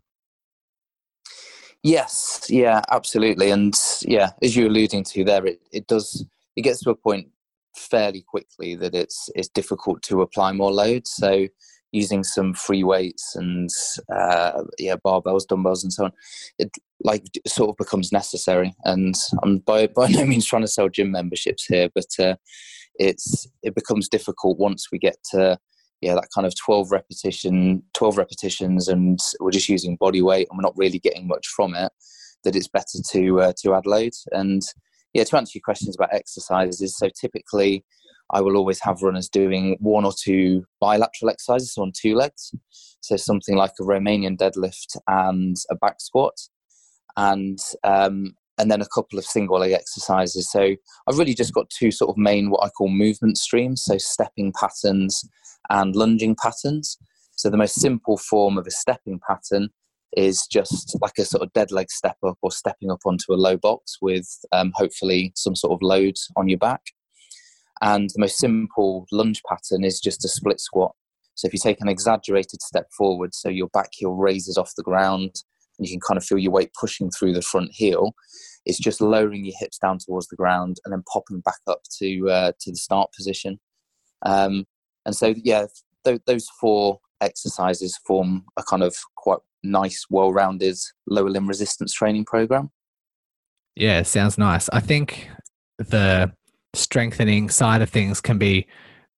Yes, 1.83 2.47
yeah, 2.49 2.81
absolutely. 2.91 3.51
And 3.51 3.73
yeah, 4.01 4.31
as 4.41 4.55
you're 4.55 4.67
alluding 4.67 5.03
to 5.05 5.23
there, 5.23 5.45
it, 5.45 5.61
it 5.71 5.87
does, 5.87 6.25
it 6.55 6.61
gets 6.61 6.81
to 6.81 6.89
a 6.89 6.95
point 6.95 7.27
fairly 7.75 8.23
quickly 8.27 8.75
that 8.75 8.95
it's, 8.95 9.29
it's 9.35 9.47
difficult 9.47 10.01
to 10.03 10.21
apply 10.21 10.51
more 10.51 10.71
load. 10.71 11.07
So 11.07 11.47
using 11.91 12.23
some 12.23 12.53
free 12.53 12.83
weights 12.83 13.35
and 13.35 13.69
uh, 14.13 14.63
yeah 14.77 14.95
barbells 15.05 15.47
dumbbells 15.47 15.83
and 15.83 15.93
so 15.93 16.05
on 16.05 16.11
it 16.59 16.69
like 17.03 17.23
sort 17.47 17.69
of 17.69 17.77
becomes 17.77 18.11
necessary 18.11 18.75
and 18.83 19.15
i'm 19.43 19.59
by, 19.59 19.87
by 19.87 20.07
no 20.07 20.25
means 20.25 20.45
trying 20.45 20.61
to 20.61 20.67
sell 20.67 20.89
gym 20.89 21.11
memberships 21.11 21.65
here 21.65 21.89
but 21.95 22.07
uh, 22.19 22.35
it's 22.99 23.47
it 23.63 23.75
becomes 23.75 24.09
difficult 24.09 24.57
once 24.57 24.87
we 24.91 24.97
get 24.97 25.17
to 25.31 25.57
yeah 26.01 26.15
that 26.15 26.29
kind 26.33 26.45
of 26.45 26.53
12 26.55 26.91
repetition 26.91 27.83
12 27.93 28.17
repetitions 28.17 28.87
and 28.87 29.19
we're 29.39 29.51
just 29.51 29.69
using 29.69 29.95
body 29.95 30.21
weight 30.21 30.47
and 30.49 30.57
we're 30.57 30.67
not 30.67 30.77
really 30.77 30.99
getting 30.99 31.27
much 31.27 31.47
from 31.47 31.75
it 31.75 31.91
that 32.43 32.55
it's 32.55 32.67
better 32.67 32.99
to 33.11 33.41
uh, 33.41 33.53
to 33.61 33.73
add 33.73 33.85
load 33.85 34.11
and 34.31 34.61
yeah 35.13 35.23
to 35.23 35.37
answer 35.37 35.51
your 35.55 35.61
questions 35.63 35.95
about 35.95 36.13
exercises 36.13 36.95
so 36.97 37.09
typically 37.19 37.83
I 38.31 38.41
will 38.41 38.57
always 38.57 38.81
have 38.81 39.01
runners 39.01 39.29
doing 39.29 39.77
one 39.79 40.05
or 40.05 40.13
two 40.13 40.65
bilateral 40.81 41.29
exercises 41.29 41.75
on 41.77 41.91
two 41.95 42.15
legs. 42.15 42.53
So 43.01 43.15
something 43.15 43.55
like 43.55 43.71
a 43.79 43.83
Romanian 43.83 44.37
deadlift 44.37 44.97
and 45.07 45.55
a 45.71 45.75
back 45.75 46.01
squat, 46.01 46.35
and 47.15 47.57
um, 47.83 48.33
and 48.57 48.71
then 48.71 48.81
a 48.81 48.87
couple 48.87 49.19
of 49.19 49.25
single 49.25 49.59
leg 49.59 49.71
exercises. 49.71 50.49
So 50.51 50.75
I've 51.07 51.17
really 51.17 51.33
just 51.33 51.53
got 51.53 51.69
two 51.69 51.91
sort 51.91 52.09
of 52.09 52.17
main 52.17 52.49
what 52.49 52.63
I 52.65 52.69
call 52.69 52.89
movement 52.89 53.37
streams. 53.37 53.83
So 53.83 53.97
stepping 53.97 54.53
patterns 54.59 55.23
and 55.69 55.95
lunging 55.95 56.35
patterns. 56.35 56.97
So 57.35 57.49
the 57.49 57.57
most 57.57 57.75
simple 57.75 58.17
form 58.17 58.57
of 58.57 58.65
a 58.65 58.71
stepping 58.71 59.19
pattern 59.27 59.69
is 60.15 60.47
just 60.47 60.97
like 61.01 61.13
a 61.19 61.25
sort 61.25 61.43
of 61.43 61.53
dead 61.53 61.71
leg 61.71 61.91
step 61.91 62.17
up 62.25 62.37
or 62.41 62.51
stepping 62.51 62.89
up 62.89 63.01
onto 63.05 63.33
a 63.33 63.35
low 63.35 63.57
box 63.57 63.97
with 64.01 64.27
um, 64.51 64.71
hopefully 64.73 65.31
some 65.35 65.55
sort 65.55 65.73
of 65.73 65.79
load 65.81 66.15
on 66.35 66.49
your 66.49 66.57
back. 66.57 66.81
And 67.81 68.09
the 68.09 68.21
most 68.21 68.37
simple 68.39 69.05
lunge 69.11 69.43
pattern 69.47 69.83
is 69.83 69.99
just 69.99 70.25
a 70.25 70.27
split 70.27 70.59
squat. 70.59 70.95
So 71.35 71.45
if 71.45 71.53
you 71.53 71.59
take 71.59 71.81
an 71.81 71.89
exaggerated 71.89 72.63
step 72.63 72.87
forward, 72.97 73.35
so 73.35 73.49
your 73.49 73.67
back 73.67 73.89
heel 73.91 74.15
raises 74.15 74.57
off 74.57 74.73
the 74.75 74.81
ground, 74.81 75.35
you 75.79 75.89
can 75.89 75.99
kind 75.99 76.17
of 76.17 76.23
feel 76.23 76.37
your 76.37 76.51
weight 76.51 76.71
pushing 76.79 77.11
through 77.11 77.33
the 77.33 77.41
front 77.41 77.69
heel, 77.71 78.13
it's 78.65 78.79
just 78.79 79.01
lowering 79.01 79.45
your 79.45 79.55
hips 79.59 79.77
down 79.77 79.97
towards 79.97 80.27
the 80.27 80.35
ground 80.35 80.77
and 80.83 80.93
then 80.93 81.03
popping 81.11 81.39
back 81.41 81.59
up 81.67 81.81
to 81.99 82.29
uh, 82.29 82.51
to 82.59 82.71
the 82.71 82.77
start 82.77 83.11
position. 83.15 83.59
Um, 84.25 84.65
and 85.05 85.15
so, 85.15 85.33
yeah, 85.37 85.67
th- 86.03 86.21
those 86.25 86.47
four 86.59 86.99
exercises 87.21 87.97
form 88.05 88.45
a 88.57 88.63
kind 88.63 88.83
of 88.83 88.95
quite 89.15 89.39
nice, 89.63 90.05
well-rounded 90.09 90.75
lower 91.07 91.29
limb 91.29 91.47
resistance 91.47 91.93
training 91.93 92.25
program. 92.25 92.69
Yeah, 93.75 94.01
sounds 94.03 94.37
nice. 94.37 94.69
I 94.69 94.79
think 94.79 95.29
the 95.77 96.31
strengthening 96.73 97.49
side 97.49 97.81
of 97.81 97.89
things 97.89 98.21
can 98.21 98.37
be 98.37 98.67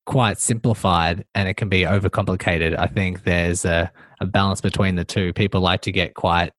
quite 0.08 0.40
simplified 0.40 1.26
and 1.34 1.50
it 1.50 1.58
can 1.58 1.68
be 1.68 1.82
overcomplicated. 1.82 2.74
I 2.78 2.86
think 2.86 3.24
there's 3.24 3.66
a, 3.66 3.92
a 4.22 4.24
balance 4.26 4.62
between 4.62 4.94
the 4.94 5.04
two. 5.04 5.34
People 5.34 5.60
like 5.60 5.82
to 5.82 5.92
get 5.92 6.14
quite 6.14 6.50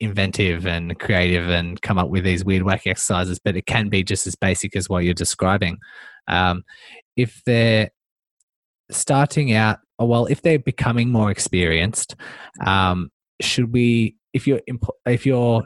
inventive 0.00 0.66
and 0.66 0.98
creative 0.98 1.48
and 1.48 1.80
come 1.80 1.96
up 1.96 2.10
with 2.10 2.24
these 2.24 2.44
weird 2.44 2.62
wacky 2.62 2.88
exercises, 2.88 3.38
but 3.42 3.56
it 3.56 3.64
can 3.64 3.88
be 3.88 4.02
just 4.02 4.26
as 4.26 4.34
basic 4.34 4.76
as 4.76 4.86
what 4.86 5.02
you're 5.02 5.14
describing. 5.14 5.78
Um, 6.28 6.62
if 7.16 7.40
they're 7.46 7.88
starting 8.90 9.54
out, 9.54 9.78
well, 9.98 10.26
if 10.26 10.42
they're 10.42 10.58
becoming 10.58 11.10
more 11.10 11.30
experienced, 11.30 12.16
um, 12.66 13.10
should 13.40 13.72
we? 13.72 14.16
If 14.34 14.46
you're 14.46 14.60
if 15.06 15.24
you're 15.24 15.64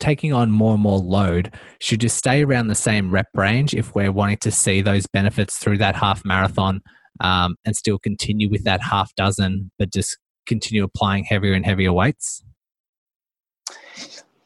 taking 0.00 0.32
on 0.32 0.50
more 0.50 0.74
and 0.74 0.82
more 0.82 0.98
load 0.98 1.54
should 1.80 2.00
just 2.00 2.16
stay 2.16 2.42
around 2.42 2.68
the 2.68 2.74
same 2.74 3.10
rep 3.10 3.28
range 3.34 3.74
if 3.74 3.94
we're 3.94 4.12
wanting 4.12 4.38
to 4.38 4.50
see 4.50 4.82
those 4.82 5.06
benefits 5.06 5.58
through 5.58 5.78
that 5.78 5.96
half 5.96 6.24
marathon 6.24 6.80
um, 7.20 7.56
and 7.64 7.76
still 7.76 7.98
continue 7.98 8.50
with 8.50 8.64
that 8.64 8.82
half 8.82 9.14
dozen, 9.14 9.70
but 9.78 9.92
just 9.92 10.18
continue 10.46 10.84
applying 10.84 11.24
heavier 11.24 11.52
and 11.52 11.64
heavier 11.64 11.92
weights? 11.92 12.42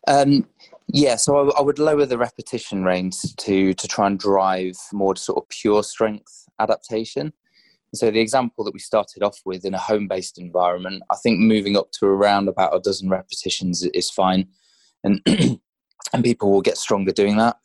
Um, 0.07 0.47
yeah, 0.87 1.17
so 1.17 1.51
I, 1.51 1.59
I, 1.59 1.63
would 1.63 1.79
lower 1.79 2.07
the 2.07 2.17
repetition 2.17 2.83
range 2.83 3.17
to 3.37 3.75
to 3.75 3.89
try 3.89 4.07
and 4.07 4.19
drive 4.19 4.75
more 4.93 5.17
sort 5.17 5.39
of 5.45 5.49
pure 5.51 5.83
strength 5.83 6.47
adaptation. 6.59 7.33
So 7.95 8.11
the 8.11 8.21
example 8.21 8.65
that 8.65 8.75
we 8.75 8.81
started 8.81 9.23
off 9.23 9.41
with 9.45 9.65
in 9.65 9.75
a 9.75 9.79
home-based 9.79 10.39
environment, 10.39 11.03
I 11.11 11.17
think 11.17 11.41
moving 11.41 11.77
up 11.77 11.91
to 11.93 12.07
around 12.07 12.49
about 12.49 12.75
a 12.75 12.81
dozen 12.81 13.09
repetitions 13.09 13.83
is 13.83 14.11
fine 14.11 14.49
and 15.09 15.61
and 16.13 16.25
people 16.25 16.51
will 16.51 16.63
get 16.63 16.79
stronger 16.79 17.13
doing 17.13 17.37
that. 17.37 17.57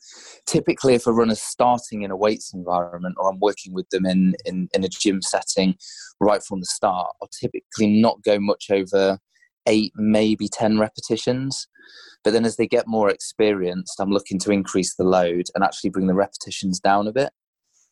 Typically, 0.46 0.94
if 0.94 1.06
a 1.06 1.12
runner's 1.12 1.40
starting 1.40 2.02
in 2.02 2.10
a 2.10 2.16
weights 2.16 2.52
environment 2.52 3.16
or 3.18 3.30
I'm 3.30 3.40
working 3.40 3.72
with 3.72 3.88
them 3.90 4.04
in, 4.04 4.34
in, 4.44 4.68
in 4.74 4.84
a 4.84 4.88
gym 4.88 5.22
setting 5.22 5.76
right 6.20 6.42
from 6.42 6.60
the 6.60 6.66
start, 6.66 7.14
I'll 7.22 7.28
typically 7.28 8.00
not 8.00 8.22
go 8.22 8.38
much 8.38 8.70
over 8.70 9.18
eight, 9.66 9.92
maybe 9.96 10.48
10 10.48 10.78
repetitions. 10.78 11.66
But 12.22 12.32
then 12.32 12.44
as 12.44 12.56
they 12.56 12.66
get 12.66 12.86
more 12.86 13.08
experienced, 13.08 13.98
I'm 13.98 14.10
looking 14.10 14.38
to 14.40 14.50
increase 14.50 14.94
the 14.94 15.04
load 15.04 15.46
and 15.54 15.64
actually 15.64 15.90
bring 15.90 16.06
the 16.06 16.14
repetitions 16.14 16.80
down 16.80 17.06
a 17.06 17.12
bit. 17.12 17.30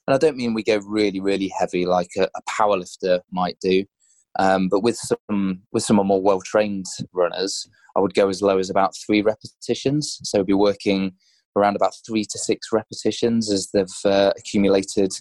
And 0.07 0.15
I 0.15 0.19
don't 0.19 0.37
mean 0.37 0.53
we 0.53 0.63
go 0.63 0.79
really, 0.87 1.21
really 1.21 1.51
heavy 1.59 1.87
like 1.87 2.11
a, 2.19 2.25
a 2.25 2.43
powerlifter 2.51 3.21
might 3.31 3.57
do. 3.61 3.85
Um, 4.39 4.69
but 4.69 4.83
with 4.83 4.97
some 4.97 5.63
with 5.73 5.83
some 5.83 5.97
more 5.97 6.23
well 6.23 6.41
trained 6.41 6.87
runners, 7.13 7.69
I 7.97 8.01
would 8.01 8.15
go 8.15 8.29
as 8.29 8.43
low 8.43 8.59
as 8.59 8.71
about 8.71 8.95
three 8.97 9.23
repetitions. 9.23 10.21
So 10.25 10.45
be 10.45 10.53
working 10.53 11.13
around 11.57 11.77
about 11.77 11.95
three 12.07 12.25
to 12.25 12.39
six 12.39 12.69
repetitions 12.73 13.53
as 13.53 13.71
they've 13.73 13.87
uh, 14.05 14.33
accumulated 14.37 15.13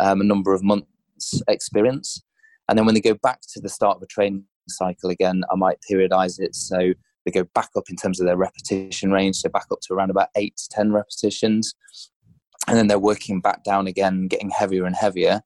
um, 0.00 0.20
a 0.20 0.24
number 0.24 0.52
of 0.52 0.62
months' 0.62 1.42
experience. 1.48 2.22
And 2.68 2.78
then 2.78 2.86
when 2.86 2.94
they 2.94 3.00
go 3.00 3.14
back 3.14 3.40
to 3.54 3.60
the 3.60 3.68
start 3.68 3.96
of 3.96 4.02
a 4.02 4.06
training 4.06 4.44
cycle 4.68 5.10
again, 5.10 5.42
I 5.50 5.56
might 5.56 5.78
periodize 5.90 6.40
it 6.40 6.54
so 6.54 6.92
they 7.24 7.30
go 7.30 7.44
back 7.54 7.70
up 7.76 7.84
in 7.90 7.96
terms 7.96 8.20
of 8.20 8.26
their 8.26 8.36
repetition 8.36 9.12
range, 9.12 9.36
so 9.36 9.48
back 9.48 9.66
up 9.70 9.80
to 9.82 9.94
around 9.94 10.10
about 10.10 10.28
eight 10.36 10.56
to 10.56 10.68
ten 10.70 10.92
repetitions. 10.92 11.74
And 12.66 12.76
then 12.76 12.86
they're 12.86 12.98
working 12.98 13.40
back 13.40 13.64
down 13.64 13.86
again, 13.86 14.28
getting 14.28 14.50
heavier 14.50 14.84
and 14.84 14.96
heavier 14.96 15.42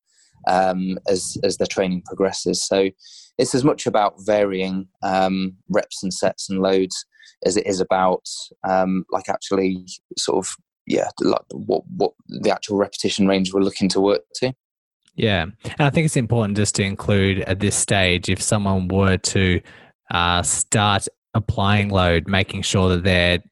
um, 0.46 0.98
as 1.08 1.36
as 1.44 1.56
their 1.56 1.66
training 1.66 2.02
progresses. 2.06 2.62
So 2.62 2.90
it's 3.38 3.54
as 3.54 3.64
much 3.64 3.86
about 3.86 4.14
varying 4.24 4.88
um, 5.02 5.56
reps 5.68 6.02
and 6.02 6.12
sets 6.12 6.50
and 6.50 6.60
loads 6.60 7.04
as 7.44 7.56
it 7.56 7.66
is 7.66 7.80
about 7.80 8.28
um, 8.68 9.04
like 9.10 9.28
actually 9.28 9.86
sort 10.16 10.44
of 10.44 10.54
yeah 10.86 11.08
like 11.20 11.42
what 11.52 11.82
what 11.96 12.12
the 12.28 12.50
actual 12.50 12.76
repetition 12.76 13.26
range 13.26 13.52
we're 13.52 13.60
looking 13.60 13.88
to 13.90 14.00
work 14.00 14.22
to. 14.36 14.52
Yeah, 15.14 15.42
and 15.42 15.80
I 15.80 15.90
think 15.90 16.06
it's 16.06 16.16
important 16.16 16.56
just 16.56 16.74
to 16.76 16.82
include 16.82 17.40
at 17.40 17.60
this 17.60 17.76
stage 17.76 18.30
if 18.30 18.40
someone 18.40 18.88
were 18.88 19.18
to 19.18 19.60
uh, 20.10 20.42
start 20.42 21.06
applying 21.34 21.90
load, 21.90 22.26
making 22.26 22.62
sure 22.62 22.88
that 22.90 23.04
they're 23.04 23.42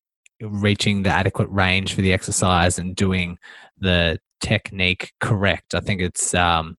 reaching 0.41 1.03
the 1.03 1.11
adequate 1.11 1.49
range 1.51 1.95
for 1.95 2.01
the 2.01 2.15
exercise 2.15 2.79
and 2.79 2.97
doing 2.97 3.37
the 3.79 4.19
technique 4.41 5.13
correct. 5.21 5.75
I 5.75 5.81
think 5.81 6.01
it's 6.01 6.35
um, 6.35 6.77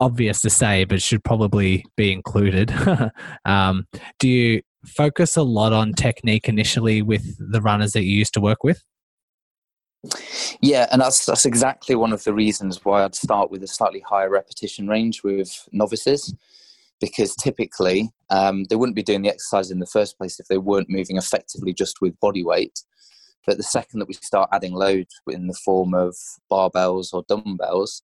obvious 0.00 0.40
to 0.42 0.50
say, 0.50 0.84
but 0.84 1.02
should 1.02 1.24
probably 1.24 1.84
be 1.96 2.12
included. 2.12 2.72
um, 3.44 3.86
do 4.18 4.28
you 4.28 4.62
focus 4.84 5.36
a 5.36 5.42
lot 5.42 5.72
on 5.72 5.92
technique 5.92 6.48
initially 6.48 7.02
with 7.02 7.36
the 7.38 7.60
runners 7.60 7.92
that 7.92 8.04
you 8.04 8.16
used 8.16 8.34
to 8.34 8.40
work 8.40 8.64
with? 8.64 8.82
Yeah, 10.60 10.88
and 10.90 11.00
that's 11.00 11.26
that's 11.26 11.46
exactly 11.46 11.94
one 11.94 12.12
of 12.12 12.24
the 12.24 12.34
reasons 12.34 12.84
why 12.84 13.04
I'd 13.04 13.14
start 13.14 13.50
with 13.50 13.62
a 13.62 13.68
slightly 13.68 14.00
higher 14.00 14.30
repetition 14.30 14.88
range 14.88 15.22
with 15.22 15.68
novices, 15.70 16.34
because 17.00 17.36
typically 17.36 18.10
um, 18.30 18.64
they 18.64 18.76
wouldn't 18.76 18.96
be 18.96 19.04
doing 19.04 19.22
the 19.22 19.28
exercise 19.28 19.70
in 19.70 19.78
the 19.78 19.86
first 19.86 20.18
place 20.18 20.40
if 20.40 20.48
they 20.48 20.58
weren't 20.58 20.90
moving 20.90 21.16
effectively 21.16 21.72
just 21.72 22.00
with 22.00 22.18
body 22.18 22.42
weight. 22.42 22.82
But 23.46 23.56
the 23.56 23.62
second 23.62 24.00
that 24.00 24.08
we 24.08 24.14
start 24.14 24.50
adding 24.52 24.72
load 24.72 25.06
in 25.28 25.46
the 25.46 25.58
form 25.64 25.94
of 25.94 26.16
barbells 26.50 27.12
or 27.12 27.24
dumbbells, 27.28 28.02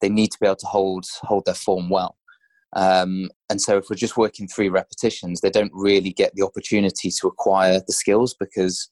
they 0.00 0.08
need 0.08 0.30
to 0.32 0.38
be 0.40 0.46
able 0.46 0.56
to 0.56 0.66
hold 0.66 1.06
hold 1.22 1.44
their 1.44 1.54
form 1.54 1.88
well. 1.90 2.16
Um, 2.74 3.30
and 3.48 3.60
so, 3.60 3.78
if 3.78 3.86
we're 3.88 3.96
just 3.96 4.16
working 4.16 4.46
three 4.46 4.68
repetitions, 4.68 5.40
they 5.40 5.50
don't 5.50 5.72
really 5.74 6.12
get 6.12 6.34
the 6.34 6.44
opportunity 6.44 7.10
to 7.10 7.26
acquire 7.26 7.80
the 7.86 7.92
skills 7.92 8.34
because 8.38 8.90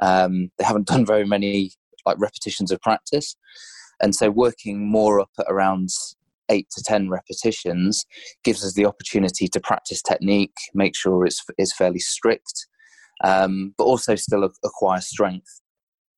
um, 0.00 0.50
they 0.58 0.64
haven't 0.64 0.86
done 0.92 1.04
very 1.04 1.26
many 1.26 1.72
like 2.04 2.18
repetitions 2.18 2.70
of 2.70 2.80
practice. 2.80 3.36
And 4.00 4.14
so, 4.14 4.30
working 4.30 4.90
more 4.90 5.20
up 5.20 5.30
at 5.38 5.46
around 5.48 5.88
eight 6.48 6.68
to 6.70 6.82
ten 6.84 7.08
repetitions 7.08 8.06
gives 8.44 8.64
us 8.64 8.74
the 8.74 8.86
opportunity 8.86 9.48
to 9.48 9.60
practice 9.60 10.02
technique, 10.02 10.54
make 10.74 10.94
sure 10.94 11.24
it's 11.26 11.42
it's 11.58 11.74
fairly 11.74 11.98
strict, 11.98 12.66
um, 13.24 13.74
but 13.76 13.84
also 13.84 14.14
still 14.14 14.48
acquire 14.64 15.00
strength. 15.00 15.60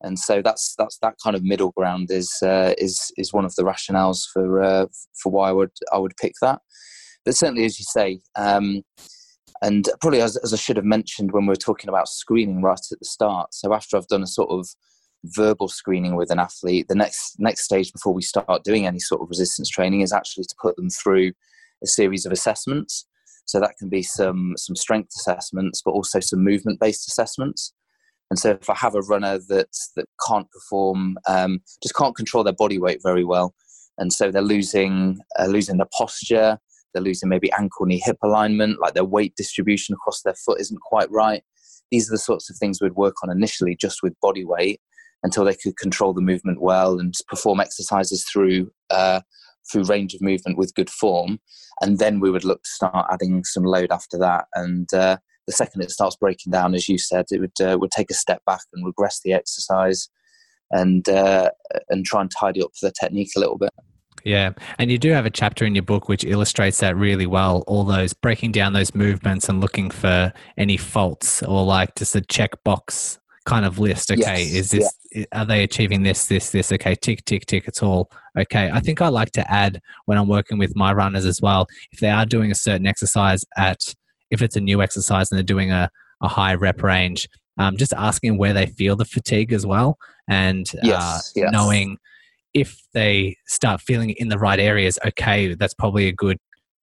And 0.02 0.18
so 0.18 0.42
that's 0.42 0.74
that's 0.78 0.98
that 0.98 1.14
kind 1.22 1.34
of 1.34 1.42
middle 1.42 1.72
ground 1.72 2.10
is 2.10 2.30
uh, 2.42 2.74
is 2.78 3.10
is 3.16 3.32
one 3.32 3.44
of 3.44 3.54
the 3.56 3.64
rationales 3.64 4.22
for 4.32 4.62
uh, 4.62 4.86
for 5.22 5.32
why 5.32 5.48
I 5.48 5.52
would 5.52 5.72
I 5.92 5.98
would 5.98 6.16
pick 6.16 6.34
that. 6.40 6.60
But 7.24 7.36
certainly, 7.36 7.64
as 7.64 7.78
you 7.78 7.84
say, 7.84 8.20
um, 8.36 8.82
and 9.60 9.88
probably 10.00 10.20
as, 10.20 10.36
as 10.36 10.52
I 10.52 10.56
should 10.56 10.76
have 10.76 10.84
mentioned 10.84 11.32
when 11.32 11.46
we 11.46 11.50
were 11.50 11.56
talking 11.56 11.88
about 11.88 12.08
screening 12.08 12.62
right 12.62 12.80
at 12.92 12.98
the 12.98 13.04
start. 13.04 13.52
So 13.54 13.74
after 13.74 13.96
I've 13.96 14.06
done 14.06 14.22
a 14.22 14.26
sort 14.26 14.50
of 14.50 14.68
verbal 15.24 15.68
screening 15.68 16.14
with 16.14 16.30
an 16.30 16.38
athlete, 16.38 16.86
the 16.88 16.94
next 16.94 17.34
next 17.38 17.64
stage 17.64 17.92
before 17.92 18.14
we 18.14 18.22
start 18.22 18.64
doing 18.64 18.86
any 18.86 19.00
sort 19.00 19.20
of 19.20 19.28
resistance 19.28 19.68
training 19.68 20.02
is 20.02 20.12
actually 20.12 20.44
to 20.44 20.54
put 20.60 20.76
them 20.76 20.90
through 20.90 21.32
a 21.82 21.86
series 21.86 22.24
of 22.24 22.32
assessments. 22.32 23.06
So 23.46 23.58
that 23.60 23.76
can 23.78 23.88
be 23.88 24.02
some 24.02 24.54
some 24.56 24.76
strength 24.76 25.10
assessments, 25.16 25.82
but 25.84 25.92
also 25.92 26.20
some 26.20 26.44
movement 26.44 26.78
based 26.78 27.08
assessments. 27.08 27.72
And 28.30 28.38
so 28.38 28.50
if 28.50 28.68
I 28.68 28.74
have 28.74 28.94
a 28.94 29.00
runner 29.02 29.38
that 29.48 29.68
that 29.96 30.06
can't 30.26 30.50
perform, 30.50 31.16
um, 31.26 31.60
just 31.82 31.94
can't 31.94 32.16
control 32.16 32.44
their 32.44 32.52
body 32.52 32.78
weight 32.78 33.00
very 33.02 33.24
well, 33.24 33.54
and 33.96 34.12
so 34.12 34.30
they're 34.30 34.42
losing 34.42 35.18
uh, 35.38 35.46
losing 35.46 35.78
their 35.78 35.88
posture, 35.96 36.58
they're 36.92 37.02
losing 37.02 37.28
maybe 37.28 37.50
ankle 37.52 37.86
knee 37.86 38.02
hip 38.04 38.18
alignment, 38.22 38.80
like 38.80 38.94
their 38.94 39.04
weight 39.04 39.34
distribution 39.36 39.94
across 39.94 40.22
their 40.22 40.34
foot 40.34 40.60
isn't 40.60 40.80
quite 40.80 41.10
right. 41.10 41.42
These 41.90 42.08
are 42.08 42.14
the 42.14 42.18
sorts 42.18 42.50
of 42.50 42.56
things 42.56 42.80
we'd 42.80 42.96
work 42.96 43.16
on 43.22 43.30
initially 43.30 43.74
just 43.74 44.02
with 44.02 44.20
body 44.20 44.44
weight 44.44 44.80
until 45.22 45.44
they 45.44 45.54
could 45.54 45.76
control 45.78 46.12
the 46.12 46.20
movement 46.20 46.60
well 46.60 46.98
and 46.98 47.14
perform 47.28 47.60
exercises 47.60 48.24
through 48.30 48.70
uh, 48.90 49.20
through 49.70 49.84
range 49.84 50.14
of 50.14 50.20
movement 50.20 50.58
with 50.58 50.74
good 50.74 50.90
form, 50.90 51.38
and 51.80 51.98
then 51.98 52.20
we 52.20 52.30
would 52.30 52.44
look 52.44 52.62
to 52.62 52.70
start 52.70 53.06
adding 53.10 53.44
some 53.44 53.64
load 53.64 53.90
after 53.90 54.18
that. 54.18 54.46
And 54.54 54.92
uh, 54.92 55.18
the 55.48 55.52
second 55.52 55.80
it 55.80 55.90
starts 55.90 56.14
breaking 56.14 56.52
down, 56.52 56.74
as 56.74 56.88
you 56.88 56.98
said, 56.98 57.24
it 57.30 57.40
would 57.40 57.60
uh, 57.60 57.78
would 57.80 57.90
take 57.90 58.10
a 58.10 58.14
step 58.14 58.44
back 58.44 58.60
and 58.74 58.84
regress 58.84 59.20
the 59.24 59.32
exercise, 59.32 60.08
and 60.70 61.08
uh, 61.08 61.50
and 61.88 62.04
try 62.04 62.20
and 62.20 62.30
tidy 62.30 62.62
up 62.62 62.70
the 62.80 62.92
technique 62.92 63.30
a 63.34 63.40
little 63.40 63.58
bit. 63.58 63.72
Yeah. 64.24 64.52
And 64.78 64.90
you 64.90 64.98
do 64.98 65.10
have 65.12 65.24
a 65.24 65.30
chapter 65.30 65.64
in 65.64 65.74
your 65.74 65.84
book 65.84 66.08
which 66.08 66.24
illustrates 66.24 66.80
that 66.80 66.96
really 66.96 67.26
well. 67.26 67.64
All 67.66 67.84
those 67.84 68.12
breaking 68.12 68.52
down 68.52 68.72
those 68.72 68.94
movements 68.94 69.48
and 69.48 69.60
looking 69.60 69.90
for 69.90 70.32
any 70.58 70.76
faults 70.76 71.42
or 71.42 71.64
like 71.64 71.94
just 71.94 72.16
a 72.16 72.20
checkbox 72.20 73.18
kind 73.46 73.64
of 73.64 73.78
list. 73.78 74.10
Okay, 74.10 74.42
yes, 74.42 74.52
is 74.52 74.70
this 74.72 74.92
yeah. 75.12 75.24
are 75.32 75.46
they 75.46 75.62
achieving 75.62 76.02
this, 76.02 76.26
this, 76.26 76.50
this? 76.50 76.72
Okay, 76.72 76.94
tick, 76.96 77.24
tick, 77.24 77.46
tick. 77.46 77.68
It's 77.68 77.82
all 77.82 78.10
okay. 78.36 78.70
I 78.70 78.80
think 78.80 79.00
I 79.00 79.08
like 79.08 79.30
to 79.32 79.50
add 79.50 79.80
when 80.04 80.18
I'm 80.18 80.28
working 80.28 80.58
with 80.58 80.76
my 80.76 80.92
runners 80.92 81.24
as 81.24 81.40
well, 81.40 81.66
if 81.92 82.00
they 82.00 82.10
are 82.10 82.26
doing 82.26 82.50
a 82.50 82.56
certain 82.56 82.86
exercise 82.86 83.44
at 83.56 83.94
if 84.30 84.42
it's 84.42 84.56
a 84.56 84.60
new 84.60 84.82
exercise 84.82 85.30
and 85.30 85.38
they're 85.38 85.44
doing 85.44 85.70
a, 85.70 85.90
a 86.22 86.28
high 86.28 86.54
rep 86.54 86.82
range, 86.82 87.28
um, 87.58 87.76
just 87.76 87.92
asking 87.94 88.38
where 88.38 88.52
they 88.52 88.66
feel 88.66 88.96
the 88.96 89.04
fatigue 89.04 89.52
as 89.52 89.66
well 89.66 89.98
and 90.28 90.70
yes, 90.82 91.02
uh, 91.02 91.20
yes. 91.40 91.52
knowing 91.52 91.96
if 92.54 92.82
they 92.92 93.36
start 93.46 93.80
feeling 93.80 94.10
it 94.10 94.18
in 94.18 94.28
the 94.28 94.38
right 94.38 94.58
areas, 94.58 94.98
okay, 95.06 95.54
that's 95.54 95.74
probably 95.74 96.08
a 96.08 96.12
good 96.12 96.38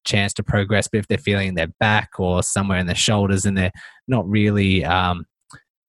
chance 0.06 0.34
to 0.34 0.44
progress. 0.44 0.88
But 0.88 1.00
if 1.00 1.08
they're 1.08 1.18
feeling 1.18 1.56
their 1.56 1.70
back 1.80 2.12
or 2.20 2.44
somewhere 2.44 2.78
in 2.78 2.86
their 2.86 2.96
shoulders 2.96 3.46
and 3.46 3.58
they're 3.58 3.72
not 4.08 4.28
really 4.28 4.86
um, 4.86 5.26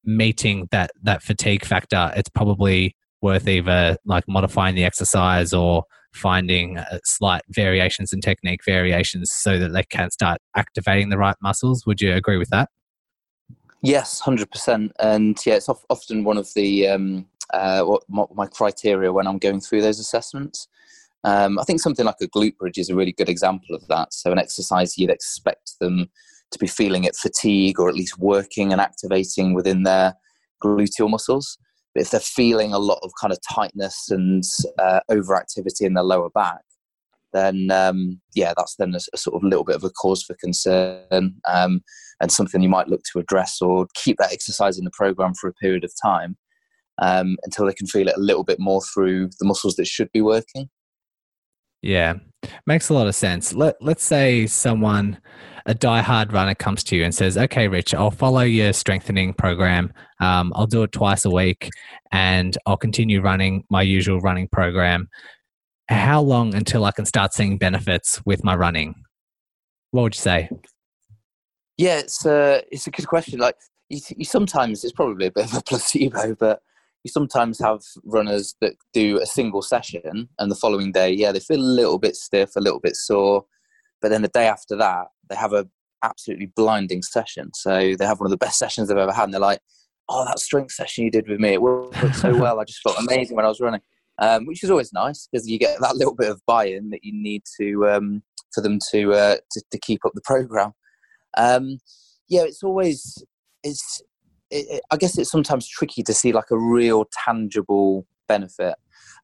meeting 0.04 0.68
that 0.70 0.90
that 1.02 1.22
fatigue 1.22 1.64
factor, 1.64 2.12
it's 2.16 2.30
probably 2.30 2.96
worth 3.22 3.48
either 3.48 3.96
like 4.04 4.24
modifying 4.28 4.74
the 4.74 4.84
exercise 4.84 5.52
or 5.52 5.84
finding 6.16 6.78
uh, 6.78 6.98
slight 7.04 7.42
variations 7.50 8.12
in 8.12 8.20
technique 8.20 8.64
variations 8.64 9.30
so 9.32 9.58
that 9.58 9.72
they 9.72 9.84
can 9.84 10.10
start 10.10 10.38
activating 10.56 11.10
the 11.10 11.18
right 11.18 11.36
muscles. 11.42 11.86
Would 11.86 12.00
you 12.00 12.12
agree 12.14 12.38
with 12.38 12.50
that? 12.50 12.70
Yes, 13.82 14.20
hundred 14.20 14.50
percent. 14.50 14.92
And 14.98 15.38
yeah, 15.46 15.54
it's 15.54 15.68
often 15.68 16.24
one 16.24 16.38
of 16.38 16.52
the 16.54 16.88
um, 16.88 17.26
uh, 17.52 17.98
my, 18.08 18.24
my, 18.34 18.46
criteria 18.46 19.12
when 19.12 19.26
I'm 19.26 19.38
going 19.38 19.60
through 19.60 19.82
those 19.82 20.00
assessments. 20.00 20.66
Um, 21.24 21.58
I 21.58 21.64
think 21.64 21.80
something 21.80 22.04
like 22.04 22.16
a 22.20 22.26
glute 22.26 22.56
bridge 22.56 22.78
is 22.78 22.90
a 22.90 22.94
really 22.94 23.12
good 23.12 23.28
example 23.28 23.74
of 23.74 23.86
that. 23.88 24.12
So 24.12 24.32
an 24.32 24.38
exercise 24.38 24.96
you'd 24.96 25.10
expect 25.10 25.78
them 25.80 26.08
to 26.50 26.58
be 26.58 26.66
feeling 26.66 27.04
it 27.04 27.16
fatigue 27.16 27.80
or 27.80 27.88
at 27.88 27.94
least 27.94 28.18
working 28.18 28.72
and 28.72 28.80
activating 28.80 29.54
within 29.54 29.82
their 29.82 30.14
gluteal 30.62 31.10
muscles. 31.10 31.58
But 31.96 32.02
if 32.02 32.10
they're 32.10 32.20
feeling 32.20 32.74
a 32.74 32.78
lot 32.78 32.98
of 33.02 33.10
kind 33.18 33.32
of 33.32 33.38
tightness 33.50 34.10
and 34.10 34.44
uh, 34.78 35.00
overactivity 35.10 35.80
in 35.80 35.94
their 35.94 36.04
lower 36.04 36.28
back, 36.28 36.60
then 37.32 37.70
um, 37.70 38.20
yeah, 38.34 38.52
that's 38.54 38.76
then 38.76 38.94
a, 38.94 39.00
a, 39.14 39.16
sort 39.16 39.34
of 39.34 39.42
little 39.42 39.64
bit 39.64 39.76
of 39.76 39.82
a 39.82 39.88
cause 39.88 40.22
for 40.22 40.36
concern 40.38 41.36
um, 41.48 41.80
and 42.20 42.30
something 42.30 42.60
you 42.60 42.68
might 42.68 42.88
look 42.88 43.00
to 43.10 43.18
address 43.18 43.62
or 43.62 43.86
keep 43.94 44.18
that 44.18 44.30
exercise 44.30 44.78
in 44.78 44.84
the 44.84 44.90
program 44.90 45.32
for 45.40 45.48
a 45.48 45.54
period 45.54 45.84
of 45.84 45.92
time 46.02 46.36
um, 47.00 47.38
until 47.44 47.64
they 47.64 47.72
can 47.72 47.86
feel 47.86 48.08
it 48.08 48.16
a 48.18 48.20
little 48.20 48.44
bit 48.44 48.60
more 48.60 48.82
through 48.92 49.30
the 49.40 49.46
muscles 49.46 49.76
that 49.76 49.86
should 49.86 50.12
be 50.12 50.20
working. 50.20 50.68
Yeah, 51.80 52.16
makes 52.66 52.88
a 52.88 52.94
lot 52.94 53.06
of 53.06 53.14
sense. 53.14 53.52
Let 53.52 53.76
Let's 53.80 54.04
say 54.04 54.46
someone, 54.46 55.18
a 55.66 55.74
die-hard 55.74 56.32
runner, 56.32 56.54
comes 56.54 56.84
to 56.84 56.96
you 56.96 57.04
and 57.04 57.14
says, 57.14 57.36
"Okay, 57.36 57.68
Rich, 57.68 57.94
I'll 57.94 58.10
follow 58.10 58.40
your 58.40 58.72
strengthening 58.72 59.34
program. 59.34 59.92
Um, 60.20 60.52
I'll 60.54 60.66
do 60.66 60.82
it 60.82 60.92
twice 60.92 61.24
a 61.24 61.30
week, 61.30 61.70
and 62.12 62.56
I'll 62.66 62.76
continue 62.76 63.20
running 63.20 63.64
my 63.70 63.82
usual 63.82 64.20
running 64.20 64.48
program. 64.48 65.08
How 65.88 66.20
long 66.20 66.54
until 66.54 66.84
I 66.84 66.90
can 66.90 67.06
start 67.06 67.34
seeing 67.34 67.58
benefits 67.58 68.20
with 68.24 68.44
my 68.44 68.54
running?" 68.54 68.94
What 69.90 70.02
would 70.02 70.14
you 70.14 70.20
say? 70.20 70.50
Yeah, 71.78 71.98
it's 71.98 72.24
a 72.26 72.62
it's 72.70 72.86
a 72.86 72.90
good 72.90 73.06
question. 73.06 73.38
Like 73.38 73.56
you, 73.88 74.00
you 74.16 74.24
sometimes 74.24 74.84
it's 74.84 74.92
probably 74.92 75.26
a 75.26 75.30
bit 75.30 75.46
of 75.46 75.54
a 75.54 75.62
placebo, 75.66 76.34
but 76.34 76.60
you 77.06 77.10
sometimes 77.10 77.60
have 77.60 77.82
runners 78.04 78.56
that 78.60 78.74
do 78.92 79.20
a 79.20 79.26
single 79.26 79.62
session 79.62 80.28
and 80.40 80.50
the 80.50 80.56
following 80.56 80.90
day, 80.90 81.12
yeah, 81.12 81.30
they 81.30 81.38
feel 81.38 81.60
a 81.60 81.76
little 81.80 82.00
bit 82.00 82.16
stiff, 82.16 82.56
a 82.56 82.60
little 82.60 82.80
bit 82.80 82.96
sore, 82.96 83.44
but 84.02 84.08
then 84.08 84.22
the 84.22 84.28
day 84.28 84.48
after 84.48 84.74
that, 84.76 85.06
they 85.30 85.36
have 85.36 85.52
a 85.52 85.68
absolutely 86.02 86.46
blinding 86.56 87.02
session. 87.02 87.50
So 87.54 87.94
they 87.96 88.04
have 88.04 88.18
one 88.18 88.26
of 88.26 88.32
the 88.32 88.44
best 88.44 88.58
sessions 88.64 88.88
they've 88.88 88.98
ever 88.98 89.12
had, 89.12 89.24
and 89.24 89.34
they're 89.34 89.40
like, 89.40 89.60
"Oh, 90.08 90.24
that 90.24 90.40
strength 90.40 90.72
session 90.72 91.04
you 91.04 91.10
did 91.12 91.28
with 91.28 91.38
me, 91.38 91.50
it 91.50 91.62
worked 91.62 92.16
so 92.16 92.36
well. 92.40 92.58
I 92.58 92.64
just 92.64 92.82
felt 92.82 92.98
amazing 92.98 93.36
when 93.36 93.44
I 93.44 93.48
was 93.48 93.60
running." 93.60 93.82
Um, 94.18 94.46
which 94.46 94.64
is 94.64 94.70
always 94.70 94.94
nice 94.94 95.28
because 95.30 95.46
you 95.46 95.58
get 95.58 95.78
that 95.80 95.96
little 95.96 96.14
bit 96.14 96.30
of 96.30 96.40
buy-in 96.46 96.88
that 96.88 97.04
you 97.04 97.12
need 97.12 97.42
to 97.60 97.86
um, 97.86 98.22
for 98.54 98.62
them 98.62 98.78
to, 98.90 99.12
uh, 99.12 99.36
to, 99.50 99.62
to 99.70 99.78
keep 99.78 100.06
up 100.06 100.12
the 100.14 100.22
program. 100.24 100.72
Um, 101.36 101.78
yeah, 102.26 102.44
it's 102.44 102.62
always 102.62 103.22
it's 103.62 104.02
it, 104.56 104.82
I 104.90 104.96
guess 104.96 105.18
it's 105.18 105.30
sometimes 105.30 105.68
tricky 105.68 106.02
to 106.02 106.14
see 106.14 106.32
like 106.32 106.50
a 106.50 106.58
real 106.58 107.08
tangible 107.24 108.06
benefit. 108.28 108.74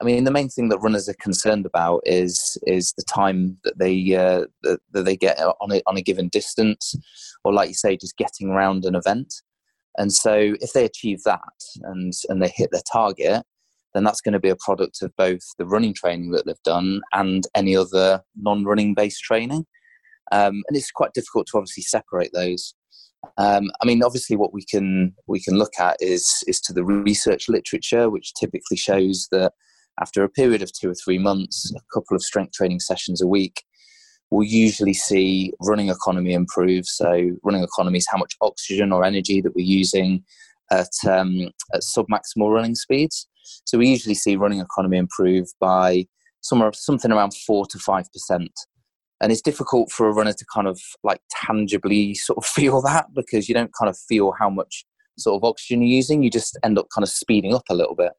I 0.00 0.04
mean, 0.04 0.24
the 0.24 0.30
main 0.30 0.48
thing 0.48 0.68
that 0.68 0.78
runners 0.78 1.08
are 1.08 1.14
concerned 1.20 1.66
about 1.66 2.02
is 2.04 2.58
is 2.66 2.92
the 2.96 3.04
time 3.04 3.58
that 3.64 3.78
they 3.78 4.14
uh, 4.14 4.46
that, 4.62 4.80
that, 4.92 5.04
they 5.04 5.16
get 5.16 5.38
on 5.38 5.72
a, 5.72 5.82
on 5.86 5.96
a 5.96 6.02
given 6.02 6.28
distance, 6.28 6.94
or 7.44 7.52
like 7.52 7.68
you 7.68 7.74
say, 7.74 7.96
just 7.96 8.16
getting 8.16 8.50
around 8.50 8.84
an 8.84 8.94
event. 8.94 9.32
And 9.98 10.12
so, 10.12 10.54
if 10.60 10.72
they 10.72 10.84
achieve 10.84 11.22
that 11.24 11.40
and 11.82 12.12
and 12.28 12.42
they 12.42 12.48
hit 12.48 12.70
their 12.72 12.82
target, 12.90 13.44
then 13.94 14.04
that's 14.04 14.20
going 14.20 14.32
to 14.32 14.40
be 14.40 14.48
a 14.48 14.56
product 14.56 15.02
of 15.02 15.14
both 15.16 15.42
the 15.58 15.66
running 15.66 15.94
training 15.94 16.30
that 16.32 16.46
they've 16.46 16.56
done 16.64 17.02
and 17.12 17.46
any 17.54 17.76
other 17.76 18.22
non-running 18.36 18.94
based 18.94 19.22
training. 19.22 19.66
Um, 20.30 20.62
and 20.66 20.76
it's 20.76 20.90
quite 20.90 21.12
difficult 21.12 21.46
to 21.48 21.58
obviously 21.58 21.82
separate 21.82 22.30
those. 22.32 22.74
Um, 23.38 23.70
I 23.80 23.86
mean, 23.86 24.02
obviously, 24.02 24.36
what 24.36 24.52
we 24.52 24.64
can 24.64 25.14
we 25.26 25.40
can 25.40 25.58
look 25.58 25.72
at 25.78 25.96
is 26.00 26.42
is 26.46 26.60
to 26.62 26.72
the 26.72 26.84
research 26.84 27.48
literature, 27.48 28.10
which 28.10 28.34
typically 28.34 28.76
shows 28.76 29.28
that 29.32 29.52
after 30.00 30.24
a 30.24 30.28
period 30.28 30.62
of 30.62 30.72
two 30.72 30.90
or 30.90 30.94
three 30.94 31.18
months, 31.18 31.72
a 31.76 31.80
couple 31.94 32.16
of 32.16 32.22
strength 32.22 32.52
training 32.52 32.80
sessions 32.80 33.22
a 33.22 33.26
week, 33.26 33.62
we'll 34.30 34.46
usually 34.46 34.94
see 34.94 35.52
running 35.60 35.88
economy 35.88 36.32
improve. 36.32 36.86
So, 36.86 37.30
running 37.42 37.62
economy 37.62 37.98
is 37.98 38.08
how 38.10 38.18
much 38.18 38.36
oxygen 38.40 38.92
or 38.92 39.04
energy 39.04 39.40
that 39.40 39.54
we're 39.54 39.64
using 39.64 40.24
at, 40.72 40.90
um, 41.08 41.50
at 41.74 41.82
submaximal 41.82 42.52
running 42.52 42.74
speeds. 42.74 43.28
So 43.64 43.78
we 43.78 43.88
usually 43.88 44.14
see 44.14 44.36
running 44.36 44.60
economy 44.60 44.96
improve 44.96 45.46
by 45.60 46.06
somewhere 46.40 46.72
something 46.72 47.12
around 47.12 47.34
four 47.46 47.66
to 47.66 47.78
five 47.78 48.10
percent. 48.12 48.52
And 49.22 49.30
it's 49.30 49.40
difficult 49.40 49.90
for 49.90 50.08
a 50.08 50.12
runner 50.12 50.32
to 50.32 50.44
kind 50.52 50.66
of 50.66 50.80
like 51.02 51.20
tangibly 51.30 52.14
sort 52.14 52.38
of 52.38 52.44
feel 52.58 52.82
that 52.82 53.06
because 53.14 53.48
you 53.48 53.54
don't 53.54 53.72
kind 53.78 53.88
of 53.88 53.96
feel 53.96 54.32
how 54.38 54.50
much 54.50 54.84
sort 55.18 55.36
of 55.36 55.48
oxygen 55.48 55.80
you're 55.80 55.96
using. 55.96 56.22
You 56.22 56.30
just 56.30 56.58
end 56.62 56.78
up 56.78 56.88
kind 56.94 57.02
of 57.02 57.08
speeding 57.08 57.54
up 57.54 57.64
a 57.70 57.74
little 57.74 57.94
bit. 57.94 58.12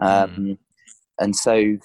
Um, 0.00 0.30
mm. 0.36 0.58
And 1.18 1.34
so, 1.34 1.76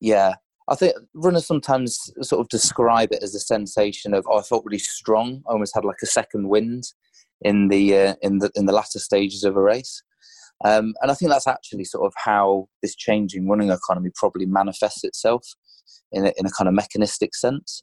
yeah, 0.00 0.34
I 0.68 0.74
think 0.74 0.94
runners 1.14 1.46
sometimes 1.46 2.12
sort 2.22 2.40
of 2.40 2.48
describe 2.48 3.12
it 3.12 3.22
as 3.22 3.34
a 3.34 3.40
sensation 3.40 4.14
of, 4.14 4.26
oh, 4.28 4.38
I 4.38 4.42
felt 4.42 4.64
really 4.64 4.78
strong. 4.78 5.42
I 5.48 5.52
almost 5.52 5.74
had 5.74 5.84
like 5.84 6.02
a 6.02 6.06
second 6.06 6.48
wind 6.48 6.84
in 7.42 7.68
the 7.68 7.96
uh, 7.96 8.14
in 8.22 8.38
the 8.38 8.50
in 8.54 8.66
the 8.66 8.72
latter 8.72 8.98
stages 8.98 9.44
of 9.44 9.56
a 9.56 9.60
race. 9.60 10.02
Um, 10.64 10.94
and 11.02 11.10
I 11.10 11.14
think 11.14 11.30
that's 11.30 11.46
actually 11.46 11.84
sort 11.84 12.06
of 12.06 12.14
how 12.16 12.68
this 12.80 12.94
changing 12.94 13.48
running 13.48 13.70
economy 13.70 14.10
probably 14.14 14.46
manifests 14.46 15.04
itself 15.04 15.46
in 16.12 16.26
a, 16.26 16.32
in 16.36 16.46
a 16.46 16.50
kind 16.50 16.68
of 16.68 16.74
mechanistic 16.74 17.34
sense. 17.34 17.82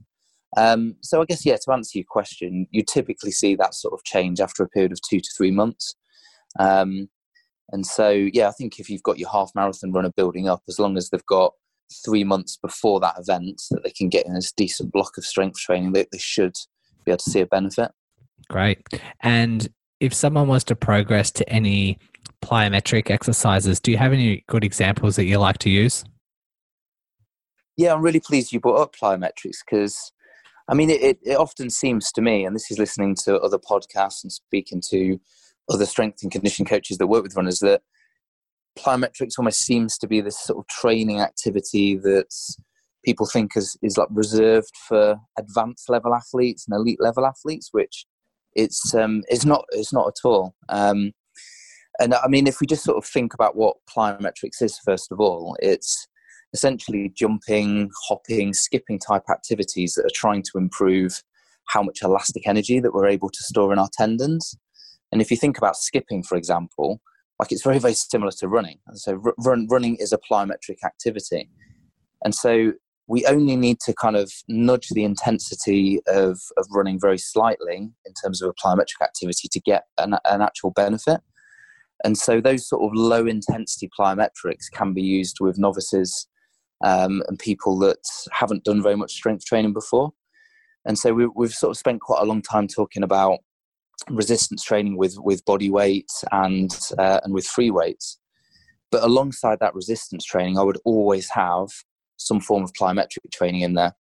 Um, 0.57 0.95
so 1.01 1.21
I 1.21 1.25
guess 1.25 1.45
yeah, 1.45 1.55
to 1.55 1.71
answer 1.71 1.97
your 1.97 2.05
question, 2.09 2.67
you 2.71 2.83
typically 2.83 3.31
see 3.31 3.55
that 3.55 3.73
sort 3.73 3.93
of 3.93 4.03
change 4.03 4.39
after 4.39 4.63
a 4.63 4.69
period 4.69 4.91
of 4.91 4.99
two 5.01 5.19
to 5.19 5.29
three 5.35 5.51
months. 5.51 5.95
Um, 6.59 7.09
and 7.71 7.85
so 7.85 8.09
yeah, 8.09 8.49
I 8.49 8.51
think 8.51 8.79
if 8.79 8.89
you've 8.89 9.03
got 9.03 9.17
your 9.17 9.29
half 9.29 9.51
marathon 9.55 9.93
runner 9.93 10.11
building 10.15 10.49
up, 10.49 10.61
as 10.67 10.77
long 10.77 10.97
as 10.97 11.09
they've 11.09 11.25
got 11.25 11.53
three 12.05 12.23
months 12.23 12.57
before 12.57 12.99
that 12.99 13.15
event 13.17 13.61
that 13.71 13.83
they 13.83 13.91
can 13.91 14.09
get 14.09 14.25
in 14.25 14.35
a 14.35 14.41
decent 14.57 14.91
block 14.91 15.17
of 15.17 15.25
strength 15.25 15.59
training, 15.59 15.93
they, 15.93 16.05
they 16.11 16.17
should 16.17 16.55
be 17.05 17.11
able 17.11 17.17
to 17.17 17.29
see 17.29 17.41
a 17.41 17.45
benefit. 17.45 17.91
Great. 18.49 18.85
And 19.21 19.69
if 19.99 20.13
someone 20.13 20.47
was 20.47 20.63
to 20.65 20.75
progress 20.75 21.31
to 21.31 21.47
any 21.47 21.97
plyometric 22.41 23.09
exercises, 23.09 23.79
do 23.79 23.91
you 23.91 23.97
have 23.97 24.13
any 24.13 24.43
good 24.47 24.63
examples 24.63 25.15
that 25.15 25.25
you 25.25 25.37
like 25.37 25.59
to 25.59 25.69
use? 25.69 26.03
Yeah, 27.77 27.93
I'm 27.93 28.01
really 28.01 28.19
pleased 28.19 28.51
you 28.51 28.59
brought 28.59 28.81
up 28.81 28.95
plyometrics 28.95 29.57
because, 29.65 30.11
I 30.67 30.73
mean, 30.73 30.89
it, 30.89 31.19
it 31.23 31.35
often 31.37 31.69
seems 31.69 32.11
to 32.13 32.21
me, 32.21 32.45
and 32.45 32.55
this 32.55 32.69
is 32.69 32.77
listening 32.77 33.15
to 33.23 33.39
other 33.39 33.57
podcasts 33.57 34.23
and 34.23 34.31
speaking 34.31 34.81
to 34.89 35.19
other 35.69 35.85
strength 35.85 36.21
and 36.21 36.31
conditioning 36.31 36.67
coaches 36.67 36.97
that 36.97 37.07
work 37.07 37.23
with 37.23 37.35
runners, 37.35 37.59
that 37.59 37.81
plyometrics 38.77 39.37
almost 39.37 39.61
seems 39.61 39.97
to 39.97 40.07
be 40.07 40.21
this 40.21 40.39
sort 40.39 40.59
of 40.59 40.67
training 40.67 41.21
activity 41.21 41.95
that 41.97 42.33
people 43.03 43.25
think 43.25 43.51
is, 43.55 43.77
is 43.81 43.97
like 43.97 44.07
reserved 44.11 44.71
for 44.87 45.17
advanced 45.37 45.89
level 45.89 46.13
athletes 46.13 46.65
and 46.67 46.75
elite 46.75 47.01
level 47.01 47.25
athletes, 47.25 47.69
which 47.71 48.05
it's 48.53 48.93
um, 48.93 49.23
it's 49.29 49.45
not 49.45 49.65
it's 49.71 49.93
not 49.93 50.07
at 50.07 50.27
all. 50.27 50.55
Um, 50.69 51.13
and 51.99 52.13
I 52.13 52.27
mean, 52.27 52.47
if 52.47 52.59
we 52.59 52.67
just 52.67 52.83
sort 52.83 52.97
of 52.97 53.05
think 53.05 53.33
about 53.33 53.55
what 53.55 53.77
plyometrics 53.89 54.61
is, 54.61 54.79
first 54.79 55.11
of 55.11 55.19
all, 55.19 55.55
it's 55.61 56.07
essentially 56.53 57.11
jumping, 57.15 57.89
hopping, 58.07 58.53
skipping 58.53 58.99
type 58.99 59.23
activities 59.29 59.93
that 59.95 60.05
are 60.05 60.13
trying 60.13 60.43
to 60.43 60.57
improve 60.57 61.21
how 61.67 61.81
much 61.81 62.01
elastic 62.03 62.47
energy 62.47 62.79
that 62.79 62.93
we're 62.93 63.07
able 63.07 63.29
to 63.29 63.43
store 63.43 63.71
in 63.71 63.79
our 63.79 63.89
tendons. 63.93 64.55
And 65.11 65.21
if 65.21 65.31
you 65.31 65.37
think 65.37 65.57
about 65.57 65.77
skipping, 65.77 66.23
for 66.23 66.35
example, 66.37 67.01
like 67.39 67.51
it's 67.51 67.63
very, 67.63 67.79
very 67.79 67.93
similar 67.93 68.31
to 68.39 68.47
running. 68.47 68.79
And 68.87 68.99
so 68.99 69.21
run, 69.39 69.67
running 69.69 69.95
is 69.95 70.13
a 70.13 70.19
plyometric 70.19 70.83
activity. 70.85 71.49
And 72.23 72.35
so 72.35 72.73
we 73.07 73.25
only 73.25 73.55
need 73.55 73.79
to 73.81 73.93
kind 73.93 74.15
of 74.15 74.31
nudge 74.47 74.89
the 74.89 75.03
intensity 75.03 75.99
of, 76.07 76.39
of 76.57 76.65
running 76.71 76.99
very 76.99 77.17
slightly 77.17 77.89
in 78.05 78.13
terms 78.23 78.41
of 78.41 78.49
a 78.49 78.53
plyometric 78.53 79.01
activity 79.01 79.47
to 79.51 79.59
get 79.59 79.85
an, 79.97 80.15
an 80.25 80.41
actual 80.41 80.71
benefit. 80.71 81.21
And 82.03 82.17
so 82.17 82.41
those 82.41 82.67
sort 82.67 82.83
of 82.83 82.91
low 82.93 83.25
intensity 83.25 83.89
plyometrics 83.97 84.71
can 84.71 84.93
be 84.93 85.01
used 85.01 85.39
with 85.39 85.57
novices 85.57 86.27
um, 86.83 87.23
and 87.27 87.37
people 87.39 87.77
that 87.79 88.03
haven't 88.31 88.63
done 88.63 88.81
very 88.81 88.95
much 88.95 89.13
strength 89.13 89.45
training 89.45 89.73
before. 89.73 90.11
And 90.85 90.97
so 90.97 91.13
we, 91.13 91.27
we've 91.27 91.53
sort 91.53 91.71
of 91.71 91.77
spent 91.77 92.01
quite 92.01 92.21
a 92.21 92.25
long 92.25 92.41
time 92.41 92.67
talking 92.67 93.03
about 93.03 93.39
resistance 94.09 94.63
training 94.63 94.97
with, 94.97 95.15
with 95.19 95.45
body 95.45 95.69
weight 95.69 96.09
and, 96.31 96.75
uh, 96.97 97.19
and 97.23 97.33
with 97.33 97.45
free 97.45 97.69
weights. 97.69 98.19
But 98.91 99.03
alongside 99.03 99.59
that 99.59 99.75
resistance 99.75 100.25
training, 100.25 100.57
I 100.57 100.63
would 100.63 100.79
always 100.83 101.29
have 101.29 101.67
some 102.17 102.39
form 102.39 102.63
of 102.63 102.73
plyometric 102.73 103.31
training 103.31 103.61
in 103.61 103.75
there. 103.75 103.95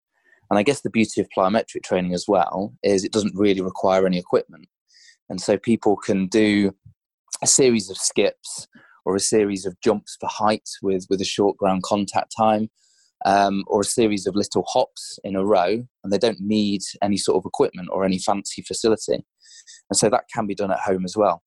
And 0.51 0.59
I 0.59 0.62
guess 0.62 0.81
the 0.81 0.91
beauty 0.91 1.20
of 1.20 1.28
plyometric 1.37 1.85
training 1.85 2.12
as 2.12 2.24
well 2.26 2.74
is 2.83 3.05
it 3.05 3.12
doesn't 3.12 3.37
really 3.37 3.61
require 3.61 4.07
any 4.07 4.18
equipment. 4.18 4.68
And 5.28 5.41
so 5.41 5.57
people 5.57 5.97
can 5.97 6.26
do 6.26 6.74
a 7.43 7.47
series 7.47 7.89
of 7.89 7.97
skips 7.97 8.66
or 9.11 9.17
a 9.17 9.21
series 9.21 9.67
of 9.67 9.79
jumps 9.81 10.17
for 10.21 10.29
height 10.29 10.69
with, 10.83 11.05
with 11.11 11.21
a 11.21 11.25
short 11.25 11.57
ground 11.57 11.83
contact 11.83 12.33
time 12.37 12.71
um, 13.27 13.65
or 13.67 13.81
a 13.81 13.85
series 13.85 14.25
of 14.25 14.37
little 14.37 14.65
hops 14.69 15.19
in 15.25 15.35
a 15.35 15.45
row. 15.45 15.85
And 16.05 16.13
they 16.13 16.19
don't 16.19 16.41
need 16.41 16.83
any 17.03 17.17
sort 17.17 17.37
of 17.37 17.45
equipment 17.45 17.89
or 17.91 18.05
any 18.05 18.21
fancy 18.21 18.63
facility. 18.63 19.25
And 19.91 19.97
so 19.97 20.09
that 20.11 20.27
can 20.33 20.47
be 20.47 20.55
done 20.55 20.71
at 20.71 20.79
home 20.79 21.05
as 21.05 21.17
well. 21.17 21.43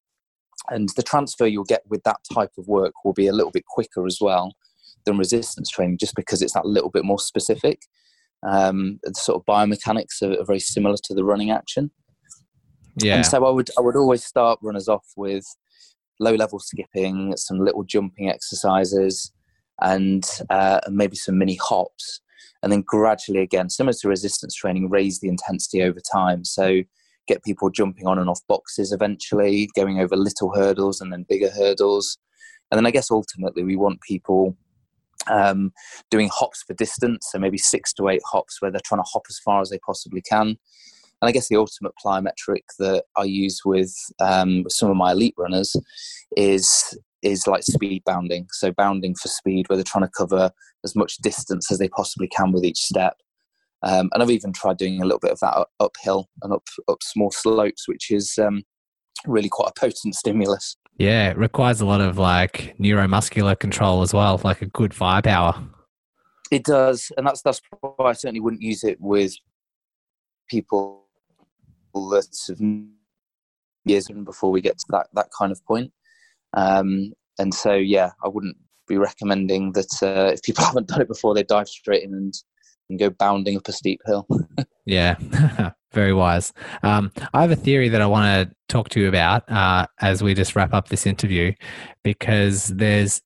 And 0.72 0.90
the 0.98 1.04
transfer 1.04 1.48
you'll 1.48 1.64
get 1.64 1.84
with 1.90 2.04
that 2.04 2.20
type 2.34 2.52
of 2.58 2.68
work 2.68 2.94
will 3.06 3.14
be 3.14 3.28
a 3.28 3.34
little 3.34 3.52
bit 3.52 3.66
quicker 3.66 4.06
as 4.06 4.18
well 4.20 4.54
than 5.06 5.18
resistance 5.18 5.70
training 5.70 6.00
just 6.00 6.16
because 6.16 6.42
it's 6.42 6.54
that 6.54 6.66
little 6.66 6.90
bit 6.90 7.06
more 7.06 7.20
specific. 7.20 7.80
Um, 8.46 9.00
the 9.04 9.14
sort 9.14 9.40
of 9.40 9.46
biomechanics 9.46 10.22
are, 10.22 10.38
are 10.38 10.46
very 10.46 10.60
similar 10.60 10.98
to 11.06 11.14
the 11.14 11.24
running 11.24 11.50
action. 11.50 11.92
Yeah. 12.98 13.16
And 13.16 13.26
so 13.26 13.46
I 13.46 13.50
would 13.50 13.70
I 13.78 13.82
would 13.82 13.96
always 13.96 14.24
start 14.24 14.60
runners 14.62 14.90
off 14.90 15.06
with 15.16 15.46
low 16.20 16.36
level 16.36 16.60
skipping, 16.60 17.36
some 17.38 17.60
little 17.60 17.84
jumping 17.84 18.30
exercises, 18.30 19.32
and 19.82 20.28
uh, 20.50 20.80
maybe 20.90 21.16
some 21.16 21.38
mini 21.38 21.56
hops, 21.56 22.22
and 22.62 22.72
then 22.72 22.84
gradually 22.86 23.42
again, 23.42 23.70
similar 23.70 23.94
to 24.02 24.08
resistance 24.08 24.56
training, 24.56 24.90
raise 24.90 25.20
the 25.20 25.28
intensity 25.28 25.82
over 25.82 26.00
time. 26.00 26.46
So 26.46 26.82
get 27.28 27.44
people 27.44 27.70
jumping 27.70 28.08
on 28.08 28.20
and 28.20 28.30
off 28.30 28.42
boxes 28.48 28.92
eventually, 28.92 29.70
going 29.76 30.00
over 30.00 30.16
little 30.16 30.54
hurdles 30.54 31.02
and 31.02 31.12
then 31.12 31.26
bigger 31.28 31.50
hurdles. 31.50 32.18
And 32.72 32.78
then 32.78 32.86
I 32.86 32.92
guess 32.92 33.12
ultimately 33.12 33.64
we 33.64 33.76
want 33.76 34.02
people 34.02 34.58
um, 35.30 35.72
doing 36.10 36.30
hops 36.30 36.64
for 36.64 36.74
distance, 36.74 37.28
so 37.32 37.40
maybe 37.40 37.58
six 37.58 37.94
to 37.94 38.10
eight 38.10 38.22
hops 38.26 38.62
where 38.62 38.72
they're 38.72 38.82
trying 38.84 39.02
to 39.02 39.10
hop 39.12 39.24
as 39.30 39.40
far 39.40 39.62
as 39.62 39.70
they 39.70 39.80
possibly 39.86 40.22
can. 40.22 40.58
And 41.24 41.30
I 41.30 41.32
guess 41.32 41.48
the 41.48 41.56
ultimate 41.56 41.94
plyometric 42.06 42.64
that 42.80 43.06
I 43.16 43.24
use 43.24 43.62
with, 43.64 43.96
um, 44.20 44.64
with 44.66 44.74
some 44.74 44.90
of 44.90 44.98
my 44.98 45.14
elite 45.14 45.36
runners 45.38 45.74
is 46.36 46.98
is 47.22 47.48
like 47.48 47.64
speed 47.64 48.04
bounding. 48.06 48.46
So 48.52 48.74
bounding 48.74 49.16
for 49.16 49.30
speed, 49.30 49.70
where 49.70 49.78
they're 49.78 49.86
trying 49.86 50.04
to 50.04 50.12
cover 50.18 50.52
as 50.84 50.98
much 50.98 51.16
distance 51.20 51.72
as 51.72 51.80
they 51.80 51.88
possibly 51.88 52.28
can 52.28 52.52
with 52.52 52.66
each 52.66 52.80
step. 52.80 53.16
Um, 53.84 54.10
and 54.14 54.22
I've 54.22 54.32
even 54.32 54.52
tried 54.52 54.76
doing 54.76 55.02
a 55.02 55.06
little 55.06 55.22
bit 55.22 55.32
of 55.32 55.40
that 55.40 55.66
uphill 55.80 56.28
and 56.42 56.52
up 56.52 56.68
up 56.90 57.02
small 57.02 57.32
slopes, 57.32 57.88
which 57.88 58.12
is 58.12 58.38
um, 58.38 58.64
really 59.26 59.48
quite 59.48 59.70
a 59.70 59.80
potent 59.80 60.16
stimulus. 60.16 60.76
Yeah, 60.98 61.30
it 61.30 61.38
requires 61.38 61.80
a 61.80 61.86
lot 61.86 62.02
of 62.02 62.18
like 62.18 62.76
neuromuscular 62.78 63.58
control 63.58 64.02
as 64.02 64.14
well, 64.14 64.42
like 64.44 64.62
a 64.62 64.68
good 64.68 64.94
firepower. 64.94 65.64
It 66.52 66.66
does, 66.66 67.14
and 67.16 67.26
that's 67.26 67.42
that's 67.44 67.62
why 67.80 68.10
I 68.10 68.12
certainly 68.12 68.42
wouldn't 68.42 68.62
use 68.62 68.84
it 68.84 69.00
with 69.00 69.34
people 70.50 71.03
that 71.94 72.28
have 72.50 72.60
years 73.86 74.08
before 74.08 74.52
we 74.52 74.62
get 74.62 74.78
to 74.80 74.86
that 74.90 75.08
that 75.14 75.28
kind 75.38 75.52
of 75.52 75.64
point. 75.66 75.92
Um, 76.56 77.14
and 77.40 77.54
so, 77.54 77.74
yeah, 77.74 78.12
I 78.24 78.28
wouldn't 78.28 78.58
be 78.88 78.98
recommending 78.98 79.72
that 79.74 80.02
uh, 80.02 80.32
if 80.34 80.42
people 80.44 80.64
haven't 80.66 80.88
done 80.88 81.02
it 81.02 81.08
before, 81.08 81.34
they 81.34 81.44
dive 81.44 81.68
straight 81.68 82.04
in 82.04 82.14
and 82.14 82.34
and 82.90 83.00
go 83.00 83.10
bounding 83.10 83.58
up 83.58 83.68
a 83.68 83.72
steep 83.72 84.02
hill. 84.06 84.28
yeah, 84.86 85.16
very 85.94 86.14
wise. 86.14 86.52
Um, 86.84 87.12
I 87.34 87.42
have 87.42 87.52
a 87.52 87.56
theory 87.56 87.90
that 87.90 88.02
I 88.02 88.06
want 88.06 88.50
to 88.50 88.56
talk 88.68 88.90
to 88.90 89.00
you 89.00 89.08
about 89.08 89.50
uh, 89.50 89.88
as 90.02 90.22
we 90.22 90.34
just 90.34 90.56
wrap 90.56 90.74
up 90.74 90.90
this 90.90 91.06
interview, 91.06 91.54
because 92.04 92.68
there's 92.68 93.22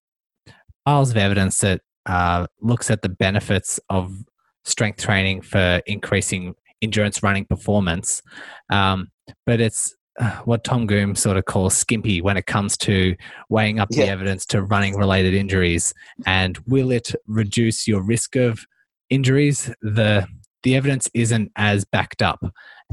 piles 0.85 1.11
of 1.11 1.17
evidence 1.17 1.59
that 1.61 1.81
uh, 2.05 2.45
looks 2.61 2.91
at 2.91 3.01
the 3.01 3.09
benefits 3.09 3.79
of 3.89 4.23
strength 4.63 5.01
training 5.01 5.41
for 5.41 5.81
increasing 5.85 6.53
endurance 6.81 7.23
running 7.23 7.45
performance, 7.45 8.21
um, 8.69 9.09
but 9.45 9.59
it's 9.59 9.95
uh, 10.19 10.37
what 10.45 10.63
Tom 10.63 10.87
Goom 10.87 11.15
sort 11.15 11.37
of 11.37 11.45
calls 11.45 11.75
skimpy 11.75 12.21
when 12.21 12.37
it 12.37 12.47
comes 12.47 12.75
to 12.77 13.15
weighing 13.49 13.79
up 13.79 13.89
yeah. 13.91 14.05
the 14.05 14.11
evidence 14.11 14.45
to 14.47 14.63
running 14.63 14.95
related 14.95 15.33
injuries. 15.33 15.93
And 16.25 16.57
will 16.67 16.91
it 16.91 17.13
reduce 17.27 17.87
your 17.87 18.01
risk 18.01 18.35
of 18.35 18.65
injuries, 19.09 19.71
the 19.81 20.27
the 20.63 20.75
evidence 20.75 21.09
isn't 21.13 21.51
as 21.55 21.85
backed 21.85 22.21
up. 22.21 22.43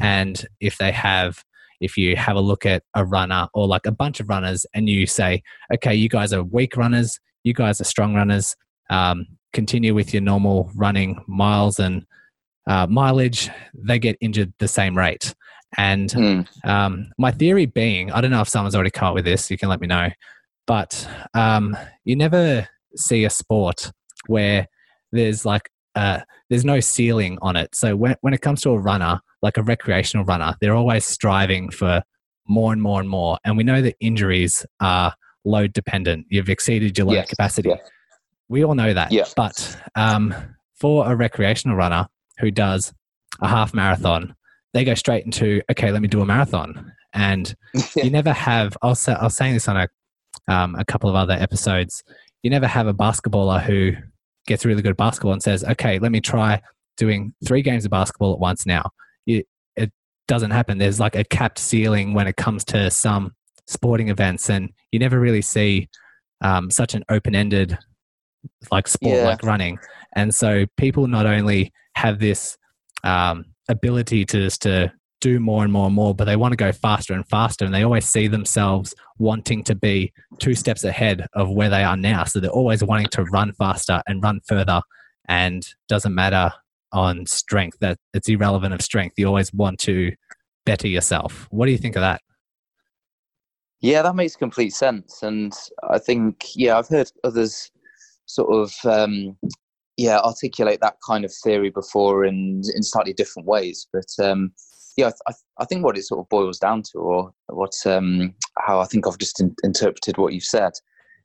And 0.00 0.46
if 0.60 0.78
they 0.78 0.92
have, 0.92 1.42
if 1.80 1.96
you 1.96 2.14
have 2.14 2.36
a 2.36 2.40
look 2.40 2.66
at 2.66 2.82
a 2.94 3.04
runner 3.04 3.48
or 3.54 3.66
like 3.66 3.86
a 3.86 3.92
bunch 3.92 4.20
of 4.20 4.28
runners, 4.28 4.66
and 4.74 4.88
you 4.88 5.06
say, 5.06 5.42
okay, 5.72 5.94
you 5.94 6.08
guys 6.08 6.32
are 6.32 6.44
weak 6.44 6.76
runners, 6.76 7.18
you 7.42 7.54
guys 7.54 7.80
are 7.80 7.84
strong 7.84 8.14
runners, 8.14 8.54
um, 8.90 9.26
continue 9.52 9.94
with 9.94 10.12
your 10.12 10.22
normal 10.22 10.70
running 10.74 11.18
miles 11.26 11.78
and 11.78 12.04
uh, 12.66 12.86
mileage, 12.86 13.50
they 13.74 13.98
get 13.98 14.16
injured 14.20 14.52
the 14.58 14.68
same 14.68 14.96
rate. 14.96 15.34
And 15.76 16.10
mm. 16.10 16.66
um, 16.66 17.10
my 17.18 17.30
theory 17.30 17.66
being, 17.66 18.12
I 18.12 18.20
don't 18.20 18.30
know 18.30 18.40
if 18.40 18.48
someone's 18.48 18.74
already 18.74 18.90
come 18.90 19.08
up 19.08 19.14
with 19.14 19.24
this, 19.24 19.50
you 19.50 19.58
can 19.58 19.68
let 19.68 19.80
me 19.80 19.86
know, 19.86 20.08
but 20.66 21.08
um, 21.34 21.76
you 22.04 22.16
never 22.16 22.68
see 22.96 23.24
a 23.24 23.30
sport 23.30 23.92
where 24.26 24.68
there's 25.12 25.44
like 25.44 25.68
uh, 25.94 26.20
there's 26.50 26.64
no 26.64 26.80
ceiling 26.80 27.38
on 27.42 27.56
it. 27.56 27.74
So 27.74 27.96
when 27.96 28.16
when 28.20 28.34
it 28.34 28.40
comes 28.40 28.60
to 28.62 28.70
a 28.70 28.78
runner, 28.78 29.20
like 29.42 29.56
a 29.56 29.62
recreational 29.62 30.24
runner, 30.24 30.54
they're 30.60 30.74
always 30.74 31.04
striving 31.04 31.70
for 31.70 32.02
more 32.48 32.72
and 32.72 32.82
more 32.82 33.00
and 33.00 33.08
more. 33.08 33.38
And 33.44 33.56
we 33.56 33.64
know 33.64 33.80
that 33.82 33.96
injuries 34.00 34.66
are 34.80 35.14
load 35.44 35.72
dependent. 35.72 36.26
You've 36.30 36.48
exceeded 36.48 36.96
your 36.98 37.06
load 37.06 37.14
Yes, 37.14 37.28
capacity. 37.28 37.70
yeah. 37.70 37.76
We 38.48 38.64
all 38.64 38.74
know 38.74 38.92
that. 38.92 39.12
Yeah. 39.12 39.24
But 39.36 39.76
um, 39.94 40.34
for 40.74 41.10
a 41.10 41.16
recreational 41.16 41.76
runner 41.76 42.08
who 42.38 42.50
does 42.50 42.92
a 43.40 43.48
half 43.48 43.74
marathon, 43.74 44.34
they 44.72 44.84
go 44.84 44.94
straight 44.94 45.24
into 45.24 45.62
okay, 45.70 45.90
let 45.90 46.02
me 46.02 46.08
do 46.08 46.20
a 46.20 46.26
marathon. 46.26 46.92
And 47.12 47.54
you 47.96 48.10
never 48.10 48.32
have. 48.32 48.76
I 48.82 48.88
was, 48.88 49.06
I 49.08 49.22
was 49.22 49.36
saying 49.36 49.54
this 49.54 49.68
on 49.68 49.76
a 49.76 49.88
um, 50.52 50.74
a 50.74 50.84
couple 50.84 51.08
of 51.08 51.16
other 51.16 51.34
episodes. 51.34 52.02
You 52.42 52.50
never 52.50 52.66
have 52.66 52.86
a 52.86 52.94
basketballer 52.94 53.62
who 53.62 53.92
gets 54.46 54.66
really 54.66 54.82
good 54.82 54.90
at 54.90 54.96
basketball 54.96 55.32
and 55.32 55.42
says, 55.42 55.64
"Okay, 55.64 55.98
let 55.98 56.12
me 56.12 56.20
try 56.20 56.60
doing 56.96 57.34
three 57.46 57.62
games 57.62 57.84
of 57.84 57.90
basketball 57.90 58.32
at 58.34 58.40
once." 58.40 58.66
Now, 58.66 58.90
you, 59.26 59.44
it 59.76 59.92
doesn't 60.28 60.50
happen. 60.50 60.78
There's 60.78 61.00
like 61.00 61.14
a 61.14 61.24
capped 61.24 61.58
ceiling 61.58 62.14
when 62.14 62.26
it 62.26 62.36
comes 62.36 62.64
to 62.66 62.90
some 62.90 63.34
sporting 63.66 64.08
events, 64.08 64.50
and 64.50 64.70
you 64.90 64.98
never 64.98 65.18
really 65.20 65.40
see 65.42 65.88
um, 66.42 66.70
such 66.70 66.94
an 66.94 67.04
open-ended 67.08 67.78
like 68.70 68.88
sport 68.88 69.14
Yeah. 69.16 69.24
like 69.24 69.42
running. 69.42 69.78
And 70.14 70.34
so 70.34 70.66
people 70.76 71.06
not 71.06 71.26
only 71.26 71.72
have 71.96 72.18
this 72.18 72.56
um, 73.02 73.44
ability 73.68 74.24
to 74.26 74.40
just 74.40 74.62
to 74.62 74.92
do 75.20 75.40
more 75.40 75.64
and 75.64 75.72
more 75.72 75.86
and 75.86 75.94
more, 75.94 76.14
but 76.14 76.24
they 76.24 76.36
want 76.36 76.52
to 76.52 76.56
go 76.56 76.70
faster 76.70 77.14
and 77.14 77.26
faster, 77.26 77.64
and 77.64 77.74
they 77.74 77.82
always 77.82 78.04
see 78.04 78.28
themselves 78.28 78.94
wanting 79.18 79.64
to 79.64 79.74
be 79.74 80.12
two 80.38 80.54
steps 80.54 80.84
ahead 80.84 81.26
of 81.32 81.50
where 81.50 81.70
they 81.70 81.82
are 81.82 81.96
now. 81.96 82.24
So 82.24 82.40
they're 82.40 82.50
always 82.50 82.84
wanting 82.84 83.06
to 83.08 83.24
run 83.24 83.52
faster 83.52 84.02
and 84.06 84.22
run 84.22 84.40
further, 84.46 84.82
and 85.26 85.66
doesn't 85.88 86.14
matter 86.14 86.52
on 86.92 87.26
strength 87.26 87.78
that 87.80 87.98
it's 88.12 88.28
irrelevant 88.28 88.74
of 88.74 88.82
strength. 88.82 89.14
You 89.16 89.26
always 89.26 89.52
want 89.52 89.78
to 89.80 90.12
better 90.66 90.88
yourself. 90.88 91.48
What 91.50 91.66
do 91.66 91.72
you 91.72 91.78
think 91.78 91.96
of 91.96 92.02
that? 92.02 92.20
Yeah, 93.80 94.02
that 94.02 94.14
makes 94.14 94.36
complete 94.36 94.74
sense, 94.74 95.22
and 95.22 95.52
I 95.88 95.98
think 95.98 96.54
yeah, 96.54 96.76
I've 96.78 96.88
heard 96.88 97.10
others 97.24 97.70
sort 98.26 98.50
of 98.52 98.74
um, 98.84 99.38
yeah 99.96 100.18
articulate 100.18 100.80
that 100.80 100.96
kind 101.06 101.24
of 101.24 101.32
theory 101.42 101.70
before 101.70 102.24
in 102.24 102.62
in 102.74 102.82
slightly 102.82 103.12
different 103.12 103.46
ways. 103.46 103.86
But 103.92 104.24
um, 104.24 104.52
yeah, 104.96 105.06
I, 105.06 105.32
th- 105.32 105.42
I, 105.58 105.64
think 105.64 105.84
what 105.84 105.98
it 105.98 106.04
sort 106.04 106.20
of 106.20 106.28
boils 106.28 106.58
down 106.58 106.82
to, 106.92 106.98
or 106.98 107.34
what 107.48 107.74
um, 107.84 108.34
how 108.58 108.80
I 108.80 108.84
think 108.84 109.06
I've 109.06 109.18
just 109.18 109.40
in- 109.40 109.56
interpreted 109.64 110.18
what 110.18 110.32
you've 110.32 110.44
said, 110.44 110.72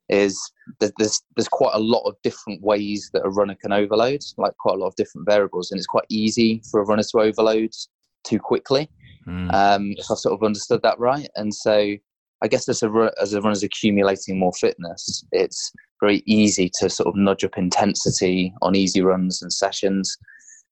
is 0.09 0.39
that 0.79 0.93
there's 0.97 1.21
there's 1.35 1.47
quite 1.47 1.75
a 1.75 1.79
lot 1.79 2.03
of 2.07 2.15
different 2.23 2.61
ways 2.63 3.09
that 3.13 3.25
a 3.25 3.29
runner 3.29 3.55
can 3.55 3.71
overload, 3.71 4.21
like 4.37 4.55
quite 4.57 4.75
a 4.75 4.79
lot 4.79 4.87
of 4.87 4.95
different 4.95 5.27
variables, 5.27 5.71
and 5.71 5.77
it's 5.77 5.87
quite 5.87 6.05
easy 6.09 6.61
for 6.71 6.81
a 6.81 6.85
runner 6.85 7.03
to 7.03 7.19
overload 7.19 7.71
too 8.23 8.39
quickly 8.39 8.89
Mm. 9.29 9.53
um, 9.53 9.93
if 9.97 10.09
I've 10.09 10.17
sort 10.17 10.33
of 10.33 10.43
understood 10.43 10.81
that 10.83 10.99
right. 10.99 11.29
And 11.35 11.53
so 11.53 11.93
I 12.41 12.47
guess 12.47 12.67
as 12.69 12.81
a, 12.81 13.11
as 13.21 13.33
a 13.33 13.41
runner's 13.41 13.63
accumulating 13.63 14.39
more 14.39 14.53
fitness, 14.53 15.23
it's 15.31 15.71
very 16.01 16.23
easy 16.25 16.71
to 16.79 16.89
sort 16.89 17.07
of 17.07 17.15
nudge 17.15 17.43
up 17.43 17.57
intensity 17.57 18.53
on 18.61 18.75
easy 18.75 19.01
runs 19.01 19.41
and 19.41 19.51
sessions, 19.51 20.17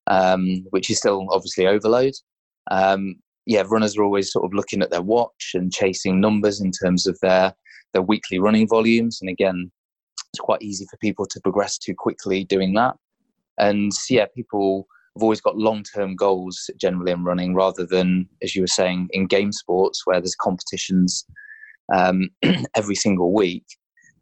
um, 0.08 0.66
which 0.70 0.90
is 0.90 0.98
still 0.98 1.28
obviously 1.32 1.68
overload. 1.68 2.14
Um, 2.72 3.16
yeah, 3.46 3.64
runners 3.68 3.98
are 3.98 4.04
always 4.04 4.32
sort 4.32 4.46
of 4.46 4.54
looking 4.54 4.82
at 4.82 4.92
their 4.92 5.02
watch 5.02 5.52
and 5.54 5.74
chasing 5.74 6.20
numbers 6.20 6.62
in 6.62 6.72
terms 6.72 7.08
of 7.08 7.18
their 7.22 7.54
their 7.94 8.02
weekly 8.02 8.40
running 8.40 8.68
volumes. 8.68 9.20
And 9.22 9.30
again, 9.30 9.72
it's 10.34 10.40
quite 10.40 10.62
easy 10.62 10.86
for 10.90 10.98
people 10.98 11.26
to 11.26 11.40
progress 11.42 11.78
too 11.78 11.96
quickly 11.96 12.44
doing 12.44 12.74
that. 12.74 12.96
And 13.58 13.92
yeah, 14.10 14.26
people 14.36 14.88
have 15.16 15.24
always 15.24 15.42
got 15.42 15.58
long 15.58 15.84
term 15.84 16.16
goals 16.16 16.70
generally 16.80 17.12
in 17.12 17.24
running 17.24 17.56
rather 17.56 17.86
than, 17.86 18.28
as 18.42 18.56
you 18.56 18.62
were 18.62 18.68
saying, 18.68 19.08
in 19.12 19.28
game 19.28 19.52
sports 19.52 20.02
where 20.06 20.20
there's 20.20 20.36
competitions 20.36 21.26
um, 21.94 22.30
every 22.76 22.96
single 22.96 23.34
week. 23.34 23.66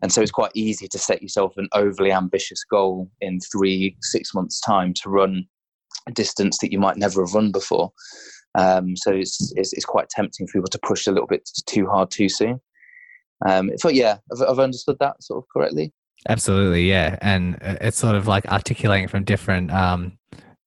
And 0.01 0.11
so 0.11 0.22
it's 0.22 0.32
quite 0.32 0.51
easy 0.53 0.88
to 0.89 0.97
set 0.97 1.22
yourself 1.22 1.53
an 1.57 1.68
overly 1.74 2.11
ambitious 2.11 2.63
goal 2.63 3.09
in 3.22 3.39
three, 3.39 3.95
six 4.01 4.34
months' 4.34 4.59
time 4.59 4.93
to 5.01 5.09
run 5.09 5.45
a 6.07 6.11
distance 6.11 6.57
that 6.59 6.72
you 6.72 6.80
might 6.80 6.97
never 6.97 7.26
have 7.26 7.34
run 7.34 7.51
before. 7.51 7.91
Um, 8.57 8.95
so 8.95 9.11
it's, 9.11 9.51
it's, 9.55 9.74
it's 9.74 9.86
quite 9.86 10.09
tempting 10.09 10.47
for 10.47 10.53
people 10.53 10.70
to 10.70 10.80
push 10.80 11.07
a 11.07 11.11
little 11.11 11.28
bit 11.28 11.49
too 11.66 11.88
hard 11.88 12.11
too 12.11 12.30
soon. 12.30 12.59
Um, 13.45 13.72
so 13.78 13.89
yeah, 13.89 14.18
I've, 14.32 14.41
I've 14.47 14.59
understood 14.59 14.97
that 14.99 15.22
sort 15.24 15.43
of 15.43 15.49
correctly. 15.51 15.93
Absolutely, 16.28 16.89
yeah, 16.89 17.18
and 17.22 17.55
uh, 17.61 17.76
it's 17.82 17.97
sort 17.97 18.16
of 18.16 18.28
like 18.28 18.45
articulating 18.47 19.07
from 19.07 19.24
different 19.24 19.72
um, 19.72 20.18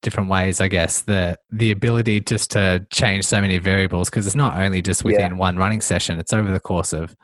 different 0.03 0.29
ways, 0.31 0.61
I 0.61 0.69
guess. 0.69 1.03
The 1.03 1.37
the 1.51 1.71
ability 1.71 2.21
just 2.21 2.51
to 2.53 2.87
change 2.91 3.25
so 3.25 3.41
many 3.41 3.59
variables 3.59 4.11
because 4.11 4.27
it's 4.27 4.37
not 4.37 4.57
only 4.59 4.83
just 4.83 5.05
within 5.05 5.39
one 5.39 5.57
running 5.57 5.81
session; 5.81 6.19
it's 6.19 6.33
over 6.33 6.51
the 6.51 6.61
course 6.61 6.93
of 6.93 7.17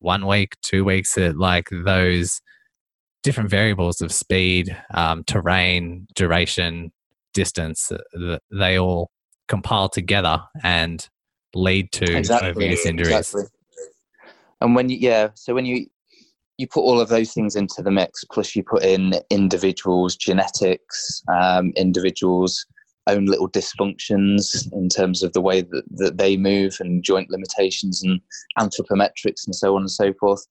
one 0.00 0.26
week, 0.26 0.56
two 0.62 0.84
weeks. 0.84 1.14
that 1.14 1.36
like 1.38 1.68
those 1.70 2.40
different 3.22 3.50
variables 3.50 4.00
of 4.00 4.12
speed, 4.12 4.76
um, 4.94 5.24
terrain, 5.24 6.06
duration, 6.14 6.92
distance. 7.34 7.90
uh, 7.92 8.38
They 8.50 8.78
all 8.78 9.10
compile 9.48 9.88
together 9.88 10.42
and 10.62 11.06
lead 11.54 11.90
to 11.92 12.16
obvious 12.30 12.86
injuries. 12.86 13.08
Exactly. 13.14 13.44
And 14.60 14.74
when 14.74 14.88
you 14.88 14.98
yeah, 14.98 15.30
so 15.34 15.54
when 15.54 15.66
you 15.66 15.86
you 16.58 16.66
put 16.66 16.80
all 16.80 17.00
of 17.00 17.08
those 17.08 17.32
things 17.32 17.54
into 17.54 17.82
the 17.82 17.90
mix, 17.90 18.24
plus 18.24 18.54
you 18.54 18.64
put 18.64 18.84
in 18.84 19.14
individuals' 19.30 20.16
genetics, 20.16 21.22
um, 21.32 21.72
individuals' 21.76 22.66
own 23.06 23.24
little 23.24 23.48
dysfunctions 23.48 24.70
in 24.72 24.88
terms 24.88 25.22
of 25.22 25.32
the 25.32 25.40
way 25.40 25.62
that, 25.62 25.84
that 25.90 26.18
they 26.18 26.36
move 26.36 26.76
and 26.80 27.02
joint 27.02 27.30
limitations 27.30 28.02
and 28.02 28.20
anthropometrics 28.58 29.46
and 29.46 29.54
so 29.54 29.74
on 29.76 29.82
and 29.82 29.90
so 29.90 30.12
forth, 30.14 30.44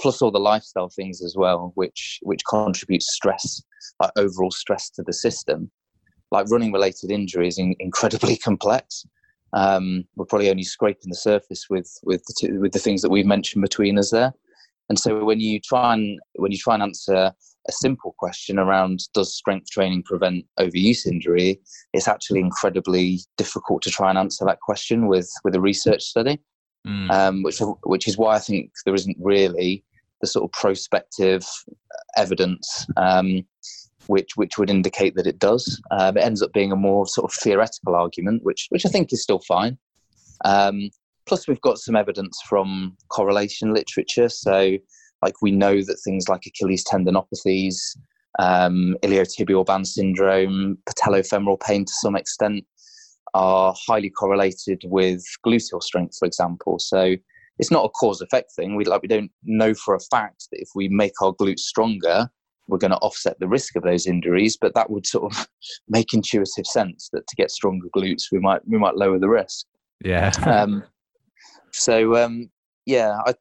plus 0.00 0.20
all 0.20 0.30
the 0.30 0.40
lifestyle 0.40 0.88
things 0.88 1.22
as 1.22 1.36
well, 1.36 1.72
which 1.76 2.18
which 2.22 2.40
contributes 2.48 3.12
stress, 3.12 3.62
like 4.00 4.10
overall 4.16 4.50
stress 4.50 4.88
to 4.90 5.02
the 5.02 5.12
system. 5.12 5.70
Like 6.32 6.48
running 6.48 6.72
related 6.72 7.10
injuries, 7.10 7.58
in, 7.58 7.74
incredibly 7.80 8.36
complex 8.48 9.04
um, 9.52 10.04
we're 10.16 10.26
probably 10.26 10.50
only 10.50 10.62
scraping 10.62 11.10
the 11.10 11.16
surface 11.16 11.68
with 11.68 11.90
with 12.04 12.24
the, 12.24 12.34
two, 12.38 12.60
with 12.60 12.72
the 12.72 12.78
things 12.78 13.02
that 13.02 13.10
we've 13.10 13.26
mentioned 13.26 13.62
between 13.62 13.98
us 13.98 14.10
there. 14.10 14.32
And 14.90 14.98
so 14.98 15.24
when 15.24 15.40
you 15.40 15.60
try 15.60 15.94
and 15.94 16.18
when 16.34 16.52
you 16.52 16.58
try 16.58 16.74
and 16.74 16.82
answer 16.82 17.32
a 17.68 17.72
simple 17.72 18.14
question 18.18 18.58
around 18.58 18.98
does 19.14 19.34
strength 19.34 19.70
training 19.70 20.02
prevent 20.02 20.44
overuse 20.58 21.06
injury, 21.06 21.60
it's 21.94 22.08
actually 22.08 22.40
incredibly 22.40 23.20
difficult 23.38 23.82
to 23.82 23.90
try 23.90 24.10
and 24.10 24.18
answer 24.18 24.44
that 24.44 24.60
question 24.60 25.06
with 25.06 25.30
with 25.44 25.54
a 25.54 25.60
research 25.60 26.02
study, 26.02 26.38
Mm. 26.86 27.10
um, 27.10 27.42
which 27.42 27.60
which 27.84 28.08
is 28.08 28.16
why 28.18 28.34
I 28.34 28.38
think 28.38 28.72
there 28.84 28.94
isn't 28.94 29.16
really 29.20 29.84
the 30.20 30.26
sort 30.26 30.44
of 30.44 30.52
prospective 30.52 31.46
evidence 32.16 32.86
um, 32.96 33.46
which 34.06 34.30
which 34.36 34.58
would 34.58 34.70
indicate 34.70 35.14
that 35.16 35.26
it 35.26 35.38
does. 35.38 35.80
Um, 35.90 36.16
it 36.16 36.24
ends 36.24 36.42
up 36.42 36.52
being 36.52 36.72
a 36.72 36.76
more 36.76 37.06
sort 37.06 37.30
of 37.30 37.38
theoretical 37.38 37.94
argument, 37.94 38.42
which 38.42 38.66
which 38.70 38.86
I 38.86 38.88
think 38.88 39.12
is 39.12 39.22
still 39.22 39.40
fine. 39.40 39.78
Um, 40.44 40.90
plus, 41.30 41.46
we've 41.46 41.60
got 41.60 41.78
some 41.78 41.94
evidence 41.94 42.36
from 42.48 42.96
correlation 43.08 43.72
literature. 43.72 44.28
So, 44.28 44.76
like 45.22 45.40
we 45.40 45.52
know 45.52 45.76
that 45.76 46.00
things 46.02 46.28
like 46.28 46.42
Achilles 46.44 46.84
tendinopathies, 46.84 47.76
um, 48.40 48.96
iliotibial 49.04 49.64
band 49.64 49.86
syndrome, 49.86 50.76
patellofemoral 50.88 51.60
pain 51.60 51.84
to 51.84 51.92
some 51.92 52.16
extent 52.16 52.64
are 53.34 53.72
highly 53.86 54.10
correlated 54.10 54.82
with 54.86 55.24
gluteal 55.46 55.80
strength, 55.80 56.16
for 56.18 56.26
example. 56.26 56.80
So 56.80 57.14
it's 57.60 57.70
not 57.70 57.84
a 57.84 57.90
cause 57.90 58.20
effect 58.20 58.50
thing. 58.56 58.74
We 58.74 58.84
like 58.84 59.02
we 59.02 59.08
don't 59.08 59.30
know 59.44 59.72
for 59.72 59.94
a 59.94 60.00
fact 60.10 60.48
that 60.50 60.60
if 60.60 60.70
we 60.74 60.88
make 60.88 61.12
our 61.22 61.32
glutes 61.32 61.60
stronger, 61.60 62.28
we're 62.66 62.78
going 62.78 62.90
to 62.90 62.96
offset 62.96 63.38
the 63.38 63.46
risk 63.46 63.76
of 63.76 63.84
those 63.84 64.04
injuries. 64.04 64.58
But 64.60 64.74
that 64.74 64.90
would 64.90 65.06
sort 65.06 65.32
of 65.32 65.46
make 65.88 66.12
intuitive 66.12 66.66
sense 66.66 67.08
that 67.12 67.28
to 67.28 67.36
get 67.36 67.52
stronger 67.52 67.86
glutes, 67.96 68.32
we 68.32 68.40
might 68.40 68.62
we 68.66 68.78
might 68.78 68.96
lower 68.96 69.20
the 69.20 69.28
risk. 69.28 69.64
Yeah. 70.04 70.32
Um, 70.44 70.82
so 71.72 72.16
um, 72.22 72.50
yeah, 72.86 73.18
I 73.26 73.34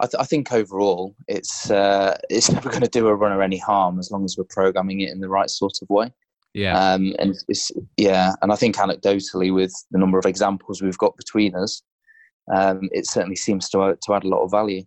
I, 0.00 0.06
th- 0.06 0.20
I 0.20 0.24
think 0.24 0.52
overall 0.52 1.14
it's 1.28 1.70
uh, 1.70 2.16
it's 2.28 2.50
never 2.52 2.70
going 2.70 2.82
to 2.82 2.88
do 2.88 3.06
a 3.06 3.14
runner 3.14 3.42
any 3.42 3.58
harm 3.58 3.98
as 3.98 4.10
long 4.10 4.24
as 4.24 4.36
we're 4.36 4.44
programming 4.44 5.00
it 5.00 5.10
in 5.10 5.20
the 5.20 5.28
right 5.28 5.50
sort 5.50 5.74
of 5.82 5.88
way. 5.88 6.12
yeah. 6.52 6.92
Um, 6.92 7.14
and 7.18 7.34
it's, 7.48 7.70
yeah, 7.96 8.32
and 8.42 8.52
I 8.52 8.56
think 8.56 8.76
anecdotally, 8.76 9.54
with 9.54 9.72
the 9.90 9.98
number 9.98 10.18
of 10.18 10.26
examples 10.26 10.82
we've 10.82 10.98
got 10.98 11.16
between 11.16 11.54
us, 11.54 11.82
um, 12.54 12.88
it 12.92 13.08
certainly 13.08 13.36
seems 13.36 13.68
to 13.70 13.96
to 14.00 14.14
add 14.14 14.24
a 14.24 14.28
lot 14.28 14.42
of 14.42 14.50
value. 14.50 14.82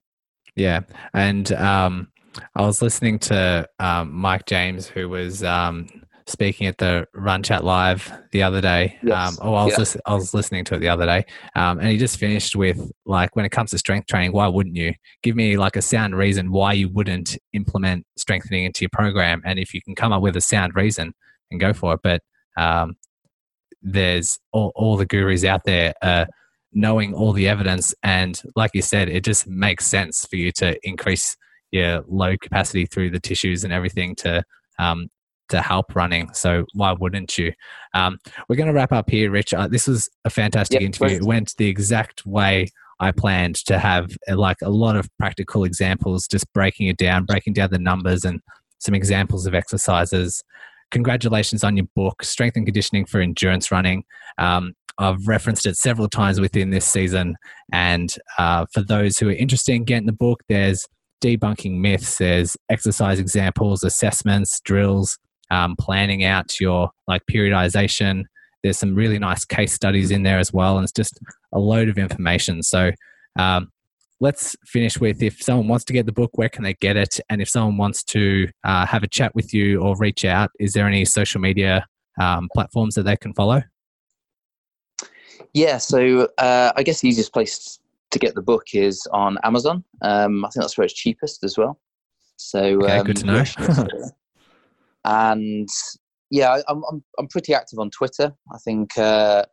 Yeah, 0.55 0.81
and 1.13 1.51
um, 1.53 2.09
I 2.55 2.63
was 2.63 2.81
listening 2.81 3.19
to 3.19 3.67
um, 3.79 4.11
Mike 4.13 4.45
James, 4.45 4.87
who 4.87 5.07
was 5.07 5.43
um, 5.43 5.87
speaking 6.28 6.67
at 6.67 6.78
the 6.78 7.07
Run 7.13 7.41
Chat 7.41 7.63
Live 7.63 8.11
the 8.32 8.43
other 8.43 8.61
day. 8.61 8.99
Yes. 9.01 9.13
Um, 9.15 9.38
oh, 9.41 9.53
I 9.53 9.63
was 9.63 9.73
Yeah. 9.73 9.80
lis- 9.80 9.97
I 10.05 10.13
was 10.13 10.34
listening 10.34 10.65
to 10.65 10.75
it 10.75 10.80
the 10.80 10.89
other 10.89 11.05
day, 11.05 11.25
um, 11.55 11.80
and 11.80 11.88
he 11.89 11.97
just 11.97 12.19
finished 12.19 12.55
with 12.55 12.91
like, 13.05 13.36
when 13.36 13.45
it 13.45 13.49
comes 13.49 13.71
to 13.71 13.78
strength 13.78 14.07
training, 14.07 14.34
why 14.34 14.47
wouldn't 14.47 14.75
you 14.75 14.93
give 15.23 15.36
me 15.36 15.57
like 15.57 15.75
a 15.75 15.82
sound 15.82 16.15
reason 16.15 16.51
why 16.51 16.73
you 16.73 16.89
wouldn't 16.89 17.38
implement 17.53 18.05
strengthening 18.17 18.65
into 18.65 18.82
your 18.82 18.89
program? 18.91 19.41
And 19.45 19.57
if 19.57 19.73
you 19.73 19.82
can 19.82 19.95
come 19.95 20.11
up 20.11 20.21
with 20.21 20.36
a 20.36 20.41
sound 20.41 20.75
reason, 20.75 21.13
and 21.49 21.59
go 21.59 21.73
for 21.73 21.93
it. 21.93 22.01
But 22.03 22.21
um, 22.57 22.95
there's 23.82 24.38
all, 24.51 24.71
all 24.75 24.97
the 24.97 25.05
gurus 25.05 25.45
out 25.45 25.63
there. 25.65 25.93
Uh, 26.01 26.25
knowing 26.73 27.13
all 27.13 27.32
the 27.32 27.47
evidence 27.47 27.95
and 28.03 28.41
like 28.55 28.69
you 28.73 28.82
said 28.82 29.07
it 29.07 29.23
just 29.23 29.47
makes 29.47 29.88
sense 29.88 30.25
for 30.25 30.36
you 30.36 30.51
to 30.51 30.78
increase 30.84 31.36
your 31.71 32.03
load 32.07 32.39
capacity 32.41 32.86
through 32.86 33.09
the 33.09 33.21
tissues 33.21 33.63
and 33.63 33.71
everything 33.71 34.13
to 34.13 34.43
um, 34.78 35.07
to 35.49 35.61
help 35.61 35.95
running 35.95 36.31
so 36.33 36.65
why 36.73 36.91
wouldn't 36.93 37.37
you? 37.37 37.51
Um, 37.93 38.17
we're 38.47 38.55
going 38.55 38.67
to 38.67 38.73
wrap 38.73 38.91
up 38.91 39.09
here 39.09 39.31
rich. 39.31 39.53
Uh, 39.53 39.67
this 39.67 39.87
was 39.87 40.09
a 40.25 40.29
fantastic 40.29 40.81
Yep, 40.81 40.85
interview. 40.85 41.17
it 41.17 41.23
went 41.23 41.53
the 41.57 41.67
exact 41.67 42.25
way 42.25 42.67
i 42.99 43.11
planned 43.11 43.55
to 43.55 43.77
have 43.77 44.09
uh, 44.29 44.35
like 44.35 44.57
a 44.63 44.69
lot 44.69 44.95
of 44.95 45.07
practical 45.19 45.63
examples 45.63 46.27
just 46.27 46.51
breaking 46.53 46.87
it 46.87 46.97
down 46.97 47.25
breaking 47.25 47.53
down 47.53 47.69
the 47.71 47.77
numbers 47.77 48.25
and 48.25 48.41
some 48.79 48.95
examples 48.95 49.45
of 49.45 49.55
exercises. 49.55 50.43
Congratulations 50.91 51.63
on 51.63 51.75
your 51.75 51.87
book 51.95 52.23
strength 52.23 52.55
and 52.55 52.65
conditioning 52.65 53.05
for 53.05 53.19
endurance 53.19 53.71
running. 53.71 54.03
Um, 54.37 54.73
I've 54.99 55.27
referenced 55.27 55.65
it 55.65 55.75
several 55.77 56.07
times 56.07 56.39
within 56.39 56.69
this 56.69 56.85
season. 56.85 57.35
And 57.71 58.13
uh, 58.37 58.65
for 58.73 58.81
those 58.81 59.17
who 59.17 59.29
are 59.29 59.33
interested 59.33 59.73
in 59.75 59.83
getting 59.83 60.07
the 60.07 60.13
book, 60.13 60.41
there's 60.47 60.87
debunking 61.21 61.79
myths, 61.79 62.17
there's 62.17 62.55
exercise 62.69 63.19
examples, 63.19 63.83
assessments, 63.83 64.59
drills, 64.61 65.17
um, 65.51 65.75
planning 65.79 66.23
out 66.23 66.59
your 66.59 66.89
like 67.07 67.23
periodization. 67.31 68.23
There's 68.63 68.77
some 68.77 68.95
really 68.95 69.19
nice 69.19 69.45
case 69.45 69.73
studies 69.73 70.11
in 70.11 70.23
there 70.23 70.39
as 70.39 70.51
well, 70.51 70.77
and 70.77 70.83
it's 70.83 70.91
just 70.91 71.19
a 71.53 71.59
load 71.59 71.89
of 71.89 71.97
information. 71.97 72.63
So 72.63 72.91
um, 73.37 73.71
let's 74.19 74.55
finish 74.65 74.99
with 74.99 75.21
if 75.21 75.41
someone 75.41 75.67
wants 75.67 75.85
to 75.85 75.93
get 75.93 76.05
the 76.05 76.11
book, 76.11 76.31
where 76.33 76.49
can 76.49 76.63
they 76.63 76.73
get 76.75 76.97
it? 76.97 77.19
And 77.29 77.41
if 77.41 77.49
someone 77.49 77.77
wants 77.77 78.03
to 78.05 78.47
uh, 78.63 78.85
have 78.85 79.03
a 79.03 79.07
chat 79.07 79.33
with 79.35 79.53
you 79.53 79.81
or 79.81 79.95
reach 79.97 80.25
out, 80.25 80.49
is 80.59 80.73
there 80.73 80.87
any 80.87 81.05
social 81.05 81.39
media 81.39 81.85
um, 82.19 82.49
platforms 82.53 82.95
that 82.95 83.03
they 83.03 83.15
can 83.15 83.33
follow? 83.33 83.61
Yeah, 85.53 85.77
so 85.77 86.29
uh, 86.37 86.71
I 86.75 86.83
guess 86.83 87.01
the 87.01 87.09
easiest 87.09 87.31
place 87.31 87.79
to 88.11 88.19
get 88.19 88.35
the 88.35 88.41
book 88.41 88.73
is 88.73 89.07
on 89.11 89.37
Amazon. 89.43 89.83
Um, 90.01 90.45
I 90.45 90.49
think 90.49 90.63
that's 90.63 90.77
where 90.77 90.85
it's 90.85 90.93
cheapest 90.93 91.43
as 91.43 91.57
well. 91.57 91.79
So 92.37 92.83
Okay, 92.83 92.97
um, 92.97 93.05
good 93.05 93.17
to 93.17 93.25
know. 93.25 93.43
and 95.08 95.70
yeah, 96.30 96.62
I'm, 96.68 96.84
I'm 96.91 97.03
I'm 97.18 97.28
pretty 97.28 97.53
active 97.53 97.80
on 97.80 97.89
Twitter. 97.89 98.34
I 98.53 98.58
think 98.60 98.97
uh, 98.97 99.45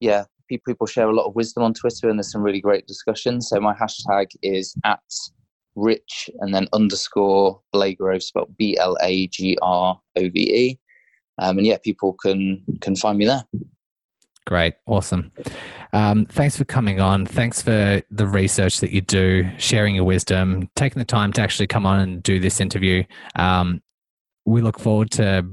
yeah, 0.00 0.24
pe- 0.48 0.60
people 0.66 0.86
share 0.86 1.08
a 1.08 1.14
lot 1.14 1.26
of 1.26 1.34
wisdom 1.34 1.62
on 1.62 1.74
Twitter, 1.74 2.08
and 2.08 2.18
there's 2.18 2.30
some 2.30 2.42
really 2.42 2.60
great 2.60 2.86
discussions. 2.86 3.48
So 3.48 3.60
my 3.60 3.74
hashtag 3.74 4.26
is 4.42 4.74
at 4.84 5.00
rich 5.74 6.28
and 6.40 6.54
then 6.54 6.68
underscore 6.72 7.60
Blagrove, 7.74 8.22
spelled 8.22 8.56
B 8.56 8.76
L 8.78 8.96
A 9.00 9.26
G 9.28 9.56
R 9.62 9.98
O 10.16 10.20
V 10.20 10.30
E. 10.34 10.78
Um, 11.38 11.56
and 11.58 11.66
yeah, 11.66 11.78
people 11.82 12.12
can 12.12 12.62
can 12.80 12.94
find 12.94 13.18
me 13.18 13.24
there. 13.24 13.44
Great, 14.46 14.74
awesome. 14.86 15.30
Um, 15.92 16.26
thanks 16.26 16.56
for 16.56 16.64
coming 16.64 17.00
on. 17.00 17.24
Thanks 17.24 17.62
for 17.62 18.02
the 18.10 18.26
research 18.26 18.80
that 18.80 18.90
you 18.90 19.00
do, 19.00 19.48
sharing 19.58 19.94
your 19.94 20.04
wisdom, 20.04 20.68
taking 20.76 20.98
the 20.98 21.04
time 21.04 21.32
to 21.34 21.40
actually 21.40 21.66
come 21.68 21.86
on 21.86 22.00
and 22.00 22.22
do 22.22 22.40
this 22.40 22.60
interview. 22.60 23.04
Um, 23.36 23.80
we 24.44 24.60
look 24.62 24.78
forward 24.78 25.10
to 25.12 25.46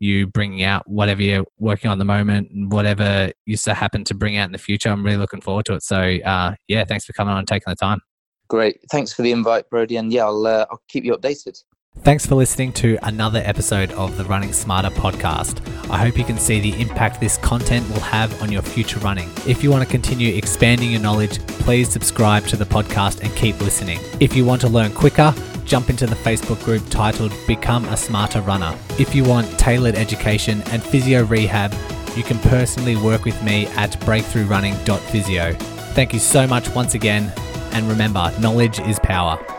you 0.00 0.26
bringing 0.26 0.62
out 0.62 0.88
whatever 0.88 1.22
you're 1.22 1.44
working 1.58 1.88
on 1.88 1.96
at 1.96 1.98
the 1.98 2.04
moment, 2.04 2.50
and 2.50 2.70
whatever 2.70 3.32
you 3.46 3.56
so 3.56 3.72
happen 3.72 4.04
to 4.04 4.14
bring 4.14 4.36
out 4.36 4.46
in 4.46 4.52
the 4.52 4.58
future. 4.58 4.90
I'm 4.90 5.04
really 5.04 5.16
looking 5.16 5.40
forward 5.40 5.66
to 5.66 5.74
it. 5.74 5.82
So, 5.82 5.96
uh, 5.96 6.54
yeah, 6.68 6.84
thanks 6.84 7.04
for 7.04 7.12
coming 7.12 7.32
on 7.32 7.38
and 7.38 7.48
taking 7.48 7.70
the 7.70 7.76
time. 7.76 8.00
Great. 8.48 8.78
Thanks 8.90 9.12
for 9.12 9.22
the 9.22 9.32
invite, 9.32 9.68
Brodie. 9.70 9.96
And 9.96 10.12
yeah, 10.12 10.24
I'll, 10.24 10.46
uh, 10.46 10.66
I'll 10.70 10.82
keep 10.88 11.04
you 11.04 11.16
updated. 11.16 11.62
Thanks 12.00 12.26
for 12.26 12.34
listening 12.34 12.72
to 12.74 12.98
another 13.04 13.40
episode 13.44 13.92
of 13.92 14.16
the 14.16 14.24
Running 14.24 14.52
Smarter 14.52 14.90
podcast. 14.90 15.64
I 15.90 15.96
hope 15.96 16.18
you 16.18 16.24
can 16.24 16.38
see 16.38 16.58
the 16.58 16.78
impact 16.80 17.20
this 17.20 17.38
content 17.38 17.88
will 17.88 18.00
have 18.00 18.42
on 18.42 18.50
your 18.50 18.62
future 18.62 18.98
running. 18.98 19.30
If 19.46 19.62
you 19.62 19.70
want 19.70 19.84
to 19.84 19.88
continue 19.88 20.34
expanding 20.34 20.90
your 20.90 21.00
knowledge, 21.00 21.38
please 21.46 21.88
subscribe 21.88 22.46
to 22.48 22.56
the 22.56 22.64
podcast 22.64 23.22
and 23.22 23.34
keep 23.36 23.60
listening. 23.60 24.00
If 24.18 24.34
you 24.34 24.44
want 24.44 24.60
to 24.62 24.68
learn 24.68 24.92
quicker, 24.92 25.32
jump 25.64 25.90
into 25.90 26.06
the 26.06 26.14
Facebook 26.14 26.62
group 26.64 26.82
titled 26.90 27.32
Become 27.46 27.84
a 27.86 27.96
Smarter 27.96 28.40
Runner. 28.40 28.76
If 28.98 29.14
you 29.14 29.24
want 29.24 29.58
tailored 29.58 29.94
education 29.94 30.62
and 30.66 30.82
physio 30.82 31.24
rehab, 31.24 31.74
you 32.16 32.22
can 32.22 32.38
personally 32.38 32.96
work 32.96 33.24
with 33.24 33.40
me 33.42 33.66
at 33.68 33.92
breakthroughrunning.physio. 34.00 35.54
Thank 35.94 36.12
you 36.12 36.20
so 36.20 36.46
much 36.46 36.68
once 36.70 36.94
again, 36.94 37.32
and 37.72 37.88
remember, 37.88 38.32
knowledge 38.40 38.80
is 38.80 38.98
power. 39.00 39.53